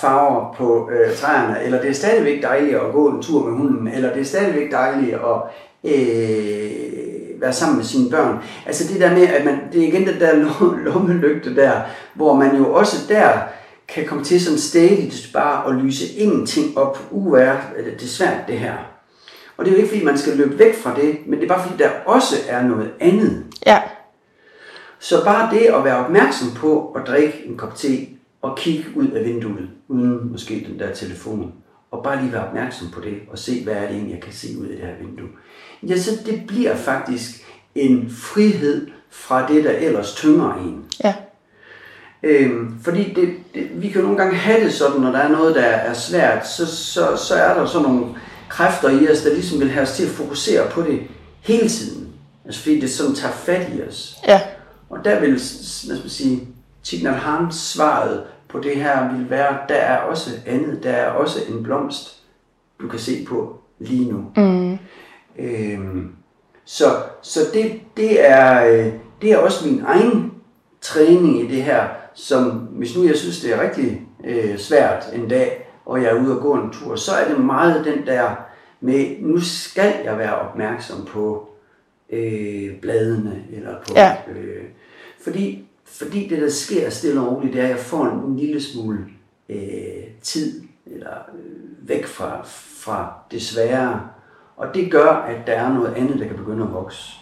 [0.00, 3.88] farver på øh, træerne, eller det er stadigvæk dejligt at gå en tur med hunden,
[3.88, 5.36] eller det er stadigvæk dejligt at
[5.84, 7.09] øh,
[7.40, 8.38] være sammen med sine børn.
[8.66, 10.34] Altså det der med, at man, det er igen det der
[10.84, 11.80] lommelygte der,
[12.14, 13.30] hvor man jo også der
[13.88, 16.98] kan komme til sådan stadigt bare at lyse ingenting op.
[17.10, 18.74] Uh, er det er svært det her.
[19.56, 21.54] Og det er jo ikke fordi, man skal løbe væk fra det, men det er
[21.54, 23.44] bare fordi, der også er noget andet.
[23.66, 23.82] Ja.
[24.98, 28.06] Så bare det at være opmærksom på at drikke en kop te
[28.42, 31.52] og kigge ud af vinduet, uden måske den der telefon,
[31.90, 34.32] og bare lige være opmærksom på det, og se, hvad er det egentlig, jeg kan
[34.32, 35.28] se ud af det her vindue
[35.82, 40.84] ja, så det bliver faktisk en frihed fra det, der ellers tynger en.
[41.04, 41.14] Ja.
[42.22, 45.28] Øhm, fordi det, det, vi kan jo nogle gange have det sådan, når der er
[45.28, 48.06] noget, der er svært, så, så, så er der sådan nogle
[48.48, 51.00] kræfter i os, der ligesom vil have os til at fokusere på det
[51.40, 52.08] hele tiden.
[52.44, 54.16] Altså fordi det sådan tager fat i os.
[54.26, 54.40] Ja.
[54.90, 56.48] Og der vil, lad os sige,
[56.82, 61.38] Tignan Hans svaret på det her vil være, der er også andet, der er også
[61.48, 62.16] en blomst,
[62.80, 64.24] du kan se på lige nu.
[64.36, 64.78] Mm.
[65.40, 66.12] Øhm,
[66.64, 66.84] så
[67.22, 70.32] så det, det, er, øh, det er også min egen
[70.80, 75.28] træning i det her, som hvis nu jeg synes, det er rigtig øh, svært en
[75.28, 78.30] dag, og jeg er ude og gå en tur, så er det meget den der
[78.80, 81.50] med, nu skal jeg være opmærksom på
[82.10, 84.16] øh, bladene, eller på, ja.
[84.34, 84.64] øh,
[85.22, 88.36] fordi, fordi det der sker stille og roligt, det er, at jeg får en, en
[88.36, 88.98] lille smule
[89.48, 92.40] øh, tid, eller øh, væk fra,
[92.82, 94.08] fra det svære,
[94.60, 97.12] og det gør, at der er noget andet, der kan begynde at vokse.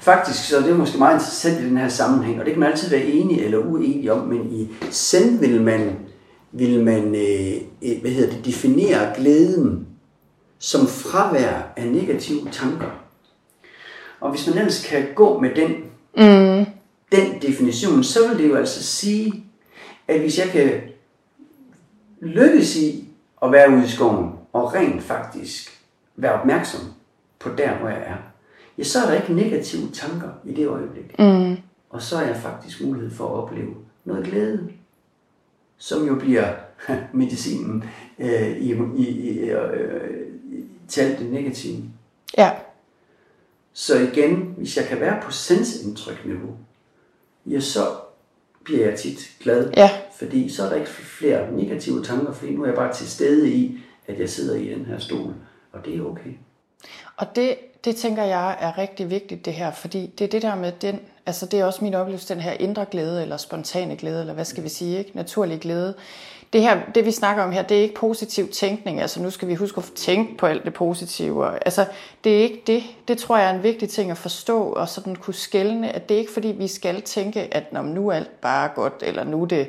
[0.00, 2.70] Faktisk så er det måske meget interessant i den her sammenhæng, og det kan man
[2.70, 5.98] altid være enig eller uenig om, men i Zen vil man,
[6.52, 9.86] vil man øh, øh, hvad hedder det, definere glæden
[10.58, 12.90] som fravær af negative tanker.
[14.20, 15.70] Og hvis man ellers kan gå med den,
[16.16, 16.66] mm.
[17.12, 19.44] den definition, så vil det jo altså sige,
[20.08, 20.80] at hvis jeg kan
[22.20, 23.08] lykkes i
[23.42, 25.73] at være ude i skoven, og rent faktisk
[26.16, 26.80] være opmærksom
[27.38, 28.16] på der, hvor jeg er,
[28.78, 31.18] ja, så er der ikke negative tanker i det øjeblik.
[31.18, 31.56] Mm.
[31.90, 33.74] Og så er jeg faktisk mulighed for at opleve
[34.04, 34.68] noget glæde,
[35.76, 36.52] som jo bliver
[37.12, 37.84] medicinen
[38.18, 40.26] øh, i, i, i, øh,
[40.88, 41.82] til alt det negative.
[42.38, 42.50] Ja.
[43.72, 46.56] Så igen, hvis jeg kan være på sensindtryk niveau,
[47.46, 47.80] ja, så
[48.64, 49.70] bliver jeg tit glad.
[49.76, 49.90] Ja.
[50.18, 53.50] Fordi så er der ikke flere negative tanker, fordi nu er jeg bare til stede
[53.50, 55.34] i, at jeg sidder i den her stol.
[55.74, 56.30] Og det er okay.
[57.16, 60.54] Og det, det tænker jeg er rigtig vigtigt det her, fordi det er det der
[60.54, 64.20] med den, altså det er også min oplevelse, den her indre glæde, eller spontane glæde,
[64.20, 65.10] eller hvad skal vi sige, ikke?
[65.14, 65.94] naturlig glæde.
[66.52, 69.48] Det her, det vi snakker om her, det er ikke positiv tænkning, altså nu skal
[69.48, 71.64] vi huske at tænke på alt det positive.
[71.66, 71.86] Altså
[72.24, 75.16] det er ikke det, det tror jeg er en vigtig ting at forstå, og sådan
[75.16, 78.68] kunne skælne, at det er ikke fordi vi skal tænke, at nu er alt bare
[78.74, 79.68] godt, eller nu er det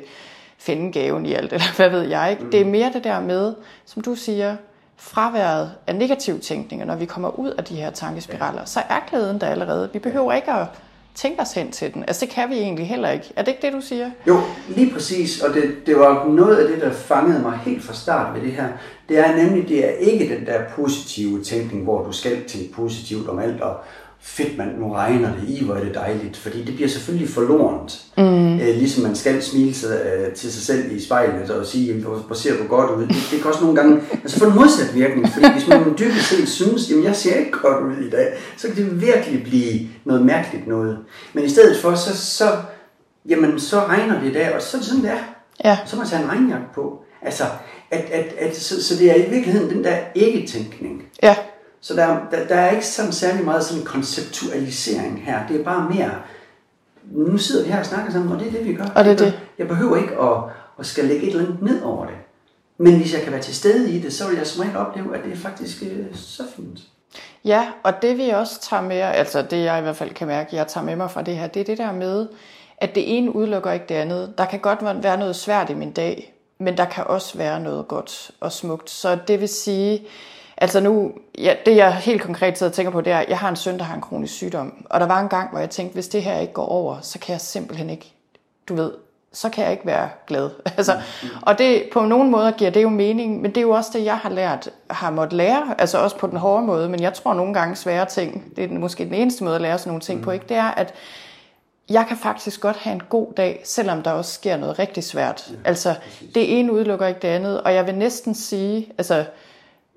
[0.58, 2.52] finde gaven i alt, eller hvad ved jeg ikke.
[2.52, 3.54] Det er mere det der med,
[3.84, 4.56] som du siger,
[4.96, 9.00] fraværet af negativ tænkning, og når vi kommer ud af de her tankespiraler, så er
[9.10, 9.90] glæden der allerede.
[9.92, 10.66] Vi behøver ikke at
[11.14, 12.04] tænke os hen til den.
[12.08, 13.32] Altså det kan vi egentlig heller ikke.
[13.36, 14.10] Er det ikke det, du siger?
[14.26, 15.40] Jo, lige præcis.
[15.40, 18.52] Og det, det var noget af det, der fangede mig helt fra start ved det
[18.52, 18.68] her.
[19.08, 23.28] Det er nemlig, det er ikke den der positive tænkning, hvor du skal tænke positivt
[23.28, 23.76] om alt, og,
[24.20, 26.36] fedt man, nu regner det i, hvor er det dejligt.
[26.36, 28.02] Fordi det bliver selvfølgelig forlorent.
[28.18, 28.60] Mm.
[28.60, 32.34] Æ, ligesom man skal smile sig, øh, til sig selv i spejlet og sige, hvor
[32.34, 33.06] ser du godt ud.
[33.06, 35.28] Det, det kan også nogle gange altså få en modsat virkning.
[35.28, 38.68] Fordi hvis man dybest set synes, jamen jeg ser ikke godt ud i dag, så
[38.68, 40.98] kan det virkelig blive noget mærkeligt noget.
[41.32, 42.56] Men i stedet for, så, så,
[43.28, 45.36] jamen, så regner det i dag, og så er det sådan, det er.
[45.64, 45.78] Ja.
[45.86, 47.02] Så må man tage en regnjakke på.
[47.22, 47.44] Altså,
[47.90, 51.02] at, at, at, så, så det er i virkeligheden den der ikke-tænkning.
[51.22, 51.36] Ja.
[51.86, 55.46] Så der, der, der er ikke sådan særlig meget sådan konceptualisering her.
[55.46, 56.10] Det er bare mere,
[57.04, 58.84] nu sidder vi her og snakker sammen, og det er det, vi gør.
[58.94, 59.40] Og det er det.
[59.58, 60.38] Jeg behøver ikke at,
[60.78, 62.14] at skal lægge et eller andet ned over det.
[62.78, 65.16] Men hvis jeg kan være til stede i det, så vil jeg som regel opleve,
[65.16, 66.80] at det er faktisk øh, så fint.
[67.44, 70.56] Ja, og det vi også tager med, altså det jeg i hvert fald kan mærke,
[70.56, 72.28] jeg tager med mig fra det her, det er det der med,
[72.78, 74.34] at det ene udelukker ikke det andet.
[74.38, 77.88] Der kan godt være noget svært i min dag, men der kan også være noget
[77.88, 78.90] godt og smukt.
[78.90, 80.06] Så det vil sige,
[80.58, 83.38] Altså nu, ja, det jeg helt konkret sidder og tænker på, det er, at jeg
[83.38, 84.86] har en søn, der har en kronisk sygdom.
[84.90, 87.18] Og der var en gang, hvor jeg tænkte, hvis det her ikke går over, så
[87.18, 88.12] kan jeg simpelthen ikke,
[88.68, 88.92] du ved,
[89.32, 90.50] så kan jeg ikke være glad.
[90.76, 91.00] Altså,
[91.42, 94.04] og det, på nogle måder giver det jo mening, men det er jo også det,
[94.04, 97.34] jeg har lært, har måttet lære, altså også på den hårde måde, men jeg tror
[97.34, 100.18] nogle gange svære ting, det er måske den eneste måde at lære sådan nogle ting
[100.18, 100.24] mm.
[100.24, 100.46] på, ikke?
[100.48, 100.94] det er, at
[101.90, 105.50] jeg kan faktisk godt have en god dag, selvom der også sker noget rigtig svært.
[105.50, 105.94] Ja, altså,
[106.34, 109.24] det ene udelukker ikke det andet, og jeg vil næsten sige, altså,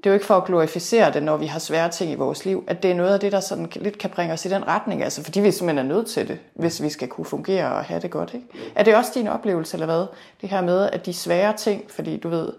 [0.03, 2.45] det er jo ikke for at glorificere det, når vi har svære ting i vores
[2.45, 4.67] liv, at det er noget af det, der sådan lidt kan bringe os i den
[4.67, 7.83] retning, altså fordi vi simpelthen er nødt til det, hvis vi skal kunne fungere og
[7.83, 8.33] have det godt.
[8.33, 8.45] Ikke?
[8.75, 10.05] Er det også din oplevelse, eller hvad?
[10.41, 12.51] Det her med, at de svære ting, fordi du ved,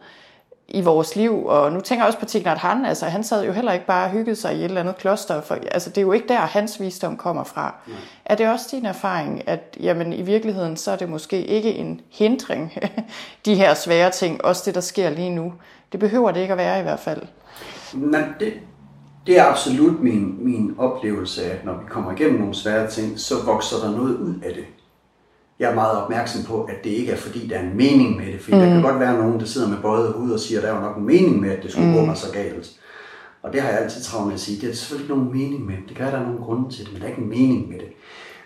[0.70, 3.52] i vores liv, og nu tænker jeg også på Tignar Han, altså han sad jo
[3.52, 6.02] heller ikke bare og hyggede sig i et eller andet kloster, for altså det er
[6.02, 7.74] jo ikke der, hans visdom kommer fra.
[7.86, 7.96] Nej.
[8.24, 12.00] Er det også din erfaring, at jamen, i virkeligheden, så er det måske ikke en
[12.10, 12.72] hindring,
[13.46, 15.52] de her svære ting, også det, der sker lige nu,
[15.92, 17.22] det behøver det ikke at være i hvert fald.
[17.94, 18.52] Men det,
[19.26, 23.34] det er absolut min, min oplevelse, at når vi kommer igennem nogle svære ting, så
[23.44, 24.64] vokser der noget ud af det.
[25.60, 28.26] Jeg er meget opmærksom på, at det ikke er fordi, der er en mening med
[28.26, 28.40] det.
[28.40, 28.58] For mm.
[28.58, 30.80] der kan godt være nogen, der sidder med bøjet hoved og siger, at der er
[30.80, 31.94] nok en mening med, at det skulle mm.
[31.94, 32.70] gå mig så galt.
[33.42, 34.60] Og det har jeg altid travlt med at sige.
[34.60, 35.84] Det er selvfølgelig ikke nogen mening med det.
[35.88, 37.68] Det kan være, der er nogen grunde til det, men der er ikke en mening
[37.68, 37.88] med det.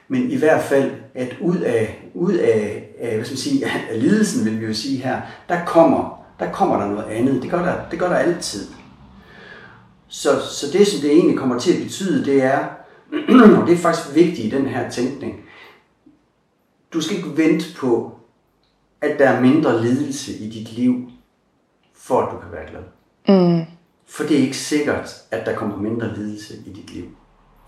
[0.08, 4.00] Men i hvert fald, at ud af, ud af, af hvad skal man sige, af
[4.00, 7.42] lidelsen, vil vi jo sige her, der kommer der kommer der noget andet.
[7.42, 8.66] Det gør der, det gør der altid.
[10.08, 12.58] Så, så det, som det egentlig kommer til at betyde, det er,
[13.60, 15.40] og det er faktisk vigtigt i den her tænkning,
[16.94, 18.12] du skal ikke vente på,
[19.00, 20.94] at der er mindre lidelse i dit liv,
[21.96, 22.82] for at du kan være glad.
[23.28, 23.62] Mm.
[24.06, 27.04] For det er ikke sikkert, at der kommer mindre lidelse i dit liv.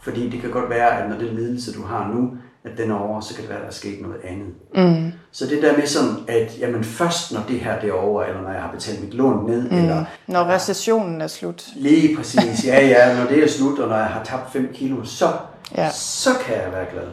[0.03, 2.31] Fordi det kan godt være, at når den lidelse, du har nu,
[2.65, 4.55] at den er over, så kan det være, at der er sket noget andet.
[4.75, 5.13] Mm.
[5.31, 8.43] Så det der med sådan, at jamen først når det her det er over, eller
[8.43, 9.77] når jeg har betalt mit lån ned, mm.
[9.77, 10.05] eller...
[10.27, 11.69] Når recessionen er slut.
[11.77, 15.05] Lige præcis, ja ja, når det er slut, og når jeg har tabt 5 kilo,
[15.05, 15.33] så,
[15.77, 15.91] ja.
[15.91, 17.09] så kan jeg være glad.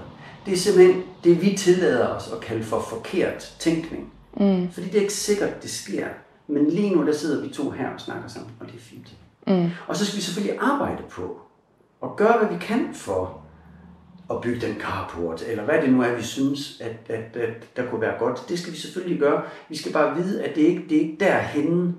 [0.46, 4.14] Det er simpelthen det, vi tillader os at kalde for forkert tænkning.
[4.38, 4.72] Mm.
[4.72, 6.08] Fordi det er ikke sikkert, det sker.
[6.48, 9.16] Men lige nu, der sidder vi to her og snakker sammen, og det er fint.
[9.48, 9.70] Mm.
[9.88, 11.42] Og så skal vi selvfølgelig arbejde på,
[12.02, 13.44] og gøre, hvad vi kan for
[14.30, 17.90] at bygge den carport, eller hvad det nu er, vi synes, at, at, at der
[17.90, 18.50] kunne være godt.
[18.50, 19.42] Det skal vi selvfølgelig gøre.
[19.70, 21.96] Vi skal bare vide, at det ikke det er ikke derhenne,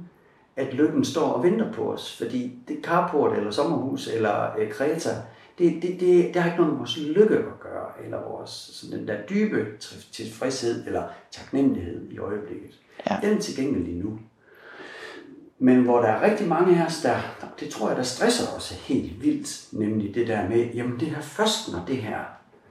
[0.56, 2.16] at lykken står og venter på os.
[2.16, 5.10] Fordi det carport, eller sommerhus, eller øh, Kreta,
[5.58, 8.98] det, det, det, det har ikke noget med vores lykke at gøre, eller vores sådan
[8.98, 9.66] den der dybe
[10.12, 12.80] tilfredshed, eller taknemmelighed i øjeblikket.
[13.10, 13.18] Ja.
[13.22, 14.18] Den er tilgængelig nu.
[15.58, 17.18] Men hvor der er rigtig mange af os, der,
[17.60, 21.20] det tror jeg, der stresser os helt vildt, nemlig det der med, jamen det er
[21.20, 22.18] først, når det her,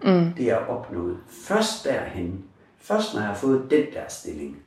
[0.03, 0.33] mm.
[0.33, 1.17] det er opnået.
[1.27, 2.45] Først derhen,
[2.77, 4.57] først når jeg har fået den der stilling.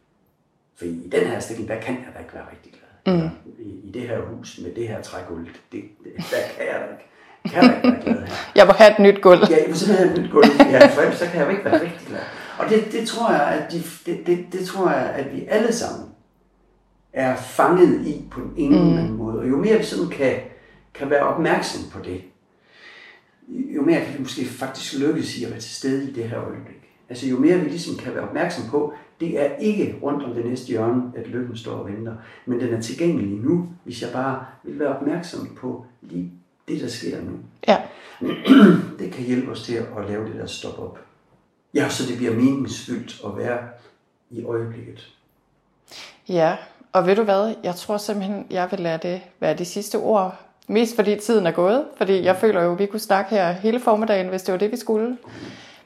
[0.76, 3.16] For i den her stilling, der kan jeg da ikke være rigtig glad.
[3.16, 3.30] Mm.
[3.58, 6.92] I, I det her hus med det her trægulv, det, det, der kan jeg da
[6.92, 7.06] ikke.
[7.48, 8.34] Kan jeg ikke være glad her.
[8.54, 9.40] Jeg må have et nyt gulv.
[9.50, 10.46] Ja, jeg må simpelthen have et nyt gulv.
[10.70, 12.20] Ja, for så kan jeg jo ikke være rigtig glad.
[12.58, 15.72] Og det, det tror jeg, at de, det, det, det tror jeg, at vi alle
[15.72, 16.08] sammen
[17.12, 19.18] er fanget i på en eller anden mm.
[19.18, 19.38] måde.
[19.38, 20.34] Og jo mere vi sådan kan,
[20.94, 22.22] kan være opmærksom på det,
[23.48, 26.38] jo mere kan vi måske faktisk lykkes i at være til stede i det her
[26.40, 26.76] øjeblik.
[27.08, 30.46] Altså jo mere vi ligesom kan være opmærksom på, det er ikke rundt om det
[30.46, 32.14] næste hjørne, at lykken står og venter,
[32.46, 36.32] men den er tilgængelig nu, hvis jeg bare vil være opmærksom på lige
[36.68, 37.32] det, der sker nu.
[37.68, 37.82] Ja.
[38.98, 40.98] det kan hjælpe os til at lave det der stop op.
[41.74, 43.58] Ja, så det bliver meningsfyldt at være
[44.30, 45.12] i øjeblikket.
[46.28, 46.56] Ja,
[46.92, 50.40] og ved du hvad, jeg tror simpelthen, jeg vil lade det være de sidste ord.
[50.68, 53.80] Mest fordi tiden er gået, fordi jeg føler jo, at vi kunne snakke her hele
[53.80, 55.16] formiddagen, hvis det var det, vi skulle.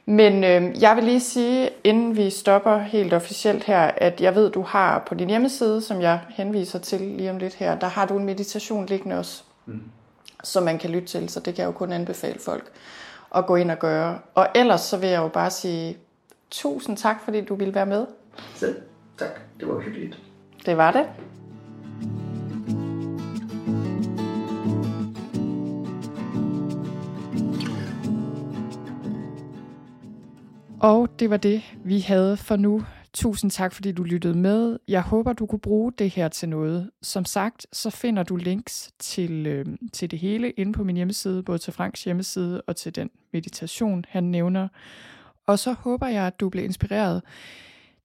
[0.07, 4.51] Men øh, jeg vil lige sige, inden vi stopper helt officielt her, at jeg ved,
[4.51, 8.07] du har på din hjemmeside, som jeg henviser til lige om lidt her, der har
[8.07, 9.83] du en meditation liggende også, mm.
[10.45, 12.73] Som man kan lytte til, så det kan jeg jo kun anbefale folk
[13.35, 14.19] at gå ind og gøre.
[14.35, 15.97] Og ellers så vil jeg jo bare sige
[16.51, 18.07] tusind tak, fordi du ville være med.
[18.55, 18.77] Selv
[19.19, 19.41] tak.
[19.61, 20.19] Det var hyggeligt.
[20.67, 21.07] Det var det.
[30.81, 32.83] Og det var det, vi havde for nu.
[33.13, 34.79] Tusind tak, fordi du lyttede med.
[34.89, 36.91] Jeg håber, du kunne bruge det her til noget.
[37.03, 41.43] Som sagt, så finder du links til, øh, til det hele inde på min hjemmeside,
[41.43, 44.69] både til Franks hjemmeside og til den meditation, han nævner.
[45.47, 47.23] Og så håber jeg, at du bliver inspireret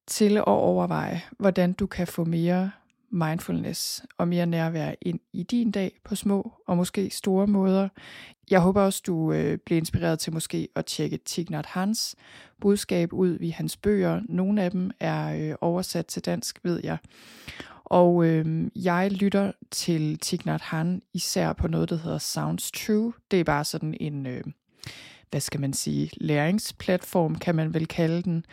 [0.08, 2.72] til at overveje, hvordan du kan få mere
[3.16, 7.90] mindfulness og mere nærvær ind i din dag på små og måske store måder.
[8.50, 12.16] Jeg håber også, du øh, bliver inspireret til måske at tjekke Tignat Hans
[12.62, 14.22] budskab ud i hans bøger.
[14.30, 16.98] Nogle af dem er øh, oversat til dansk, ved jeg.
[17.86, 23.14] Og øh, jeg lytter til Tignat Han især på noget, der hedder Sounds True.
[23.32, 24.44] Det er bare sådan en, øh,
[25.32, 28.46] hvad skal man sige, læringsplatform, kan man vel kalde den.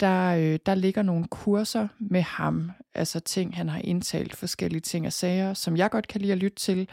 [0.00, 5.06] Der, øh, der ligger nogle kurser med ham, altså ting, han har indtalt, forskellige ting
[5.06, 6.88] og sager, som jeg godt kan lide at lytte til.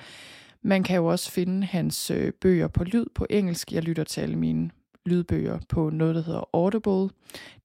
[0.61, 3.71] Man kan jo også finde hans øh, bøger på lyd på engelsk.
[3.71, 4.69] Jeg lytter til alle mine
[5.05, 7.15] lydbøger på noget, der hedder Audible.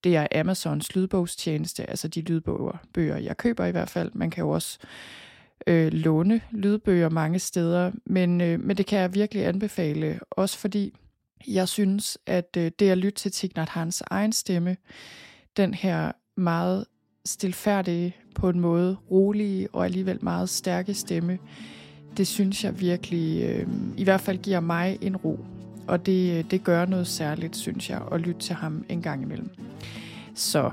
[0.04, 4.10] Det er Amazons lydbogstjeneste, altså de lydbøger, bøger, jeg køber i hvert fald.
[4.14, 4.78] Man kan jo også
[5.66, 10.94] øh, låne lydbøger mange steder, men, øh, men det kan jeg virkelig anbefale, også fordi
[11.46, 14.76] jeg synes, at øh, det at lytte til Tignat Hans egen stemme,
[15.58, 16.84] den her meget
[17.24, 21.38] stilfærdige, på en måde rolige og alligevel meget stærke stemme,
[22.16, 23.66] det synes jeg virkelig, øh,
[23.96, 25.38] i hvert fald giver mig en ro.
[25.86, 29.22] Og det, øh, det gør noget særligt, synes jeg, at lytte til ham en gang
[29.22, 29.50] imellem.
[30.34, 30.70] Så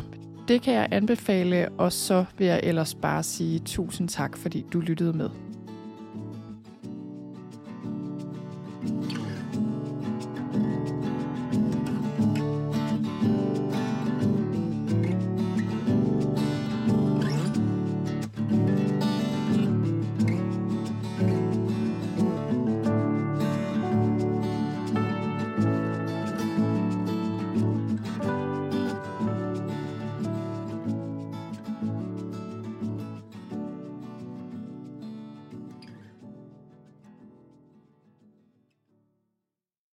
[0.47, 4.79] det kan jeg anbefale, og så vil jeg ellers bare sige tusind tak, fordi du
[4.79, 5.29] lyttede med.